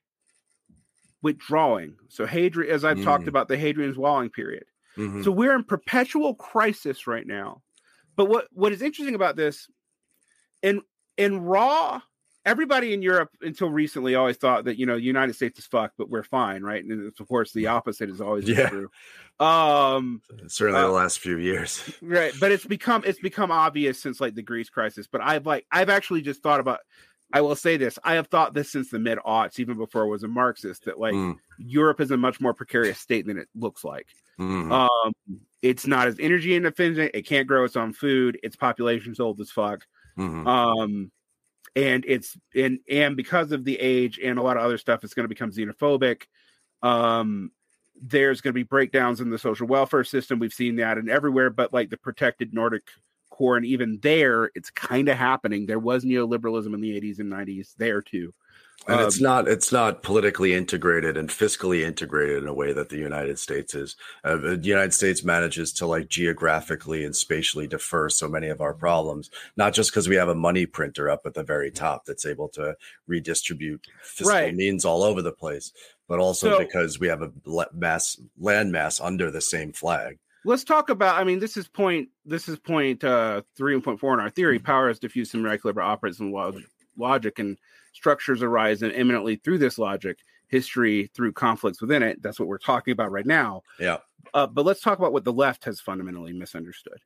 withdrawing. 1.23 1.97
So 2.09 2.27
Hadrian, 2.27 2.73
as 2.73 2.85
I've 2.85 2.99
mm. 2.99 3.05
talked 3.05 3.29
about, 3.29 3.49
the 3.49 3.57
Hadrian's 3.57 3.97
Walling 3.97 4.31
period. 4.31 4.65
Mm-hmm. 4.97 5.23
So 5.23 5.31
we're 5.31 5.55
in 5.55 5.65
perpetual 5.65 6.35
crisis 6.35 7.07
right 7.07 7.27
now. 7.27 7.63
But 8.15 8.27
what 8.27 8.47
what 8.53 8.73
is 8.73 8.83
interesting 8.83 9.15
about 9.15 9.37
this, 9.37 9.69
in 10.63 10.83
in 11.17 11.41
raw 11.43 12.01
everybody 12.47 12.95
in 12.95 13.03
Europe 13.03 13.31
until 13.43 13.69
recently 13.69 14.15
always 14.15 14.37
thought 14.37 14.65
that 14.65 14.79
you 14.79 14.87
know 14.87 14.95
the 14.95 15.03
United 15.03 15.35
States 15.35 15.59
is 15.59 15.67
fucked, 15.67 15.99
but 15.99 16.09
we're 16.09 16.23
fine, 16.23 16.63
right? 16.63 16.83
And 16.83 17.13
of 17.19 17.29
course, 17.29 17.53
the 17.53 17.67
opposite 17.67 18.09
is 18.09 18.21
always 18.21 18.49
yeah. 18.49 18.69
true. 18.69 18.91
Um, 19.39 20.23
certainly 20.47 20.81
uh, 20.81 20.87
the 20.87 20.93
last 20.93 21.19
few 21.19 21.37
years, 21.37 21.93
right? 22.03 22.33
But 22.41 22.53
it's 22.53 22.65
become 22.65 23.03
it's 23.05 23.21
become 23.21 23.51
obvious 23.51 24.01
since 24.01 24.21
like 24.21 24.35
the 24.35 24.43
Greece 24.43 24.71
crisis. 24.71 25.07
But 25.07 25.21
I've 25.21 25.45
like 25.45 25.67
I've 25.71 25.91
actually 25.91 26.23
just 26.23 26.43
thought 26.43 26.61
about. 26.61 26.81
I 27.33 27.41
will 27.41 27.57
say 27.57 27.77
this: 27.77 27.99
I 28.05 28.15
have 28.15 28.29
thought 28.29 28.55
this 28.55 28.71
since 28.71 28.89
the 28.89 29.01
mid 29.01 29.19
aughts, 29.19 29.59
even 29.59 29.77
before 29.77 30.05
I 30.05 30.07
was 30.07 30.23
a 30.23 30.29
Marxist, 30.29 30.85
that 30.85 31.01
like 31.01 31.15
mm. 31.15 31.37
Europe 31.59 32.01
is 32.01 32.13
a 32.13 32.17
much 32.17 32.41
more 32.41 32.55
precarious 32.55 33.01
state 33.01 33.27
than 33.27 33.37
it 33.37 33.49
looks 33.57 33.83
like. 33.83 34.07
Mm. 34.39 34.71
Um, 34.71 35.13
it's 35.61 35.89
not 35.89 36.07
as 36.07 36.21
energy 36.21 36.55
independent. 36.55 37.11
It 37.15 37.27
can't 37.27 37.49
grow 37.49 37.65
its 37.65 37.77
own 37.77 37.93
food. 37.93 38.39
Its 38.45 38.55
population's 38.55 39.19
old 39.19 39.41
as 39.41 39.51
fuck. 39.51 39.85
Mm-hmm. 40.17 40.47
Um, 40.47 41.11
and 41.77 42.05
it's 42.09 42.37
and 42.55 42.81
and 42.91 43.17
because 43.17 43.53
of 43.53 43.65
the 43.65 43.79
age 43.79 44.19
and 44.19 44.39
a 44.39 44.43
lot 44.43 44.57
of 44.57 44.65
other 44.65 44.79
stuff, 44.79 45.05
it's 45.05 45.15
going 45.15 45.25
to 45.25 45.29
become 45.29 45.53
xenophobic. 45.53 46.23
Um, 46.83 47.53
there's 48.03 48.41
going 48.41 48.53
to 48.53 48.59
be 48.59 48.63
breakdowns 48.63 49.21
in 49.21 49.31
the 49.31 49.39
social 49.39 49.67
welfare 49.67 50.05
system. 50.05 50.39
We've 50.39 50.53
seen 50.53 50.77
that 50.77 50.99
and 50.99 51.09
everywhere, 51.09 51.51
but 51.51 51.73
like 51.73 51.91
the 51.91 51.97
protected 51.97 52.53
Nordic 52.53 52.89
core, 53.31 53.57
and 53.57 53.67
even 53.67 53.99
there, 54.03 54.51
it's 54.55 54.71
kind 54.71 55.09
of 55.09 55.17
happening. 55.17 55.67
There 55.67 55.79
was 55.79 56.05
neoliberalism 56.05 56.75
in 56.75 56.81
the 56.81 56.99
80s 57.01 57.21
and 57.21 57.31
90s 57.31 57.75
there 57.77 58.03
too 58.03 58.33
and 58.89 59.01
um, 59.01 59.07
it's 59.07 59.21
not 59.21 59.49
it's 59.49 59.73
not 59.73 60.03
politically 60.03 60.55
integrated 60.55 61.17
and 61.17 61.29
fiscally 61.29 61.83
integrated 61.83 62.43
in 62.43 62.49
a 62.49 62.55
way 62.55 62.73
that 62.73 62.89
the 62.89 62.99
United 62.99 63.39
States 63.39 63.75
is. 63.75 63.97
Uh, 64.25 64.37
the 64.37 64.61
United 64.63 64.95
States 64.95 65.25
manages 65.25 65.73
to 65.73 65.87
like 65.87 66.09
geographically 66.09 67.05
and 67.05 67.15
spatially 67.15 67.67
defer 67.67 68.09
so 68.09 68.29
many 68.29 68.49
of 68.49 68.61
our 68.61 68.75
problems, 68.75 69.31
not 69.57 69.75
just 69.75 69.91
because 69.91 70.09
we 70.09 70.17
have 70.17 70.29
a 70.29 70.35
money 70.35 70.67
printer 70.67 71.11
up 71.11 71.27
at 71.27 71.35
the 71.35 71.43
very 71.43 71.71
top 71.71 72.05
that's 72.05 72.27
able 72.27 72.49
to 72.49 72.77
redistribute 73.07 73.87
fiscal 74.03 74.35
right. 74.35 74.55
means 74.55 74.85
all 74.85 75.03
over 75.03 75.21
the 75.21 75.33
place, 75.33 75.73
but 76.09 76.21
also 76.21 76.51
so, 76.51 76.59
because 76.59 77.01
we 77.01 77.09
have 77.09 77.23
a 77.23 77.33
mass 77.73 78.21
land 78.39 78.71
mass 78.71 79.01
under 79.01 79.31
the 79.31 79.41
same 79.41 79.73
flag. 79.73 80.19
Let's 80.45 80.63
talk 80.63 80.91
about. 80.91 81.17
I 81.17 81.25
mean, 81.25 81.41
this 81.41 81.57
is 81.57 81.67
point. 81.67 82.09
This 82.25 82.49
is 82.49 82.57
point 82.57 83.03
uh, 83.03 83.43
three 83.57 83.75
and 83.75 83.83
point 83.83 83.99
four 83.99 84.15
in 84.15 84.21
our 84.21 84.31
theory. 84.31 84.61
Power 84.61 84.91
is 84.91 85.01
diffuse 85.01 85.35
and 85.35 85.43
molecular 85.43 85.83
operates 85.83 86.21
in 86.21 86.33
logic 86.97 87.41
and 87.41 87.59
structures 87.97 88.43
arise 88.43 88.83
and 88.83 88.93
immanently 88.93 89.37
through 89.37 89.59
this 89.59 89.79
logic, 89.79 90.19
history 90.49 91.11
through 91.15 91.33
conflicts 91.33 91.81
within 91.81 92.03
it. 92.03 92.23
That's 92.23 92.39
what 92.39 92.47
we're 92.47 92.59
talking 92.59 92.93
about 92.93 93.11
right 93.11 93.27
now. 93.27 93.63
Yeah. 93.81 93.99
Uh, 94.35 94.47
but 94.47 94.67
let's 94.67 94.83
talk 94.83 94.99
about 94.99 95.15
what 95.15 95.25
the 95.25 95.33
left 95.33 95.65
has 95.65 95.81
fundamentally 95.81 96.35
misunderstood. 96.35 97.01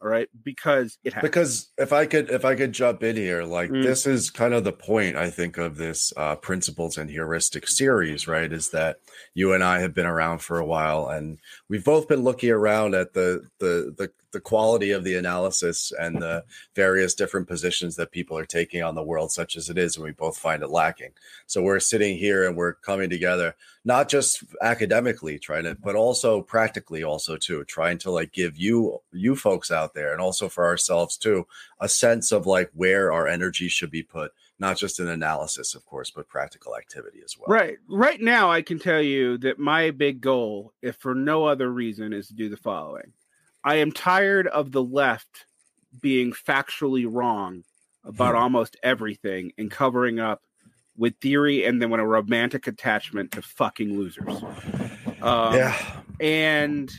All 0.00 0.08
right, 0.08 0.28
because 0.44 0.96
it 1.02 1.12
has. 1.12 1.22
Because 1.22 1.70
if 1.76 1.92
I 1.92 2.06
could, 2.06 2.30
if 2.30 2.44
I 2.44 2.54
could 2.54 2.70
jump 2.70 3.02
in 3.02 3.16
here, 3.16 3.42
like 3.42 3.68
mm. 3.68 3.82
this 3.82 4.06
is 4.06 4.30
kind 4.30 4.54
of 4.54 4.62
the 4.62 4.72
point 4.72 5.16
I 5.16 5.28
think 5.28 5.58
of 5.58 5.76
this 5.76 6.12
uh, 6.16 6.36
principles 6.36 6.96
and 6.96 7.10
heuristic 7.10 7.66
series, 7.66 8.28
right? 8.28 8.52
Is 8.52 8.70
that 8.70 8.98
you 9.34 9.52
and 9.54 9.64
I 9.64 9.80
have 9.80 9.94
been 9.94 10.06
around 10.06 10.38
for 10.38 10.60
a 10.60 10.64
while, 10.64 11.08
and 11.08 11.40
we've 11.68 11.84
both 11.84 12.06
been 12.06 12.22
looking 12.22 12.50
around 12.50 12.94
at 12.94 13.12
the 13.12 13.42
the 13.58 13.92
the 13.98 14.12
the 14.32 14.40
quality 14.40 14.90
of 14.90 15.04
the 15.04 15.14
analysis 15.14 15.92
and 15.98 16.20
the 16.20 16.44
various 16.74 17.14
different 17.14 17.48
positions 17.48 17.96
that 17.96 18.10
people 18.10 18.36
are 18.36 18.46
taking 18.46 18.82
on 18.82 18.94
the 18.94 19.02
world, 19.02 19.32
such 19.32 19.56
as 19.56 19.70
it 19.70 19.78
is, 19.78 19.96
and 19.96 20.04
we 20.04 20.12
both 20.12 20.36
find 20.36 20.62
it 20.62 20.70
lacking. 20.70 21.12
So 21.46 21.62
we're 21.62 21.80
sitting 21.80 22.16
here 22.16 22.46
and 22.46 22.56
we're 22.56 22.74
coming 22.74 23.10
together, 23.10 23.54
not 23.84 24.08
just 24.08 24.44
academically 24.62 25.38
trying 25.38 25.64
to, 25.64 25.76
but 25.76 25.96
also 25.96 26.42
practically, 26.42 27.02
also 27.02 27.36
too, 27.36 27.64
trying 27.64 27.98
to 27.98 28.10
like 28.10 28.32
give 28.32 28.56
you 28.56 29.00
you 29.12 29.34
folks 29.34 29.70
out 29.70 29.94
there, 29.94 30.12
and 30.12 30.20
also 30.20 30.48
for 30.48 30.66
ourselves 30.66 31.16
too, 31.16 31.46
a 31.80 31.88
sense 31.88 32.32
of 32.32 32.46
like 32.46 32.70
where 32.74 33.12
our 33.12 33.26
energy 33.26 33.68
should 33.68 33.90
be 33.90 34.02
put 34.02 34.32
not 34.58 34.76
just 34.76 34.98
an 34.98 35.08
analysis, 35.08 35.74
of 35.74 35.86
course, 35.86 36.10
but 36.10 36.28
practical 36.28 36.76
activity 36.76 37.20
as 37.24 37.36
well. 37.38 37.46
Right. 37.48 37.78
Right 37.88 38.20
now, 38.20 38.50
I 38.50 38.62
can 38.62 38.78
tell 38.78 39.00
you 39.00 39.38
that 39.38 39.58
my 39.58 39.92
big 39.92 40.20
goal, 40.20 40.72
if 40.82 40.96
for 40.96 41.14
no 41.14 41.44
other 41.44 41.70
reason, 41.70 42.12
is 42.12 42.28
to 42.28 42.34
do 42.34 42.48
the 42.48 42.56
following. 42.56 43.12
I 43.64 43.76
am 43.76 43.92
tired 43.92 44.46
of 44.46 44.72
the 44.72 44.82
left 44.82 45.46
being 46.00 46.32
factually 46.32 47.06
wrong 47.08 47.64
about 48.04 48.34
hmm. 48.34 48.42
almost 48.42 48.76
everything 48.82 49.52
and 49.58 49.70
covering 49.70 50.20
up 50.20 50.42
with 50.96 51.14
theory 51.20 51.64
and 51.64 51.80
then 51.80 51.90
with 51.90 52.00
a 52.00 52.06
romantic 52.06 52.66
attachment 52.66 53.32
to 53.32 53.42
fucking 53.42 53.96
losers. 53.96 54.42
Um, 55.22 55.54
yeah. 55.54 55.76
And 56.20 56.90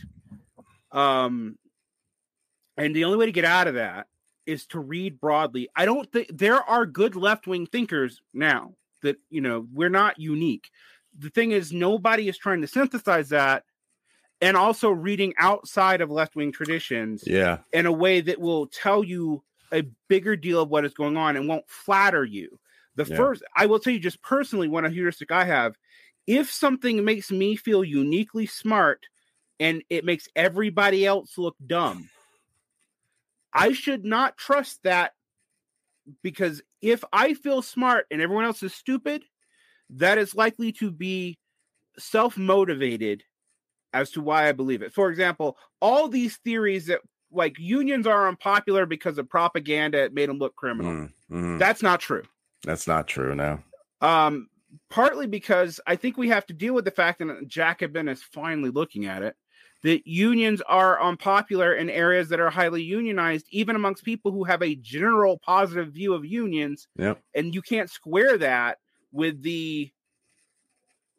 um 0.91 1.57
and 2.77 2.95
the 2.95 3.03
only 3.03 3.17
way 3.17 3.25
to 3.25 3.31
get 3.31 3.45
out 3.45 3.67
of 3.67 3.73
that 3.75 4.07
is 4.45 4.65
to 4.67 4.79
read 4.79 5.19
broadly. 5.19 5.67
I 5.75 5.85
don't 5.85 6.11
think 6.11 6.29
there 6.33 6.61
are 6.61 6.85
good 6.85 7.15
left-wing 7.15 7.67
thinkers 7.67 8.21
now 8.33 8.73
that, 9.03 9.17
you 9.29 9.41
know, 9.41 9.67
we're 9.71 9.89
not 9.89 10.19
unique. 10.19 10.69
The 11.17 11.29
thing 11.29 11.51
is 11.51 11.71
nobody 11.73 12.29
is 12.29 12.37
trying 12.37 12.61
to 12.61 12.67
synthesize 12.67 13.29
that 13.29 13.63
and 14.41 14.55
also 14.55 14.89
reading 14.89 15.33
outside 15.37 16.01
of 16.01 16.09
left 16.09 16.35
wing 16.35 16.51
traditions 16.51 17.23
yeah. 17.25 17.59
in 17.73 17.85
a 17.85 17.91
way 17.91 18.21
that 18.21 18.39
will 18.39 18.67
tell 18.67 19.03
you 19.03 19.43
a 19.71 19.83
bigger 20.07 20.35
deal 20.35 20.61
of 20.61 20.69
what 20.69 20.85
is 20.85 20.93
going 20.93 21.17
on 21.17 21.35
and 21.35 21.47
won't 21.47 21.69
flatter 21.69 22.23
you. 22.23 22.59
The 22.95 23.05
yeah. 23.05 23.15
first 23.15 23.43
i 23.55 23.65
will 23.65 23.79
tell 23.79 23.93
you 23.93 23.99
just 23.99 24.21
personally 24.21 24.67
one 24.67 24.89
heuristic 24.91 25.31
i 25.31 25.45
have. 25.45 25.75
If 26.27 26.51
something 26.51 27.03
makes 27.03 27.31
me 27.31 27.55
feel 27.55 27.83
uniquely 27.83 28.45
smart 28.45 29.05
and 29.59 29.83
it 29.89 30.05
makes 30.05 30.27
everybody 30.35 31.05
else 31.05 31.37
look 31.37 31.55
dumb 31.65 32.09
i 33.53 33.73
should 33.73 34.05
not 34.05 34.37
trust 34.37 34.79
that 34.83 35.13
because 36.23 36.61
if 36.81 37.03
i 37.11 37.33
feel 37.33 37.61
smart 37.61 38.05
and 38.11 38.21
everyone 38.21 38.45
else 38.45 38.63
is 38.63 38.73
stupid 38.73 39.23
that 39.89 40.17
is 40.17 40.35
likely 40.35 40.71
to 40.71 40.91
be 40.91 41.37
self-motivated 41.97 43.23
as 43.93 44.11
to 44.11 44.21
why 44.21 44.47
I 44.47 44.51
believe 44.51 44.81
it. 44.81 44.93
For 44.93 45.09
example, 45.09 45.57
all 45.81 46.07
these 46.07 46.37
theories 46.37 46.87
that 46.87 47.01
like 47.31 47.59
unions 47.59 48.07
are 48.07 48.27
unpopular 48.27 48.85
because 48.85 49.17
of 49.17 49.29
propaganda 49.29 50.03
it 50.03 50.13
made 50.13 50.29
them 50.29 50.39
look 50.39 50.55
criminal. 50.55 50.91
Mm, 50.91 51.13
mm-hmm. 51.31 51.57
That's 51.57 51.83
not 51.83 51.99
true. 51.99 52.23
That's 52.63 52.87
not 52.87 53.07
true 53.07 53.35
now. 53.35 53.63
Um, 54.01 54.49
partly 54.89 55.27
because 55.27 55.79
I 55.85 55.95
think 55.95 56.17
we 56.17 56.29
have 56.29 56.45
to 56.47 56.53
deal 56.53 56.73
with 56.73 56.85
the 56.85 56.91
fact 56.91 57.19
that 57.19 57.47
Jacobin 57.47 58.07
is 58.07 58.23
finally 58.23 58.69
looking 58.69 59.05
at 59.05 59.23
it 59.23 59.35
that 59.83 60.05
unions 60.05 60.61
are 60.67 61.01
unpopular 61.01 61.73
in 61.73 61.89
areas 61.89 62.29
that 62.29 62.39
are 62.39 62.49
highly 62.49 62.83
unionized, 62.83 63.47
even 63.51 63.75
amongst 63.75 64.03
people 64.03 64.31
who 64.31 64.43
have 64.43 64.61
a 64.61 64.75
general 64.75 65.39
positive 65.39 65.93
view 65.93 66.13
of 66.13 66.25
unions. 66.25 66.87
Yep. 66.97 67.21
And 67.33 67.55
you 67.55 67.61
can't 67.61 67.89
square 67.89 68.37
that 68.39 68.79
with 69.11 69.41
the 69.41 69.91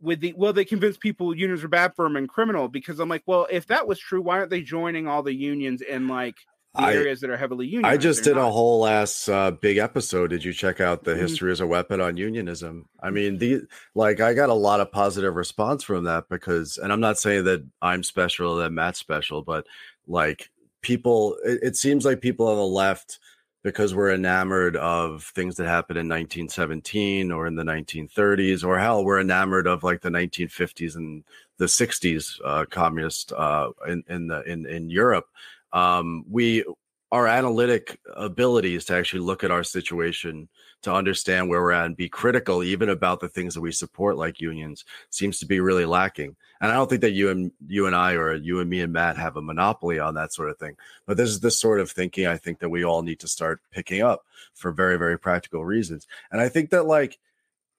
with 0.01 0.20
the 0.20 0.32
well 0.36 0.53
they 0.53 0.64
convince 0.64 0.96
people 0.96 1.34
unions 1.34 1.62
are 1.62 1.68
bad 1.68 1.94
for 1.94 2.05
them 2.05 2.16
and 2.16 2.28
criminal 2.28 2.68
because 2.68 2.98
i'm 3.01 3.09
like 3.09 3.22
well 3.26 3.46
if 3.51 3.66
that 3.66 3.86
was 3.86 3.98
true 3.98 4.20
why 4.20 4.38
aren't 4.38 4.51
they 4.51 4.62
joining 4.62 5.07
all 5.07 5.22
the 5.22 5.34
unions 5.34 5.82
in 5.82 6.09
like 6.09 6.36
the 6.74 6.82
I, 6.82 6.94
areas 6.94 7.20
that 7.20 7.30
are 7.30 7.36
heavily 7.36 7.66
unionized 7.66 7.92
i 7.92 7.96
just 7.96 8.24
did 8.24 8.36
not. 8.36 8.48
a 8.48 8.51
whole 8.51 8.86
ass 8.86 9.28
uh, 9.28 9.51
big 9.51 9.78
episode 9.78 10.28
did 10.28 10.44
you 10.44 10.53
check 10.53 10.80
out 10.80 11.05
the 11.05 11.12
mm-hmm. 11.12 11.20
history 11.20 11.53
as 11.53 11.61
a 11.61 11.66
weapon 11.66 12.01
on 12.01 12.16
unionism 12.16 12.86
i 13.03 13.11
mean 13.11 13.38
the 13.38 13.62
like 13.94 14.20
i 14.20 14.32
got 14.32 14.48
a 14.48 14.55
lot 14.55 14.80
of 14.80 14.92
positive 14.92 15.34
response 15.34 15.82
from 15.82 16.05
that 16.05 16.28
because 16.28 16.78
and 16.78 16.92
i'm 16.92 17.01
not 17.01 17.18
saying 17.18 17.44
that 17.44 17.64
i'm 17.82 18.03
special 18.03 18.57
that 18.57 18.70
matt's 18.70 18.98
special 18.98 19.42
but 19.42 19.66
like 20.07 20.51
people 20.80 21.36
it, 21.44 21.59
it 21.62 21.76
seems 21.76 22.05
like 22.05 22.20
people 22.20 22.46
on 22.48 22.57
the 22.57 22.62
left 22.62 23.18
because 23.62 23.94
we're 23.94 24.12
enamored 24.12 24.76
of 24.76 25.24
things 25.34 25.56
that 25.56 25.66
happened 25.66 25.98
in 25.98 26.08
1917 26.08 27.30
or 27.30 27.46
in 27.46 27.56
the 27.56 27.62
1930s, 27.62 28.64
or 28.64 28.78
hell, 28.78 29.04
we're 29.04 29.20
enamored 29.20 29.66
of 29.66 29.82
like 29.82 30.00
the 30.00 30.08
1950s 30.08 30.96
and 30.96 31.24
the 31.58 31.66
60s 31.66 32.40
uh, 32.44 32.64
communist 32.70 33.32
uh, 33.32 33.70
in 33.86 34.02
in 34.08 34.26
the 34.28 34.42
in 34.42 34.66
in 34.66 34.88
Europe. 34.88 35.26
Um, 35.72 36.24
we 36.28 36.64
our 37.12 37.26
analytic 37.26 37.98
abilities 38.14 38.84
to 38.84 38.94
actually 38.94 39.20
look 39.20 39.42
at 39.42 39.50
our 39.50 39.64
situation 39.64 40.48
to 40.82 40.92
understand 40.92 41.48
where 41.48 41.61
we're 41.61 41.72
at 41.72 41.86
and 41.86 41.96
be 41.96 42.08
critical 42.08 42.62
even 42.62 42.88
about 42.88 43.20
the 43.20 43.28
things 43.28 43.54
that 43.54 43.61
we 43.61 43.72
support 43.72 44.16
like 44.16 44.40
unions 44.40 44.84
seems 45.11 45.38
to 45.38 45.46
be 45.46 45.61
really 45.61 45.84
lacking. 45.84 46.36
And 46.61 46.70
i 46.70 46.74
don't 46.74 46.88
think 46.88 47.00
that 47.00 47.12
you 47.12 47.30
and 47.30 47.50
you 47.66 47.86
and 47.86 47.96
i 47.96 48.12
or 48.12 48.34
you 48.34 48.61
and 48.61 48.68
me 48.68 48.80
and 48.82 48.92
matt 48.92 49.16
have 49.16 49.36
a 49.36 49.42
monopoly 49.42 49.98
on 49.98 50.14
that 50.14 50.32
sort 50.32 50.50
of 50.50 50.58
thing 50.58 50.76
but 51.06 51.16
this 51.16 51.30
is 51.30 51.40
the 51.40 51.50
sort 51.50 51.80
of 51.80 51.90
thinking 51.90 52.26
i 52.26 52.36
think 52.36 52.58
that 52.58 52.68
we 52.68 52.84
all 52.84 53.02
need 53.02 53.18
to 53.20 53.28
start 53.28 53.62
picking 53.70 54.02
up 54.02 54.26
for 54.54 54.70
very 54.70 54.98
very 54.98 55.18
practical 55.18 55.64
reasons. 55.64 56.06
And 56.30 56.40
i 56.40 56.48
think 56.48 56.70
that 56.70 56.84
like 56.84 57.18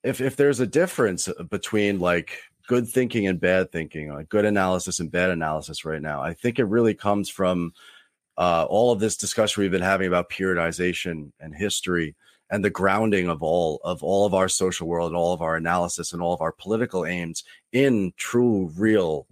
if 0.03 0.19
if 0.19 0.35
there's 0.35 0.59
a 0.59 0.67
difference 0.67 1.27
uh, 1.27 1.43
between 1.43 1.99
like 1.99 2.39
good 2.67 2.87
thinking 2.87 3.27
and 3.27 3.39
bad 3.39 3.71
thinking 3.71 4.13
like 4.13 4.29
good 4.29 4.45
analysis 4.45 4.99
and 4.99 5.11
bad 5.11 5.29
analysis 5.29 5.85
right 5.85 6.01
now 6.01 6.21
i 6.21 6.33
think 6.33 6.57
it 6.57 6.65
really 6.65 6.93
comes 6.93 7.29
from 7.29 7.73
uh, 8.37 8.65
all 8.69 8.91
of 8.91 8.99
this 8.99 9.17
discussion 9.17 9.61
we've 9.61 9.71
been 9.71 9.81
having 9.81 10.07
about 10.07 10.29
periodization 10.29 11.31
and 11.39 11.55
history 11.55 12.15
and 12.49 12.65
the 12.65 12.69
grounding 12.69 13.29
of 13.29 13.41
all 13.41 13.79
of 13.83 14.03
all 14.03 14.25
of 14.25 14.33
our 14.33 14.49
social 14.49 14.87
world 14.87 15.09
and 15.09 15.17
all 15.17 15.33
of 15.33 15.41
our 15.41 15.55
analysis 15.55 16.13
and 16.13 16.21
all 16.21 16.33
of 16.33 16.41
our 16.41 16.51
political 16.51 17.05
aims 17.05 17.43
in 17.71 18.13
true 18.17 18.71
real 18.77 19.25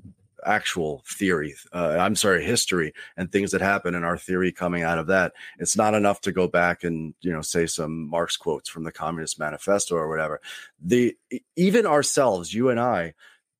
actual 0.45 1.03
theory 1.05 1.53
uh, 1.73 1.97
i'm 1.99 2.15
sorry 2.15 2.43
history 2.43 2.93
and 3.17 3.29
things 3.29 3.51
that 3.51 3.59
happen 3.59 3.93
in 3.93 4.05
our 4.05 4.17
theory 4.17 4.53
coming 4.53 4.83
out 4.83 4.97
of 4.97 5.07
that. 5.07 5.33
It's 5.57 5.75
not 5.75 5.93
enough 5.93 6.21
to 6.21 6.31
go 6.31 6.47
back 6.47 6.85
and 6.85 7.13
you 7.19 7.31
know 7.31 7.41
say 7.41 7.67
some 7.67 8.09
marx 8.09 8.37
quotes 8.37 8.69
from 8.69 8.83
the 8.83 8.91
communist 8.91 9.37
manifesto 9.37 9.95
or 9.95 10.07
whatever. 10.07 10.39
The 10.81 11.17
even 11.57 11.85
ourselves 11.85 12.53
you 12.53 12.69
and 12.69 12.79
i 12.79 13.13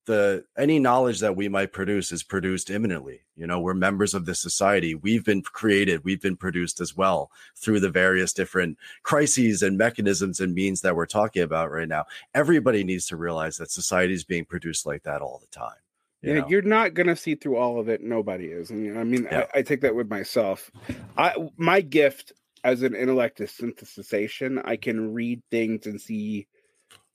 the 0.06 0.44
any 0.56 0.78
knowledge 0.78 1.20
that 1.20 1.36
we 1.36 1.48
might 1.48 1.72
produce 1.72 2.10
is 2.10 2.22
produced 2.22 2.70
immanently 2.70 3.20
you 3.36 3.46
know 3.46 3.60
we're 3.60 3.74
members 3.74 4.14
of 4.14 4.24
this 4.24 4.40
society 4.40 4.94
we've 4.94 5.24
been 5.24 5.42
created 5.42 6.04
we've 6.04 6.22
been 6.22 6.36
produced 6.36 6.80
as 6.80 6.96
well 6.96 7.30
through 7.56 7.80
the 7.80 7.90
various 7.90 8.32
different 8.32 8.78
crises 9.02 9.62
and 9.62 9.76
mechanisms 9.76 10.40
and 10.40 10.54
means 10.54 10.80
that 10.80 10.96
we're 10.96 11.06
talking 11.06 11.42
about 11.42 11.70
right 11.70 11.88
now 11.88 12.04
everybody 12.34 12.82
needs 12.82 13.06
to 13.06 13.16
realize 13.16 13.56
that 13.56 13.70
society 13.70 14.14
is 14.14 14.24
being 14.24 14.44
produced 14.44 14.86
like 14.86 15.02
that 15.02 15.20
all 15.20 15.40
the 15.40 15.58
time 15.58 15.76
you 16.22 16.34
yeah, 16.34 16.40
know? 16.40 16.48
you're 16.48 16.62
not 16.62 16.94
gonna 16.94 17.16
see 17.16 17.34
through 17.34 17.56
all 17.56 17.80
of 17.80 17.88
it. 17.88 18.02
Nobody 18.02 18.46
is, 18.46 18.70
and 18.70 18.98
I 18.98 19.04
mean, 19.04 19.24
yeah. 19.24 19.46
I, 19.54 19.60
I, 19.60 19.62
take 19.62 19.80
that 19.80 19.94
with 19.94 20.10
myself. 20.10 20.70
I 21.16 21.34
my 21.56 21.80
gift 21.80 22.34
as 22.62 22.82
an 22.82 22.94
intellect 22.94 23.40
is 23.40 23.50
synthesization. 23.52 24.60
I 24.64 24.76
can 24.76 25.14
read 25.14 25.42
things 25.50 25.86
and 25.86 26.00
see 26.00 26.46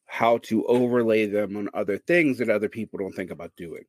how 0.06 0.38
to 0.40 0.66
overlay 0.66 1.26
them 1.26 1.58
on 1.58 1.70
other 1.74 1.98
things 1.98 2.38
that 2.38 2.50
other 2.50 2.70
people 2.70 3.00
don't 3.00 3.14
think 3.14 3.32
about 3.32 3.56
doing. 3.56 3.84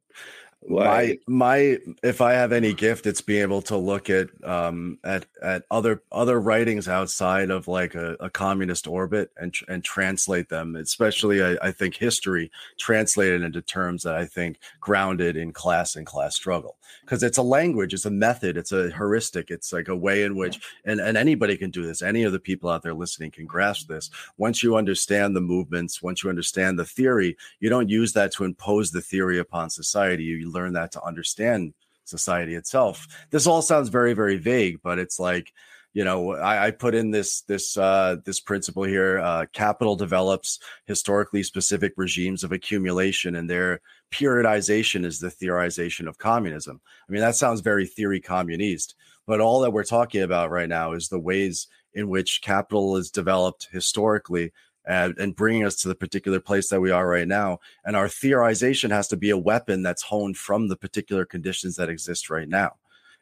My 0.69 1.19
my 1.27 1.79
if 2.03 2.21
I 2.21 2.33
have 2.33 2.53
any 2.53 2.75
gift, 2.75 3.07
it's 3.07 3.21
being 3.21 3.43
able 3.43 3.63
to 3.63 3.77
look 3.77 4.11
at 4.11 4.29
um 4.45 4.99
at 5.05 5.27
at 5.43 5.65
other 5.71 6.03
other 6.11 6.41
writings 6.41 6.89
outside 6.89 7.51
of 7.51 7.69
like 7.69 7.95
a, 7.95 8.17
a 8.19 8.31
communist 8.31 8.87
orbit 8.87 9.31
and 9.37 9.55
and 9.69 9.85
translate 9.85 10.49
them, 10.49 10.75
especially 10.75 11.43
I, 11.43 11.57
I 11.63 11.73
think 11.73 11.97
history 11.97 12.51
translated 12.79 13.43
into 13.43 13.63
terms 13.63 14.03
that 14.03 14.17
I 14.17 14.27
think 14.27 14.59
grounded 14.81 15.37
in 15.37 15.53
class 15.53 15.95
and 15.95 16.07
class 16.07 16.35
struggle 16.35 16.77
because 17.03 17.23
it's 17.23 17.39
a 17.39 17.43
language, 17.43 17.95
it's 17.95 18.07
a 18.07 18.11
method, 18.11 18.57
it's 18.57 18.73
a 18.73 18.91
heuristic, 18.91 19.51
it's 19.51 19.73
like 19.73 19.89
a 19.89 19.97
way 19.97 20.25
in 20.25 20.37
which 20.37 20.61
and 20.85 21.01
and 21.01 21.17
anybody 21.17 21.57
can 21.57 21.71
do 21.71 21.87
this. 21.87 22.03
Any 22.03 22.25
of 22.25 22.33
the 22.33 22.41
people 22.41 22.71
out 22.71 22.83
there 22.83 22.95
listening 22.95 23.31
can 23.31 23.47
grasp 23.47 23.89
this. 23.89 24.11
Once 24.37 24.63
you 24.63 24.77
understand 24.77 25.37
the 25.37 25.41
movements, 25.41 26.03
once 26.03 26.25
you 26.25 26.31
understand 26.31 26.79
the 26.79 26.85
theory, 26.85 27.37
you 27.61 27.69
don't 27.69 27.89
use 27.89 28.13
that 28.15 28.33
to 28.33 28.45
impose 28.45 28.91
the 28.91 29.01
theory 29.01 29.39
upon 29.39 29.71
society. 29.71 30.25
You 30.25 30.51
learn 30.57 30.73
that 30.75 30.93
to 30.93 31.05
understand 31.05 31.75
society 32.05 32.55
itself. 32.55 33.07
This 33.31 33.47
all 33.47 33.63
sounds 33.63 33.89
very, 33.89 34.15
very 34.15 34.37
vague, 34.37 34.79
but 34.83 34.99
it's 34.99 35.19
like, 35.19 35.53
you 35.93 36.05
know, 36.05 36.33
I, 36.33 36.67
I 36.67 36.71
put 36.73 36.95
in 36.95 37.11
this 37.11 37.41
this 37.43 37.77
uh, 37.77 38.17
this 38.25 38.41
principle 38.41 38.85
here. 38.85 39.19
Uh, 39.19 39.47
capital 39.53 39.97
develops 39.97 40.59
historically 40.85 41.43
specific 41.43 41.93
regimes 41.97 42.45
of 42.45 42.53
accumulation, 42.53 43.37
and 43.37 43.49
their 43.49 43.81
periodization 44.13 45.05
is 45.05 45.19
the 45.19 45.31
theorization 45.31 46.07
of 46.07 46.19
communism. 46.19 46.81
I 47.09 47.13
mean, 47.13 47.23
that 47.23 47.37
sounds 47.37 47.61
very 47.63 47.87
theory 47.87 48.21
communist, 48.21 48.95
but 49.27 49.41
all 49.41 49.61
that 49.61 49.73
we're 49.73 49.85
talking 49.85 50.23
about 50.23 50.51
right 50.51 50.69
now 50.69 50.93
is 50.93 51.09
the 51.09 51.19
ways 51.31 51.67
in 51.95 52.09
which 52.11 52.43
capital 52.43 52.99
is 52.99 53.11
developed 53.11 53.69
historically 53.73 54.53
and, 54.87 55.17
and 55.19 55.37
bringing 55.37 55.65
us 55.65 55.77
to 55.77 55.89
the 55.89 55.95
particular 55.95 56.41
place 56.41 56.69
that 56.69 56.81
we 56.81 56.91
are 56.91 57.07
right 57.07 57.29
now. 57.29 57.59
And 57.85 57.97
our 57.97 58.09
theorization 58.09 58.91
has 58.91 59.09
to 59.09 59.17
be 59.17 59.31
a 59.31 59.39
weapon 59.39 59.83
that's 59.83 60.03
honed 60.03 60.37
from 60.37 60.69
the 60.69 60.77
particular 60.77 61.25
conditions 61.25 61.77
that 61.77 61.89
exist 61.89 62.31
right 62.31 62.49
now. 62.49 62.77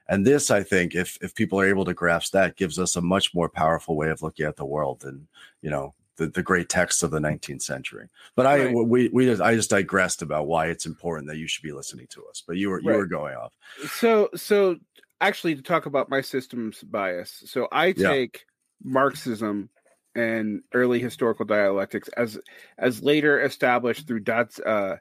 And 0.06 0.26
this, 0.26 0.50
I 0.50 0.62
think, 0.62 0.94
if 0.94 1.16
if 1.22 1.34
people 1.34 1.58
are 1.58 1.66
able 1.66 1.86
to 1.86 1.94
grasp 1.94 2.32
that, 2.32 2.56
gives 2.56 2.78
us 2.78 2.96
a 2.96 3.00
much 3.00 3.34
more 3.34 3.48
powerful 3.48 3.96
way 3.96 4.10
of 4.10 4.20
looking 4.20 4.44
at 4.44 4.56
the 4.56 4.66
world 4.66 5.00
than 5.00 5.26
you 5.62 5.70
know 5.70 5.94
the, 6.16 6.26
the 6.28 6.42
great 6.42 6.68
texts 6.68 7.02
of 7.02 7.10
the 7.10 7.18
19th 7.18 7.62
century. 7.62 8.08
But 8.36 8.46
I 8.46 8.66
right. 8.66 8.74
we 8.74 9.08
we 9.08 9.24
just 9.24 9.40
I 9.40 9.54
just 9.54 9.70
digressed 9.70 10.20
about 10.20 10.46
why 10.46 10.66
it's 10.66 10.84
important 10.84 11.28
that 11.28 11.38
you 11.38 11.48
should 11.48 11.62
be 11.62 11.72
listening 11.72 12.06
to 12.10 12.24
us. 12.26 12.42
But 12.46 12.56
you 12.56 12.68
were 12.70 12.80
you 12.80 12.90
right. 12.90 12.98
were 12.98 13.06
going 13.06 13.34
off. 13.34 13.54
So 13.88 14.28
so 14.34 14.76
actually 15.20 15.54
to 15.56 15.62
talk 15.62 15.86
about 15.86 16.10
my 16.10 16.20
systems 16.20 16.82
bias. 16.82 17.42
So 17.46 17.68
I 17.72 17.92
take 17.92 18.44
yeah. 18.84 18.92
Marxism 18.92 19.70
and 20.14 20.62
early 20.72 21.00
historical 21.00 21.44
dialectics 21.44 22.08
as 22.08 22.38
as 22.78 23.02
later 23.02 23.40
established 23.40 24.06
through 24.06 24.20
Dats, 24.20 24.60
uh, 24.60 24.96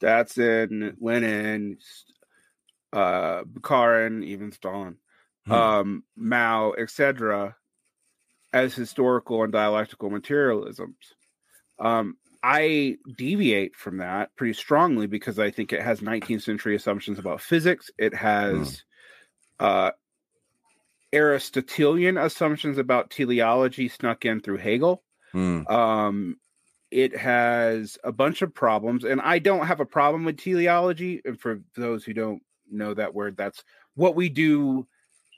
Datsun, 0.00 0.96
Lenin, 1.00 1.78
uh, 2.92 3.42
Bukharin, 3.44 4.24
even 4.24 4.52
Stalin, 4.52 4.96
hmm. 5.46 5.52
um, 5.52 6.04
Mao, 6.16 6.72
etc., 6.72 7.56
as 8.52 8.74
historical 8.74 9.42
and 9.42 9.52
dialectical 9.52 10.10
materialisms. 10.10 11.14
Um, 11.78 12.16
I 12.42 12.96
deviate 13.16 13.76
from 13.76 13.98
that 13.98 14.34
pretty 14.36 14.54
strongly 14.54 15.06
because 15.06 15.38
I 15.38 15.50
think 15.50 15.72
it 15.72 15.80
has 15.80 16.00
19th 16.00 16.42
century 16.42 16.74
assumptions 16.74 17.18
about 17.18 17.40
physics. 17.40 17.90
It 17.98 18.14
has 18.14 18.82
hmm. 19.58 19.64
uh, 19.64 19.90
Aristotelian 21.12 22.16
assumptions 22.16 22.78
about 22.78 23.10
teleology 23.10 23.88
snuck 23.88 24.24
in 24.24 24.40
through 24.40 24.58
Hegel. 24.58 25.02
Mm. 25.34 25.70
Um, 25.70 26.36
it 26.90 27.16
has 27.16 27.98
a 28.04 28.12
bunch 28.12 28.42
of 28.42 28.54
problems, 28.54 29.04
and 29.04 29.20
I 29.20 29.38
don't 29.38 29.66
have 29.66 29.80
a 29.80 29.86
problem 29.86 30.24
with 30.24 30.38
teleology. 30.38 31.22
And 31.24 31.40
for 31.40 31.60
those 31.76 32.04
who 32.04 32.12
don't 32.12 32.42
know 32.70 32.94
that 32.94 33.14
word, 33.14 33.36
that's 33.36 33.62
what 33.94 34.14
we 34.14 34.28
do 34.28 34.86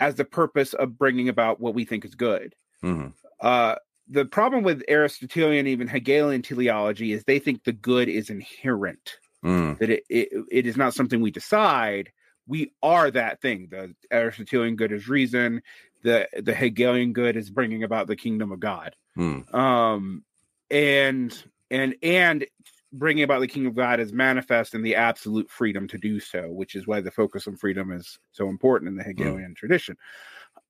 as 0.01 0.17
the 0.17 0.25
purpose 0.25 0.75
of 0.75 0.99
bringing 0.99 1.29
about 1.29 1.61
what 1.61 1.75
we 1.75 1.85
think 1.85 2.05
is 2.05 2.15
good. 2.15 2.55
Mm-hmm. 2.83 3.09
Uh, 3.41 3.77
the 4.09 4.25
problem 4.25 4.65
with 4.65 4.83
Aristotelian, 4.89 5.67
even 5.67 5.89
Hegelian 5.89 6.43
teleology, 6.43 7.13
is 7.13 7.25
they 7.25 7.39
think 7.39 7.65
the 7.65 7.73
good 7.73 8.09
is 8.09 8.31
inherent, 8.31 9.19
mm. 9.45 9.79
that 9.79 9.91
it, 9.91 10.05
it, 10.09 10.29
it 10.51 10.67
is 10.67 10.77
not 10.77 10.95
something 10.95 11.21
we 11.21 11.31
decide, 11.31 12.13
we 12.47 12.73
are 12.83 13.11
that 13.11 13.41
thing. 13.41 13.69
The 13.71 13.95
Aristotelian 14.13 14.77
good 14.77 14.93
is 14.93 15.09
reason. 15.09 15.63
The 16.03 16.29
the 16.43 16.55
Hegelian 16.55 17.13
good 17.13 17.37
is 17.37 17.51
bringing 17.51 17.83
about 17.83 18.07
the 18.07 18.17
kingdom 18.17 18.53
of 18.53 18.61
God. 18.61 18.95
Hmm. 19.15 19.41
Um, 19.55 20.25
and 20.71 21.45
and 21.71 21.95
and 22.03 22.47
bringing 22.93 23.25
about 23.25 23.41
the 23.41 23.49
kingdom 23.49 23.71
of 23.71 23.77
God 23.77 24.01
is 24.01 24.13
manifest 24.13 24.75
in 24.75 24.83
the 24.83 24.95
absolute 24.97 25.51
freedom 25.51 25.89
to 25.89 25.99
do 25.99 26.21
so, 26.21 26.51
which 26.51 26.75
is 26.75 26.87
why 26.87 27.01
the 27.01 27.11
focus 27.11 27.49
on 27.49 27.57
freedom 27.57 27.91
is 27.91 28.19
so 28.33 28.49
important 28.49 28.89
in 28.89 28.97
the 28.97 29.03
hmm. 29.03 29.11
Hegelian 29.11 29.49
hmm. 29.49 29.55
tradition. 29.55 29.97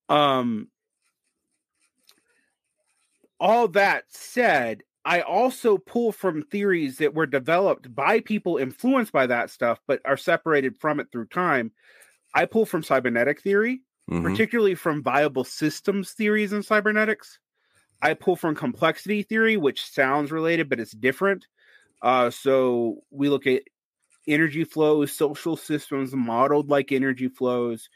Um, 0.09 0.69
all 3.41 3.69
that 3.69 4.05
said, 4.09 4.83
I 5.05 5.21
also 5.21 5.77
pull 5.77 6.13
from 6.13 6.43
theories 6.43 6.99
that 6.99 7.15
were 7.15 7.27
developed 7.27 7.95
by 7.95 8.21
people 8.21 8.57
influenced 8.57 9.13
by 9.13 9.27
that 9.27 9.51
stuff, 9.51 9.79
but 9.87 10.01
are 10.05 10.17
separated 10.17 10.79
from 10.79 10.99
it 10.99 11.09
through 11.13 11.27
time. 11.27 11.73
I 12.35 12.47
pull 12.47 12.65
from 12.65 12.83
cybernetic 12.83 13.43
theory, 13.43 13.83
mm-hmm. 14.11 14.23
particularly 14.23 14.75
from 14.75 15.03
viable 15.03 15.45
systems 15.45 16.13
theories 16.13 16.53
in 16.53 16.63
cybernetics. 16.63 17.39
I 18.01 18.15
pull 18.15 18.37
from 18.37 18.55
complexity 18.55 19.23
theory, 19.23 19.57
which 19.57 19.87
sounds 19.87 20.33
related, 20.33 20.69
but 20.69 20.81
it's 20.81 20.93
different. 20.93 21.47
Uh, 22.03 22.31
so 22.31 23.03
we 23.11 23.29
look 23.29 23.47
at 23.47 23.63
energy 24.27 24.65
flows, 24.65 25.13
social 25.13 25.57
systems 25.57 26.15
modeled 26.15 26.71
like 26.71 26.93
energy 26.93 27.29
flows, 27.29 27.89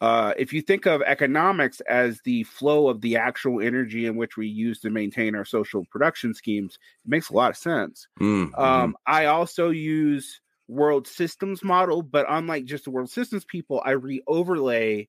uh, 0.00 0.32
if 0.36 0.52
you 0.52 0.62
think 0.62 0.86
of 0.86 1.02
economics 1.02 1.80
as 1.80 2.20
the 2.24 2.44
flow 2.44 2.88
of 2.88 3.00
the 3.00 3.16
actual 3.16 3.60
energy 3.60 4.06
in 4.06 4.16
which 4.16 4.36
we 4.36 4.46
use 4.46 4.80
to 4.80 4.90
maintain 4.90 5.34
our 5.34 5.44
social 5.44 5.84
production 5.90 6.32
schemes, 6.32 6.78
it 7.04 7.10
makes 7.10 7.30
a 7.30 7.34
lot 7.34 7.50
of 7.50 7.56
sense. 7.56 8.06
Mm-hmm. 8.20 8.54
Um, 8.60 8.96
I 9.06 9.26
also 9.26 9.70
use 9.70 10.40
world 10.68 11.08
systems 11.08 11.64
model, 11.64 12.02
but 12.02 12.26
unlike 12.28 12.64
just 12.64 12.84
the 12.84 12.90
world 12.90 13.10
systems 13.10 13.44
people, 13.44 13.82
I 13.84 13.92
re 13.92 14.22
overlay 14.28 15.08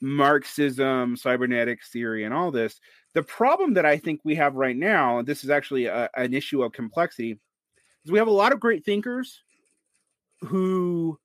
Marxism, 0.00 1.16
cybernetics 1.16 1.90
theory, 1.90 2.24
and 2.24 2.34
all 2.34 2.50
this. 2.50 2.80
The 3.14 3.22
problem 3.22 3.74
that 3.74 3.86
I 3.86 3.98
think 3.98 4.20
we 4.24 4.34
have 4.36 4.54
right 4.54 4.76
now, 4.76 5.18
and 5.18 5.26
this 5.26 5.44
is 5.44 5.50
actually 5.50 5.86
a, 5.86 6.10
an 6.16 6.34
issue 6.34 6.62
of 6.62 6.72
complexity, 6.72 7.38
is 8.04 8.12
we 8.12 8.18
have 8.18 8.28
a 8.28 8.32
lot 8.32 8.52
of 8.52 8.60
great 8.60 8.84
thinkers 8.84 9.42
who 10.40 11.18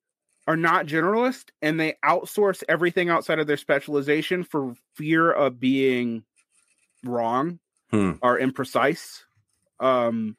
are 0.48 0.58
not 0.58 0.86
generalist 0.86 1.46
and 1.62 1.80
they 1.80 1.96
outsource 2.06 2.64
everything 2.70 3.10
outside 3.10 3.40
of 3.40 3.48
their 3.48 3.58
specialization 3.58 4.44
for 4.44 4.74
fear 4.96 5.32
of 5.32 5.60
being 5.60 6.24
wrong 7.04 7.60
hmm. 7.92 8.14
or 8.22 8.40
imprecise 8.40 9.24
um, 9.80 10.38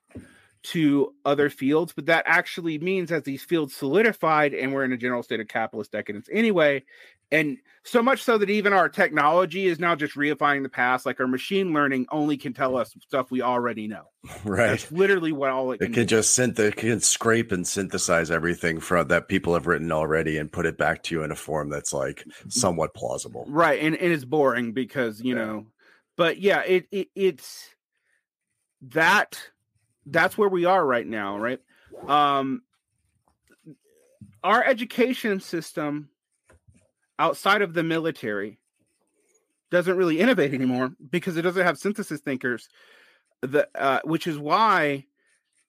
to 0.65 1.15
other 1.25 1.51
fields. 1.51 1.93
But 1.93 2.07
that 2.07 2.25
actually 2.27 2.79
means 2.79 3.13
as 3.13 3.23
these 3.23 3.43
fields 3.43 3.75
solidified 3.75 4.55
and 4.55 4.73
we're 4.73 4.85
in 4.85 4.93
a 4.93 4.97
general 4.97 5.23
state 5.23 5.41
of 5.41 5.49
capitalist 5.49 5.93
decadence 5.93 6.29
anyway, 6.33 6.85
and 7.31 7.59
so 7.83 8.03
much 8.03 8.23
so 8.23 8.39
that 8.39 8.51
even 8.51 8.73
our 8.73 8.89
technology 8.89 9.67
is 9.67 9.79
now 9.79 9.95
just 9.95 10.15
reifying 10.15 10.63
the 10.63 10.69
past 10.69 11.07
like 11.07 11.21
our 11.21 11.27
machine 11.27 11.73
learning 11.73 12.07
only 12.11 12.37
can 12.37 12.53
tell 12.53 12.77
us 12.77 12.95
stuff 13.01 13.31
we 13.31 13.43
already 13.43 13.87
know 13.87 14.05
right 14.45 14.69
That's 14.69 14.93
literally 14.93 15.33
what 15.33 15.51
all 15.51 15.73
it, 15.73 15.81
it 15.81 15.87
can, 15.87 15.95
can 15.95 16.07
just 16.07 16.39
synth 16.39 16.59
it 16.59 16.77
can 16.77 17.01
scrape 17.01 17.53
and 17.53 17.67
synthesize 17.67 18.31
everything 18.31 18.81
from 18.81 19.09
that 19.09 19.29
people 19.29 19.55
have 19.55 19.67
written 19.67 19.93
already 19.93 20.39
and 20.39 20.51
put 20.51 20.67
it 20.67 20.79
back 20.79 21.03
to 21.05 21.15
you 21.15 21.23
in 21.23 21.31
a 21.31 21.37
form 21.37 21.71
that's 21.71 21.93
like 21.93 22.25
somewhat 22.49 22.95
plausible 22.95 23.45
right 23.49 23.81
and, 23.81 23.97
and 23.97 24.13
it's 24.13 24.25
boring 24.25 24.73
because 24.73 25.21
you 25.21 25.37
yeah. 25.37 25.45
know 25.45 25.67
but 26.17 26.39
yeah 26.39 26.63
it, 26.63 26.87
it 26.91 27.09
it's 27.15 27.75
that 28.81 29.39
that's 30.11 30.37
where 30.37 30.49
we 30.49 30.65
are 30.65 30.85
right 30.85 31.07
now 31.07 31.39
right 31.39 31.61
um 32.07 32.63
our 34.45 34.65
education 34.65 35.41
system 35.41 36.09
outside 37.19 37.63
of 37.63 37.75
the 37.75 37.83
military 37.83 38.59
doesn't 39.71 39.97
really 39.97 40.21
innovate 40.21 40.55
anymore 40.55 40.91
because 41.11 41.37
it 41.37 41.43
doesn't 41.43 41.65
have 41.65 41.79
synthesis 41.79 42.21
thinkers. 42.21 42.69
The 43.43 43.69
uh, 43.75 44.01
which 44.05 44.27
is 44.27 44.39
why, 44.39 45.05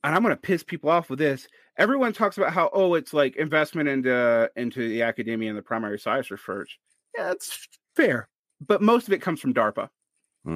and 0.03 0.15
I'm 0.15 0.23
going 0.23 0.33
to 0.33 0.41
piss 0.41 0.63
people 0.63 0.89
off 0.89 1.09
with 1.09 1.19
this. 1.19 1.47
Everyone 1.77 2.13
talks 2.13 2.37
about 2.37 2.53
how 2.53 2.69
oh 2.73 2.95
it's 2.95 3.13
like 3.13 3.35
investment 3.35 3.89
into 3.89 4.49
into 4.55 4.87
the 4.87 5.03
academia 5.03 5.49
and 5.49 5.57
the 5.57 5.63
primary 5.63 5.99
science 5.99 6.31
research. 6.31 6.79
Yeah, 7.15 7.25
that's 7.25 7.67
fair, 7.95 8.27
but 8.65 8.81
most 8.81 9.07
of 9.07 9.13
it 9.13 9.21
comes 9.21 9.39
from 9.39 9.53
DARPA 9.53 9.89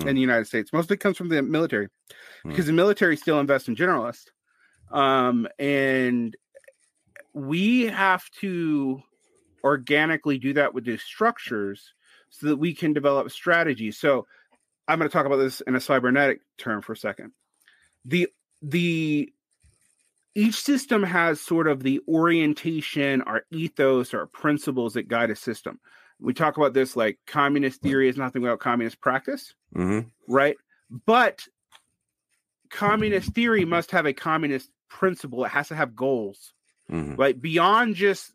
mm. 0.02 0.08
in 0.08 0.16
the 0.16 0.22
United 0.22 0.46
States. 0.46 0.74
Mostly 0.74 0.98
comes 0.98 1.18
from 1.18 1.30
the 1.30 1.42
military 1.42 1.88
hmm. 2.44 2.50
because 2.50 2.66
mm. 2.66 2.68
the 2.68 2.74
military 2.74 3.18
still 3.18 3.40
invests 3.40 3.68
in 3.68 3.76
generalists, 3.76 4.26
um, 4.92 5.48
and 5.60 6.36
we 7.34 7.86
have 7.86 8.30
to 8.42 9.02
organically 9.64 10.38
do 10.38 10.54
that 10.54 10.74
with 10.74 10.86
these 10.86 11.02
structures 11.02 11.94
so 12.30 12.48
that 12.48 12.58
we 12.58 12.74
can 12.74 12.94
develop 12.94 13.32
strategies. 13.32 13.98
So 13.98 14.28
I'm 14.88 15.00
going 15.00 15.10
to 15.10 15.14
talk 15.14 15.26
about 15.26 15.38
this 15.38 15.62
in 15.62 15.76
a 15.76 15.80
cybernetic 15.80 16.42
term 16.58 16.82
for 16.82 16.94
a 16.94 16.98
second. 16.98 17.32
The 18.06 18.28
the 18.62 19.32
each 20.36 20.56
system 20.56 21.04
has 21.04 21.40
sort 21.40 21.68
of 21.68 21.84
the 21.84 22.02
orientation, 22.08 23.22
our 23.22 23.44
ethos, 23.52 24.14
our 24.14 24.26
principles 24.26 24.96
that 24.96 25.08
guide 25.08 25.30
a 25.30 25.36
system. 25.36 25.80
We 26.24 26.34
talk 26.34 26.58
about 26.58 26.74
this 26.74 26.96
like 26.96 27.20
communist 27.28 27.82
theory 27.82 28.08
is 28.10 28.18
nothing 28.18 28.42
without 28.42 28.60
communist 28.60 29.00
practice, 29.02 29.54
Mm-hmm. 29.76 30.08
right? 30.34 30.56
But 31.06 31.42
communist 32.70 33.34
theory 33.34 33.66
must 33.66 33.92
have 33.92 34.06
a 34.06 34.14
communist 34.14 34.70
principle. 34.90 35.44
It 35.46 35.50
has 35.50 35.68
to 35.68 35.76
have 35.76 35.96
goals, 35.96 36.54
Mm-hmm. 36.92 37.16
like 37.20 37.42
beyond 37.42 37.96
just 37.96 38.32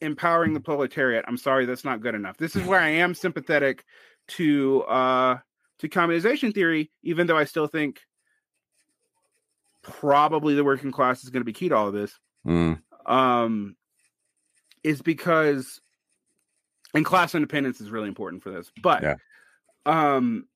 empowering 0.00 0.54
the 0.54 0.60
proletariat. 0.60 1.24
I'm 1.26 1.36
sorry, 1.36 1.66
that's 1.66 1.84
not 1.84 2.00
good 2.00 2.14
enough. 2.14 2.36
This 2.36 2.54
is 2.56 2.64
where 2.64 2.80
I 2.80 2.88
am 2.88 3.14
sympathetic 3.14 3.84
to 4.28 4.82
uh 4.82 5.38
to 5.78 5.88
communization 5.88 6.54
theory, 6.54 6.90
even 7.02 7.26
though 7.26 7.36
I 7.36 7.44
still 7.44 7.66
think 7.66 8.00
probably 9.82 10.54
the 10.54 10.64
working 10.64 10.90
class 10.92 11.22
is 11.22 11.30
going 11.30 11.40
to 11.42 11.44
be 11.44 11.52
key 11.52 11.68
to 11.68 11.76
all 11.76 11.88
of 11.88 11.94
this. 11.94 12.18
Mm. 12.46 12.80
Um, 13.06 13.76
is 14.82 15.00
because 15.02 15.80
and 16.96 17.04
class 17.04 17.34
independence 17.34 17.80
is 17.80 17.90
really 17.90 18.08
important 18.08 18.42
for 18.42 18.50
this, 18.50 18.72
but 18.82 19.02
Yeah. 19.02 19.16
um, 19.86 20.48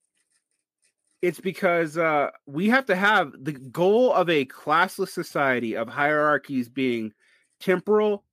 it's 1.22 1.40
because 1.40 1.98
uh, 1.98 2.30
we 2.46 2.68
have 2.68 2.86
to 2.86 2.96
have 2.96 3.32
the 3.38 3.52
goal 3.52 4.12
of 4.12 4.28
a 4.30 4.46
classless 4.46 5.10
society 5.10 5.76
of 5.76 5.88
hierarchies 5.88 6.68
being 6.68 7.12
temporal 7.60 8.24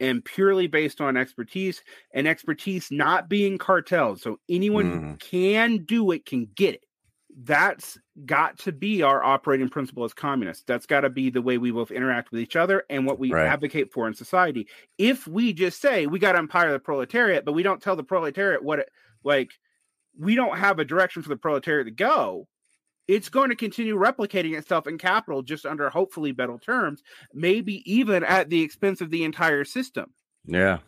and 0.00 0.24
purely 0.24 0.66
based 0.66 1.00
on 1.00 1.16
expertise 1.16 1.82
and 2.12 2.26
expertise 2.26 2.90
not 2.90 3.28
being 3.28 3.58
cartels. 3.58 4.22
So 4.22 4.40
anyone 4.48 4.86
who 4.86 5.00
Mhm. 5.00 5.20
can 5.20 5.84
do 5.84 6.10
it 6.10 6.26
can 6.26 6.46
get 6.56 6.74
it. 6.74 6.84
That's 7.36 7.98
got 8.24 8.58
to 8.60 8.72
be 8.72 9.02
our 9.02 9.22
operating 9.24 9.68
principle 9.68 10.04
as 10.04 10.14
communists. 10.14 10.62
That's 10.66 10.86
got 10.86 11.00
to 11.00 11.10
be 11.10 11.30
the 11.30 11.42
way 11.42 11.58
we 11.58 11.70
both 11.72 11.90
interact 11.90 12.30
with 12.30 12.40
each 12.40 12.54
other 12.56 12.84
and 12.88 13.06
what 13.06 13.18
we 13.18 13.32
Right. 13.32 13.46
advocate 13.46 13.92
for 13.92 14.06
in 14.06 14.14
society. 14.14 14.68
If 14.98 15.26
we 15.26 15.52
just 15.52 15.80
say 15.80 16.06
we 16.06 16.18
got 16.20 16.32
to 16.32 16.38
empower 16.38 16.70
the 16.70 16.78
proletariat, 16.78 17.44
but 17.44 17.52
we 17.52 17.64
don't 17.64 17.82
tell 17.82 17.96
the 17.96 18.04
proletariat 18.04 18.62
what 18.62 18.78
it 18.78 18.88
like, 19.24 19.50
we 20.16 20.36
don't 20.36 20.56
have 20.58 20.78
a 20.78 20.84
direction 20.84 21.22
for 21.22 21.28
the 21.28 21.36
proletariat 21.36 21.86
to 21.86 21.90
go. 21.90 22.46
It's 23.08 23.28
going 23.28 23.50
to 23.50 23.56
continue 23.56 23.96
replicating 23.96 24.56
itself 24.56 24.86
in 24.86 24.96
capital 24.96 25.42
just 25.42 25.66
under 25.66 25.90
hopefully 25.90 26.32
better 26.32 26.56
terms, 26.58 27.02
maybe 27.32 27.82
even 27.92 28.22
at 28.24 28.48
the 28.48 28.62
expense 28.62 29.00
of 29.00 29.10
the 29.10 29.24
entire 29.24 29.64
system. 29.64 30.14
Yeah. 30.46 30.78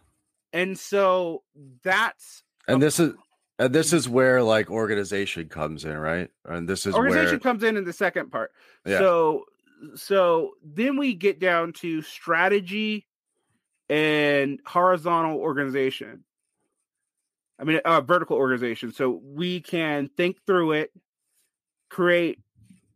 And 0.53 0.79
so 0.79 1.43
that's 1.83 2.45
And 2.69 2.81
this 2.81 3.01
is 3.01 3.15
and 3.59 3.75
this 3.75 3.93
is 3.93 4.09
where 4.09 4.43
like 4.43 4.71
organization 4.71 5.49
comes 5.49 5.85
in, 5.85 5.97
right? 5.97 6.31
And 6.45 6.69
this 6.69 6.87
is 6.87 6.95
organization 6.95 7.33
where 7.33 7.41
comes 7.41 7.63
in 7.63 7.77
in 7.77 7.85
the 7.85 7.93
second 7.93 8.31
part. 8.31 8.53
Yeah. 8.85 8.99
So 8.99 9.45
so 9.95 10.53
then 10.63 10.97
we 10.97 11.15
get 11.15 11.39
down 11.39 11.73
to 11.75 12.03
strategy 12.03 13.07
and 13.89 14.61
horizontal 14.67 15.39
organization. 15.39 16.25
I 17.59 17.65
mean, 17.65 17.81
uh, 17.85 18.01
vertical 18.03 18.37
organization. 18.37 18.93
So 18.93 19.21
we 19.25 19.61
can 19.61 20.11
think 20.17 20.39
through 20.47 20.73
it, 20.73 20.91
create 21.89 22.41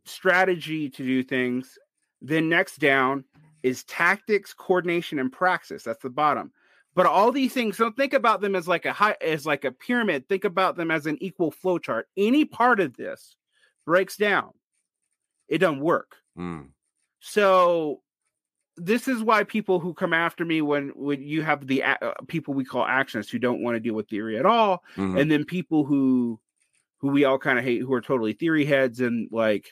strategy 0.04 0.90
to 0.90 1.02
do 1.02 1.22
things. 1.22 1.78
Then 2.20 2.50
next 2.50 2.78
down 2.78 3.24
is 3.62 3.84
tactics, 3.84 4.52
coordination, 4.52 5.18
and 5.18 5.32
praxis. 5.32 5.82
That's 5.82 6.02
the 6.02 6.10
bottom. 6.10 6.52
But 6.94 7.06
all 7.06 7.30
these 7.30 7.52
things, 7.52 7.76
don't 7.76 7.96
think 7.96 8.12
about 8.12 8.40
them 8.40 8.56
as 8.56 8.66
like 8.66 8.84
a 8.84 8.92
high, 8.92 9.16
as 9.20 9.46
like 9.46 9.64
a 9.64 9.70
pyramid. 9.70 10.28
Think 10.28 10.44
about 10.44 10.76
them 10.76 10.90
as 10.90 11.06
an 11.06 11.18
equal 11.22 11.50
flow 11.50 11.78
chart. 11.78 12.08
Any 12.16 12.44
part 12.44 12.80
of 12.80 12.96
this 12.96 13.36
breaks 13.86 14.16
down, 14.16 14.50
it 15.48 15.58
doesn't 15.58 15.80
work. 15.80 16.16
Mm. 16.36 16.70
So 17.20 18.02
this 18.76 19.08
is 19.08 19.22
why 19.22 19.44
people 19.44 19.78
who 19.78 19.94
come 19.94 20.12
after 20.12 20.44
me 20.44 20.62
when 20.62 20.88
when 20.96 21.22
you 21.22 21.42
have 21.42 21.66
the 21.66 21.82
uh, 21.82 22.12
people 22.28 22.54
we 22.54 22.64
call 22.64 22.84
actionists 22.84 23.30
who 23.30 23.38
don't 23.38 23.62
want 23.62 23.76
to 23.76 23.80
deal 23.80 23.94
with 23.94 24.08
theory 24.08 24.38
at 24.38 24.46
all, 24.46 24.82
Mhm. 24.96 25.20
and 25.20 25.30
then 25.30 25.44
people 25.44 25.84
who 25.84 26.40
who 26.98 27.08
we 27.08 27.24
all 27.24 27.38
kind 27.38 27.58
of 27.58 27.64
hate 27.64 27.80
who 27.82 27.92
are 27.92 28.00
totally 28.00 28.32
theory 28.32 28.64
heads 28.64 29.00
and 29.00 29.28
like 29.30 29.70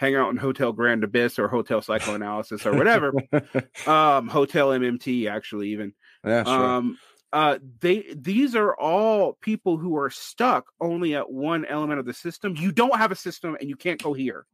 hang 0.00 0.16
out 0.16 0.30
in 0.30 0.38
Hotel 0.38 0.72
Grand 0.72 1.04
Abyss 1.04 1.38
or 1.38 1.46
Hotel 1.46 1.82
Psychoanalysis 1.82 2.64
or 2.64 2.74
whatever. 2.74 3.12
um, 3.86 4.28
Hotel 4.28 4.70
MMT 4.70 5.30
actually 5.30 5.68
even. 5.72 5.92
yeah, 6.24 6.42
sure. 6.42 6.52
Um, 6.52 6.98
uh, 7.34 7.58
they 7.80 8.06
these 8.16 8.56
are 8.56 8.74
all 8.74 9.34
people 9.42 9.76
who 9.76 9.98
are 9.98 10.08
stuck 10.08 10.72
only 10.80 11.14
at 11.14 11.30
one 11.30 11.66
element 11.66 12.00
of 12.00 12.06
the 12.06 12.14
system. 12.14 12.56
You 12.56 12.72
don't 12.72 12.96
have 12.96 13.12
a 13.12 13.16
system, 13.16 13.58
and 13.60 13.68
you 13.68 13.76
can't 13.76 14.02
cohere 14.02 14.46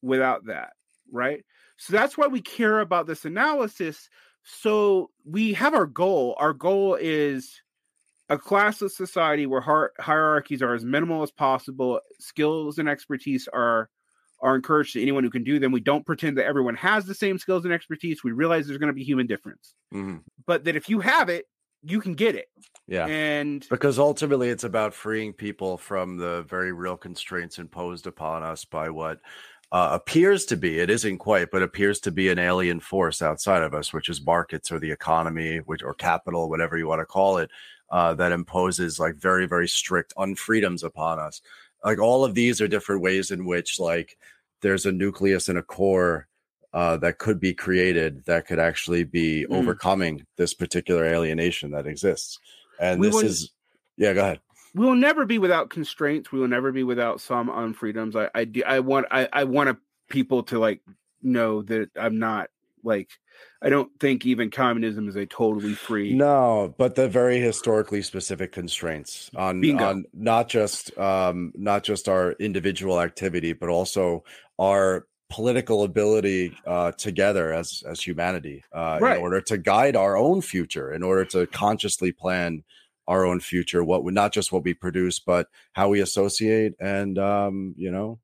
without 0.00 0.46
that, 0.46 0.72
right? 1.12 1.44
So 1.76 1.92
that's 1.92 2.16
why 2.16 2.26
we 2.26 2.40
care 2.40 2.80
about 2.80 3.06
this 3.06 3.26
analysis. 3.26 4.08
So 4.42 5.10
we 5.26 5.52
have 5.52 5.74
our 5.74 5.86
goal. 5.86 6.36
Our 6.38 6.54
goal 6.54 6.94
is 6.98 7.60
a 8.30 8.38
classless 8.38 8.92
society 8.92 9.44
where 9.44 9.60
hier- 9.60 9.92
hierarchies 10.00 10.62
are 10.62 10.74
as 10.74 10.86
minimal 10.86 11.22
as 11.22 11.30
possible. 11.30 12.00
Skills 12.18 12.78
and 12.78 12.88
expertise 12.88 13.46
are 13.52 13.90
are 14.46 14.54
encouraged 14.54 14.94
to 14.94 15.02
anyone 15.02 15.24
who 15.24 15.30
can 15.30 15.44
do 15.44 15.58
them. 15.58 15.72
We 15.72 15.80
don't 15.80 16.06
pretend 16.06 16.38
that 16.38 16.46
everyone 16.46 16.76
has 16.76 17.04
the 17.04 17.14
same 17.14 17.38
skills 17.38 17.64
and 17.64 17.74
expertise. 17.74 18.24
We 18.24 18.32
realize 18.32 18.66
there's 18.66 18.78
going 18.78 18.88
to 18.88 18.94
be 18.94 19.04
human 19.04 19.26
difference 19.26 19.74
Mhm. 19.92 20.22
but 20.46 20.64
that 20.64 20.76
if 20.76 20.88
you 20.88 21.00
have 21.00 21.28
it, 21.28 21.46
you 21.82 22.00
can 22.00 22.14
get 22.14 22.34
it. 22.34 22.48
Yeah. 22.88 23.06
And 23.06 23.66
Because 23.68 23.98
ultimately, 23.98 24.48
it's 24.48 24.64
about 24.64 24.94
freeing 24.94 25.32
people 25.32 25.76
from 25.76 26.16
the 26.16 26.42
very 26.48 26.72
real 26.72 26.96
constraints 26.96 27.58
imposed 27.58 28.06
upon 28.06 28.42
us 28.42 28.64
by 28.64 28.88
what 28.90 29.20
uh, 29.72 29.90
appears 29.92 30.46
to 30.46 30.56
be, 30.56 30.78
it 30.78 30.88
isn't 30.90 31.18
quite, 31.18 31.50
but 31.50 31.62
appears 31.62 31.98
to 32.00 32.12
be 32.12 32.28
an 32.28 32.38
alien 32.38 32.78
force 32.78 33.20
outside 33.20 33.64
of 33.64 33.74
us, 33.74 33.92
which 33.92 34.08
is 34.08 34.24
markets 34.24 34.70
or 34.70 34.78
the 34.78 34.90
economy, 34.92 35.58
which 35.58 35.82
or 35.82 35.92
capital, 35.94 36.48
whatever 36.48 36.78
you 36.78 36.86
want 36.86 37.00
to 37.00 37.04
call 37.06 37.38
it, 37.38 37.50
uh, 37.90 38.14
that 38.14 38.30
imposes 38.32 39.00
like 39.00 39.16
very, 39.16 39.46
very 39.46 39.66
strict 39.68 40.14
unfreedoms 40.16 40.84
upon 40.84 41.18
us. 41.18 41.42
Like 41.84 41.98
all 41.98 42.24
of 42.24 42.34
these 42.34 42.60
are 42.60 42.68
different 42.68 43.02
ways 43.02 43.30
in 43.32 43.44
which 43.44 43.78
like 43.80 44.16
there's 44.62 44.86
a 44.86 44.92
nucleus 44.92 45.48
and 45.48 45.58
a 45.58 45.62
core 45.62 46.28
uh, 46.72 46.96
that 46.98 47.18
could 47.18 47.40
be 47.40 47.54
created 47.54 48.24
that 48.26 48.46
could 48.46 48.58
actually 48.58 49.04
be 49.04 49.46
Mm. 49.48 49.56
overcoming 49.56 50.26
this 50.36 50.52
particular 50.54 51.04
alienation 51.04 51.70
that 51.70 51.86
exists. 51.86 52.38
And 52.78 53.00
We 53.00 53.08
this 53.08 53.22
is, 53.22 53.52
yeah, 53.96 54.12
go 54.12 54.20
ahead. 54.20 54.40
we 54.74 54.84
will 54.84 54.94
never 54.96 55.24
be 55.24 55.38
without 55.38 55.70
constraints. 55.70 56.30
We 56.32 56.38
will 56.38 56.48
never 56.48 56.72
be 56.72 56.82
without 56.84 57.20
some 57.20 57.48
unfreedoms. 57.48 58.14
I 58.14 58.30
I 58.38 58.44
do, 58.44 58.62
I 58.66 58.80
want 58.80 59.06
I 59.10 59.28
I 59.32 59.44
want 59.44 59.70
a, 59.70 59.78
people 60.08 60.42
to 60.44 60.58
like 60.58 60.82
know 61.22 61.62
that 61.62 61.90
I'm 61.98 62.18
not 62.18 62.50
like 62.84 63.08
I 63.62 63.70
don't 63.70 63.90
think 63.98 64.26
even 64.26 64.50
communism 64.50 65.08
is 65.08 65.16
a 65.16 65.24
totally 65.26 65.72
free. 65.74 66.14
No, 66.14 66.74
but 66.76 66.94
the 66.94 67.08
very 67.08 67.40
historically 67.40 68.02
specific 68.02 68.52
constraints 68.52 69.30
on 69.34 69.64
on 69.80 70.04
not 70.12 70.48
just 70.48 70.96
um 70.98 71.52
not 71.56 71.82
just 71.84 72.08
our 72.08 72.32
individual 72.32 73.00
activity, 73.00 73.54
but 73.54 73.70
also 73.70 74.24
our 74.58 75.06
political 75.28 75.82
ability 75.82 76.56
uh 76.66 76.92
together 76.92 77.52
as 77.52 77.82
as 77.88 78.00
humanity 78.00 78.62
uh 78.72 78.98
Right. 79.00 79.16
in 79.16 79.22
order 79.22 79.40
to 79.40 79.58
guide 79.58 79.96
our 79.96 80.16
own 80.16 80.40
future, 80.40 80.92
in 80.92 81.02
order 81.02 81.24
to 81.26 81.46
consciously 81.48 82.12
plan 82.12 82.62
our 83.08 83.24
own 83.24 83.40
future, 83.40 83.84
what 83.84 84.04
would 84.04 84.14
not 84.14 84.32
just 84.32 84.52
what 84.52 84.64
we 84.64 84.74
produce, 84.74 85.18
but 85.18 85.48
how 85.72 85.88
we 85.88 86.00
associate 86.00 86.74
and 86.80 87.18
um, 87.18 87.74
you 87.76 87.90
know, 87.90 88.18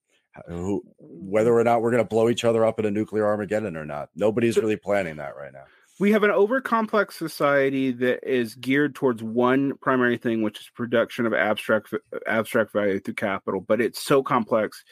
who, 0.49 0.83
whether 0.99 1.57
or 1.57 1.63
not 1.63 1.83
we're 1.83 1.91
going 1.91 2.03
to 2.03 2.09
blow 2.09 2.29
each 2.29 2.45
other 2.45 2.65
up 2.65 2.79
in 2.79 2.85
a 2.85 2.91
nuclear 2.91 3.27
Armageddon 3.27 3.77
or 3.77 3.85
not. 3.85 4.09
Nobody's 4.17 4.57
really 4.57 4.77
planning 4.77 5.17
that 5.19 5.37
right 5.37 5.53
now. 5.53 5.65
We 6.01 6.11
have 6.13 6.25
an 6.25 6.31
overcomplex 6.31 7.13
society 7.13 7.93
that 7.93 8.29
is 8.29 8.55
geared 8.57 8.95
towards 8.97 9.23
one 9.23 9.75
primary 9.81 10.17
thing, 10.19 10.43
which 10.43 10.61
is 10.61 10.69
production 10.75 11.27
of 11.27 11.35
abstract 11.35 11.95
abstract 12.27 12.73
value 12.73 12.99
through 12.99 13.15
capital. 13.15 13.61
But 13.61 13.81
it's 13.81 14.03
so 14.03 14.23
complex 14.23 14.83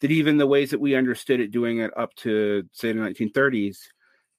that 0.00 0.10
even 0.10 0.36
the 0.38 0.46
ways 0.46 0.70
that 0.70 0.80
we 0.80 0.94
understood 0.94 1.40
it 1.40 1.50
doing 1.50 1.78
it 1.78 1.90
up 1.96 2.14
to 2.16 2.64
say 2.72 2.92
the 2.92 3.00
1930s 3.00 3.78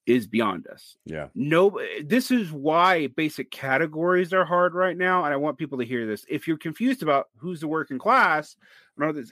is 0.06 0.26
beyond 0.26 0.66
us. 0.66 0.96
Yeah. 1.04 1.28
No, 1.34 1.78
this 2.02 2.30
is 2.30 2.50
why 2.50 3.08
basic 3.08 3.50
categories 3.50 4.32
are 4.32 4.44
hard 4.44 4.74
right 4.74 4.96
now, 4.96 5.24
and 5.24 5.32
I 5.32 5.36
want 5.36 5.58
people 5.58 5.78
to 5.78 5.84
hear 5.84 6.06
this. 6.06 6.24
If 6.28 6.48
you're 6.48 6.56
confused 6.56 7.02
about 7.02 7.28
who's 7.36 7.60
the 7.60 7.68
working 7.68 7.98
class. 7.98 8.56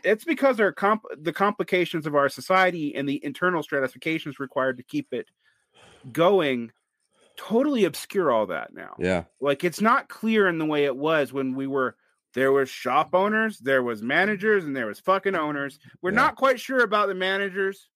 It's 0.02 0.24
because 0.24 0.58
our 0.60 0.72
comp 0.72 1.02
the 1.20 1.32
complications 1.32 2.06
of 2.06 2.14
our 2.14 2.30
society 2.30 2.94
and 2.94 3.06
the 3.06 3.22
internal 3.22 3.62
stratifications 3.62 4.38
required 4.38 4.78
to 4.78 4.82
keep 4.82 5.12
it 5.12 5.26
going 6.10 6.70
totally 7.36 7.84
obscure 7.84 8.32
all 8.32 8.46
that 8.46 8.72
now. 8.72 8.94
Yeah. 8.98 9.24
Like 9.40 9.64
it's 9.64 9.82
not 9.82 10.08
clear 10.08 10.48
in 10.48 10.56
the 10.56 10.64
way 10.64 10.84
it 10.84 10.96
was 10.96 11.34
when 11.34 11.54
we 11.54 11.66
were 11.66 11.96
there 12.38 12.52
was 12.52 12.68
shop 12.70 13.14
owners, 13.14 13.58
there 13.58 13.82
was 13.82 14.02
managers, 14.02 14.64
and 14.64 14.76
there 14.76 14.86
was 14.86 15.00
fucking 15.00 15.34
owners. 15.34 15.78
We're 16.00 16.10
Yeah. 16.10 16.16
not 16.16 16.36
quite 16.36 16.60
sure 16.60 16.82
about 16.82 17.08
the 17.08 17.14
managers. 17.14 17.88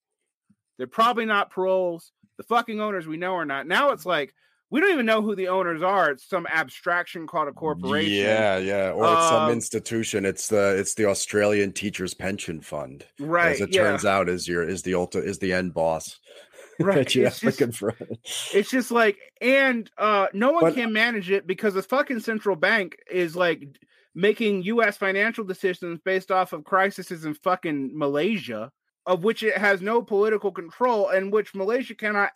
They're 0.79 0.87
probably 0.87 1.27
not 1.27 1.51
paroles. 1.51 2.13
The 2.39 2.45
fucking 2.45 2.81
owners 2.81 3.07
we 3.07 3.17
know 3.17 3.35
are 3.37 3.45
not. 3.45 3.67
Now 3.67 3.91
it's 3.91 4.05
like, 4.07 4.35
we 4.71 4.81
don't 4.81 4.93
even 4.93 5.07
know 5.07 5.21
who 5.21 5.37
the 5.37 5.49
owners 5.49 5.83
are. 5.83 6.11
It's 6.11 6.27
some 6.27 6.47
abstraction 6.47 7.27
called 7.27 7.47
a 7.47 7.53
corporation. 7.53 8.15
Yeah, 8.15 8.57
yeah, 8.57 8.91
or 8.91 9.05
it's 9.05 9.23
um, 9.23 9.29
some 9.29 9.51
institution. 9.51 10.25
It's 10.25 10.49
the 10.49 10.77
it's 10.79 10.95
the 10.95 11.05
Australian 11.05 11.73
Teachers 11.73 12.15
Pension 12.15 12.63
Fund. 12.63 13.05
Right. 13.21 13.53
As 13.53 13.61
it 13.61 13.75
yeah. 13.75 13.83
turns 13.83 14.07
out, 14.07 14.31
is 14.31 14.49
your 14.49 14.67
is 14.67 14.83
the 14.83 14.93
ulti- 14.93 15.23
is 15.23 15.39
the 15.39 15.53
end 15.53 15.75
boss. 15.75 16.19
Right. 16.81 16.95
that 16.95 17.15
you 17.15 17.27
it's 17.27 17.39
just, 17.39 17.61
it's 18.55 18.71
just 18.71 18.91
like, 18.91 19.19
and 19.43 19.89
uh 19.99 20.29
no 20.33 20.53
one 20.53 20.63
but, 20.63 20.75
can 20.75 20.93
manage 20.93 21.31
it 21.31 21.47
because 21.47 21.75
the 21.75 21.83
fucking 21.83 22.21
central 22.21 22.57
bank 22.57 22.97
is 23.11 23.37
like 23.37 23.79
making 24.15 24.63
U.S. 24.65 24.97
financial 24.97 25.45
decisions 25.45 26.01
based 26.05 26.31
off 26.31 26.53
of 26.53 26.65
crises 26.65 27.25
in 27.25 27.35
fucking 27.35 27.91
Malaysia, 27.97 28.71
of 29.07 29.25
which 29.25 29.43
it 29.43 29.57
has 29.57 29.81
no 29.81 30.03
political 30.03 30.53
control, 30.53 31.09
and 31.09 31.33
which 31.33 31.55
Malaysia 31.55 31.95
cannot 31.95 32.31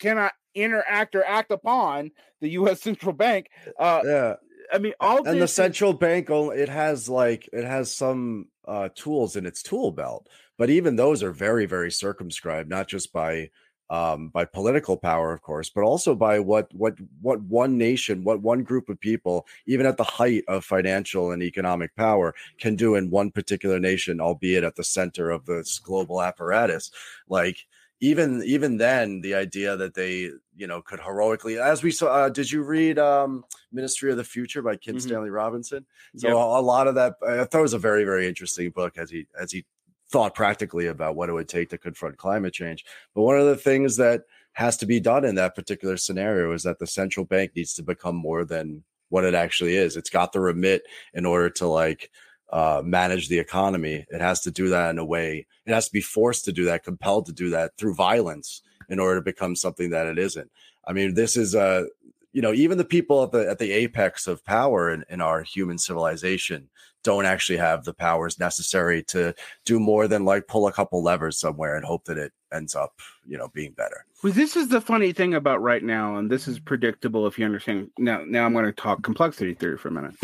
cannot 0.00 0.32
interact 0.54 1.14
or 1.14 1.24
act 1.24 1.50
upon 1.50 2.10
the 2.40 2.50
U.S. 2.50 2.80
central 2.82 3.12
bank. 3.12 3.48
Uh, 3.78 4.00
yeah, 4.04 4.34
I 4.72 4.78
mean, 4.78 4.94
all 5.00 5.26
and 5.26 5.40
the 5.40 5.48
central 5.48 5.92
bank 5.92 6.28
it 6.30 6.68
has 6.68 7.08
like 7.08 7.48
it 7.52 7.64
has 7.64 7.94
some 7.94 8.48
uh, 8.66 8.88
tools 8.94 9.36
in 9.36 9.46
its 9.46 9.62
tool 9.62 9.92
belt, 9.92 10.28
but 10.58 10.70
even 10.70 10.96
those 10.96 11.22
are 11.22 11.32
very 11.32 11.66
very 11.66 11.90
circumscribed, 11.90 12.68
not 12.68 12.88
just 12.88 13.12
by 13.12 13.50
um, 13.92 14.28
by 14.28 14.46
political 14.46 14.96
power, 14.96 15.34
of 15.34 15.42
course, 15.42 15.68
but 15.68 15.84
also 15.84 16.14
by 16.14 16.40
what 16.40 16.74
what 16.74 16.94
what 17.20 17.42
one 17.42 17.76
nation, 17.76 18.24
what 18.24 18.40
one 18.40 18.62
group 18.62 18.88
of 18.88 18.98
people, 18.98 19.46
even 19.66 19.84
at 19.84 19.98
the 19.98 20.02
height 20.04 20.44
of 20.48 20.64
financial 20.64 21.30
and 21.30 21.42
economic 21.42 21.94
power, 21.94 22.34
can 22.58 22.74
do 22.74 22.94
in 22.94 23.10
one 23.10 23.30
particular 23.30 23.78
nation, 23.78 24.18
albeit 24.18 24.64
at 24.64 24.76
the 24.76 24.82
center 24.82 25.30
of 25.30 25.44
this 25.44 25.78
global 25.78 26.22
apparatus. 26.22 26.90
Like 27.28 27.66
even 28.00 28.42
even 28.44 28.78
then 28.78 29.20
the 29.20 29.34
idea 29.34 29.76
that 29.76 29.92
they 29.92 30.30
you 30.56 30.66
know 30.66 30.80
could 30.80 30.98
heroically 30.98 31.58
as 31.58 31.82
we 31.82 31.90
saw 31.90 32.06
uh, 32.06 32.28
did 32.30 32.50
you 32.50 32.62
read 32.62 32.98
um 32.98 33.44
ministry 33.72 34.10
of 34.10 34.16
the 34.16 34.24
future 34.24 34.60
by 34.60 34.74
kim 34.74 34.96
mm-hmm. 34.96 35.08
stanley 35.08 35.30
robinson 35.30 35.86
so 36.16 36.26
yep. 36.26 36.36
a, 36.36 36.38
a, 36.38 36.60
lot 36.60 36.88
of 36.88 36.96
that 36.96 37.14
i 37.26 37.44
thought 37.44 37.60
it 37.60 37.62
was 37.62 37.74
a 37.74 37.78
very 37.78 38.04
very 38.04 38.26
interesting 38.26 38.70
book 38.70 38.98
as 38.98 39.08
he 39.08 39.24
as 39.40 39.52
he 39.52 39.64
thought 40.12 40.34
practically 40.34 40.86
about 40.86 41.16
what 41.16 41.28
it 41.28 41.32
would 41.32 41.48
take 41.48 41.70
to 41.70 41.78
confront 41.78 42.16
climate 42.16 42.52
change 42.52 42.84
but 43.14 43.22
one 43.22 43.38
of 43.38 43.46
the 43.46 43.56
things 43.56 43.96
that 43.96 44.22
has 44.52 44.76
to 44.76 44.86
be 44.86 45.00
done 45.00 45.24
in 45.24 45.34
that 45.34 45.54
particular 45.54 45.96
scenario 45.96 46.52
is 46.52 46.62
that 46.62 46.78
the 46.78 46.86
central 46.86 47.24
bank 47.24 47.50
needs 47.56 47.74
to 47.74 47.82
become 47.82 48.14
more 48.14 48.44
than 48.44 48.82
what 49.08 49.24
it 49.24 49.34
actually 49.34 49.74
is 49.76 49.96
it's 49.96 50.10
got 50.10 50.32
the 50.32 50.40
remit 50.40 50.82
in 51.14 51.26
order 51.26 51.48
to 51.50 51.66
like 51.66 52.10
uh, 52.52 52.82
manage 52.84 53.28
the 53.28 53.38
economy. 53.38 54.04
It 54.10 54.20
has 54.20 54.40
to 54.42 54.50
do 54.50 54.68
that 54.68 54.90
in 54.90 54.98
a 54.98 55.04
way. 55.04 55.46
It 55.64 55.72
has 55.72 55.86
to 55.86 55.92
be 55.92 56.02
forced 56.02 56.44
to 56.44 56.52
do 56.52 56.66
that, 56.66 56.84
compelled 56.84 57.26
to 57.26 57.32
do 57.32 57.48
that 57.50 57.72
through 57.78 57.94
violence 57.94 58.62
in 58.90 58.98
order 58.98 59.20
to 59.20 59.24
become 59.24 59.56
something 59.56 59.90
that 59.90 60.06
it 60.06 60.18
isn't. 60.18 60.50
I 60.86 60.92
mean, 60.92 61.14
this 61.14 61.36
is 61.36 61.54
a 61.54 61.86
you 62.32 62.42
know 62.42 62.52
even 62.52 62.78
the 62.78 62.84
people 62.84 63.22
at 63.22 63.32
the 63.32 63.48
at 63.48 63.58
the 63.58 63.72
apex 63.72 64.26
of 64.26 64.44
power 64.44 64.90
in, 64.90 65.04
in 65.08 65.20
our 65.20 65.42
human 65.42 65.78
civilization 65.78 66.68
don't 67.04 67.26
actually 67.26 67.58
have 67.58 67.84
the 67.84 67.94
powers 67.94 68.38
necessary 68.38 69.02
to 69.02 69.34
do 69.64 69.80
more 69.80 70.06
than 70.06 70.24
like 70.24 70.46
pull 70.46 70.68
a 70.68 70.72
couple 70.72 71.02
levers 71.02 71.38
somewhere 71.38 71.76
and 71.76 71.84
hope 71.84 72.04
that 72.04 72.18
it 72.18 72.32
ends 72.52 72.74
up 72.74 73.00
you 73.26 73.36
know 73.36 73.48
being 73.48 73.72
better. 73.72 74.04
Well 74.22 74.32
this 74.32 74.56
is 74.56 74.68
the 74.68 74.80
funny 74.80 75.12
thing 75.12 75.34
about 75.34 75.62
right 75.62 75.82
now 75.82 76.16
and 76.16 76.30
this 76.30 76.48
is 76.48 76.58
predictable 76.58 77.26
if 77.26 77.38
you 77.38 77.44
understand. 77.44 77.90
Now 77.98 78.22
now 78.26 78.46
i'm 78.46 78.52
going 78.52 78.64
to 78.64 78.72
talk 78.72 79.02
complexity 79.02 79.54
theory 79.54 79.78
for 79.78 79.88
a 79.88 79.92
minute. 79.92 80.14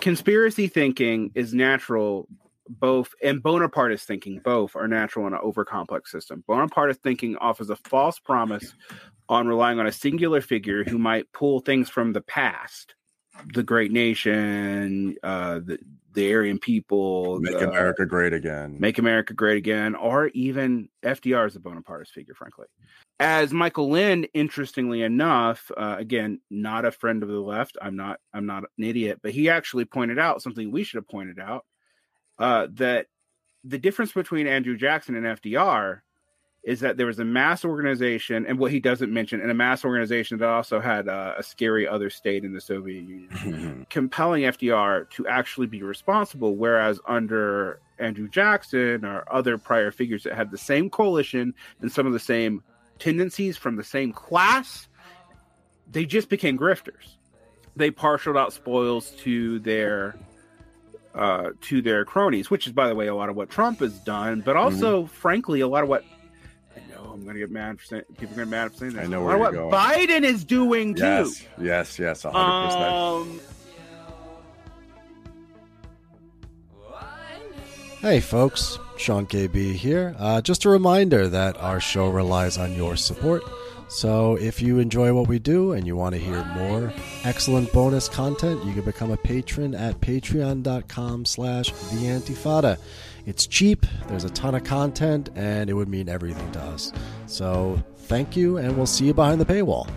Conspiracy 0.00 0.68
thinking 0.68 1.30
is 1.34 1.54
natural 1.54 2.28
both 2.68 3.14
and 3.22 3.42
bonapartist 3.42 4.04
thinking 4.04 4.40
both 4.44 4.76
are 4.76 4.88
natural 4.88 5.26
in 5.26 5.32
an 5.32 5.40
overcomplex 5.42 6.08
system 6.08 6.42
bonapartist 6.48 7.02
thinking 7.02 7.36
offers 7.36 7.70
a 7.70 7.76
false 7.76 8.18
promise 8.18 8.74
on 9.28 9.46
relying 9.46 9.78
on 9.78 9.86
a 9.86 9.92
singular 9.92 10.40
figure 10.40 10.84
who 10.84 10.98
might 10.98 11.30
pull 11.32 11.60
things 11.60 11.88
from 11.88 12.12
the 12.12 12.20
past 12.20 12.94
the 13.54 13.62
great 13.62 13.92
nation 13.92 15.14
uh 15.22 15.58
the 15.58 15.78
the 16.14 16.32
aryan 16.32 16.58
people 16.58 17.38
make 17.40 17.58
the, 17.58 17.68
america 17.68 18.06
great 18.06 18.32
again 18.32 18.76
make 18.80 18.98
america 18.98 19.34
great 19.34 19.58
again 19.58 19.94
or 19.94 20.28
even 20.28 20.88
fdr 21.04 21.46
is 21.46 21.56
a 21.56 21.60
bonapartist 21.60 22.12
figure 22.12 22.34
frankly 22.34 22.66
as 23.18 23.52
Michael 23.52 23.88
Lind, 23.88 24.28
interestingly 24.34 25.02
enough, 25.02 25.70
uh, 25.76 25.96
again, 25.98 26.40
not 26.50 26.84
a 26.84 26.90
friend 26.90 27.22
of 27.22 27.30
the 27.30 27.40
left. 27.40 27.78
I'm 27.80 27.96
not. 27.96 28.20
I'm 28.34 28.44
not 28.44 28.64
an 28.76 28.84
idiot, 28.84 29.20
but 29.22 29.30
he 29.30 29.48
actually 29.48 29.86
pointed 29.86 30.18
out 30.18 30.42
something 30.42 30.70
we 30.70 30.84
should 30.84 30.98
have 30.98 31.08
pointed 31.08 31.38
out 31.38 31.64
uh, 32.38 32.66
that 32.74 33.06
the 33.64 33.78
difference 33.78 34.12
between 34.12 34.46
Andrew 34.46 34.76
Jackson 34.76 35.16
and 35.16 35.26
FDR 35.26 36.00
is 36.66 36.80
that 36.80 36.96
there 36.96 37.06
was 37.06 37.20
a 37.20 37.24
mass 37.24 37.64
organization, 37.64 38.44
and 38.44 38.58
what 38.58 38.72
he 38.72 38.80
doesn't 38.80 39.12
mention, 39.12 39.40
and 39.40 39.52
a 39.52 39.54
mass 39.54 39.84
organization 39.84 40.36
that 40.38 40.48
also 40.48 40.80
had 40.80 41.08
uh, 41.08 41.34
a 41.38 41.42
scary 41.42 41.86
other 41.86 42.10
state 42.10 42.44
in 42.44 42.52
the 42.52 42.60
Soviet 42.60 43.04
Union, 43.04 43.86
compelling 43.90 44.42
FDR 44.42 45.08
to 45.10 45.28
actually 45.28 45.68
be 45.68 45.84
responsible. 45.84 46.56
Whereas 46.56 46.98
under 47.06 47.78
Andrew 48.00 48.28
Jackson 48.28 49.04
or 49.04 49.24
other 49.32 49.58
prior 49.58 49.92
figures 49.92 50.24
that 50.24 50.34
had 50.34 50.50
the 50.50 50.58
same 50.58 50.90
coalition 50.90 51.54
and 51.80 51.90
some 51.90 52.04
of 52.04 52.12
the 52.12 52.18
same 52.18 52.64
tendencies 52.98 53.56
from 53.56 53.76
the 53.76 53.84
same 53.84 54.12
class, 54.12 54.88
they 55.88 56.04
just 56.04 56.28
became 56.28 56.58
grifters. 56.58 57.14
They 57.76 57.92
partialed 57.92 58.36
out 58.36 58.52
spoils 58.52 59.10
to 59.18 59.60
their 59.60 60.16
uh, 61.16 61.50
to 61.62 61.82
their 61.82 62.04
cronies, 62.04 62.50
which 62.50 62.66
is, 62.66 62.72
by 62.72 62.88
the 62.88 62.94
way, 62.94 63.06
a 63.06 63.14
lot 63.14 63.28
of 63.28 63.36
what 63.36 63.50
Trump 63.50 63.80
has 63.80 63.98
done, 64.00 64.42
but 64.42 64.56
also, 64.56 65.02
mm-hmm. 65.02 65.14
frankly, 65.14 65.60
a 65.60 65.68
lot 65.68 65.82
of 65.82 65.88
what 65.88 66.04
I 66.76 66.80
know 66.94 67.10
I'm 67.10 67.22
going 67.22 67.34
to 67.34 67.40
get 67.40 67.50
mad 67.50 67.80
for 67.80 67.86
saying 67.86 68.02
people 68.18 68.34
are 68.34 68.44
going 68.44 68.48
to 68.48 68.50
mad 68.50 68.72
for 68.72 68.78
saying 68.78 68.92
that. 68.92 69.04
I 69.04 69.06
know 69.06 69.24
where 69.24 69.38
what 69.38 69.54
going. 69.54 69.72
Biden 69.72 70.22
is 70.22 70.44
doing 70.44 70.94
too. 70.94 71.02
Yes, 71.02 71.46
yes, 71.58 71.98
yes, 71.98 72.24
100. 72.24 72.86
Um, 72.86 73.40
Hey, 78.00 78.20
folks. 78.20 78.78
Sean 78.98 79.26
KB 79.26 79.74
here. 79.74 80.14
Uh, 80.18 80.40
just 80.40 80.64
a 80.64 80.68
reminder 80.68 81.28
that 81.28 81.56
our 81.58 81.80
show 81.80 82.08
relies 82.08 82.56
on 82.56 82.74
your 82.74 82.94
support. 82.96 83.42
So 83.88 84.36
if 84.36 84.60
you 84.60 84.78
enjoy 84.78 85.12
what 85.14 85.28
we 85.28 85.38
do 85.38 85.72
and 85.72 85.86
you 85.86 85.96
want 85.96 86.14
to 86.14 86.20
hear 86.20 86.44
more 86.44 86.92
excellent 87.24 87.72
bonus 87.72 88.08
content, 88.08 88.64
you 88.64 88.72
can 88.72 88.82
become 88.82 89.10
a 89.10 89.16
patron 89.16 89.74
at 89.74 90.00
patreon.com 90.00 91.24
slash 91.24 91.70
the 91.70 92.06
antifada. 92.06 92.78
It's 93.26 93.46
cheap, 93.46 93.86
there's 94.08 94.24
a 94.24 94.30
ton 94.30 94.54
of 94.54 94.64
content, 94.64 95.30
and 95.34 95.68
it 95.68 95.74
would 95.74 95.88
mean 95.88 96.08
everything 96.08 96.50
to 96.52 96.60
us. 96.60 96.92
So 97.26 97.82
thank 97.96 98.36
you, 98.36 98.56
and 98.56 98.76
we'll 98.76 98.86
see 98.86 99.06
you 99.06 99.14
behind 99.14 99.40
the 99.40 99.46
paywall. 99.46 99.88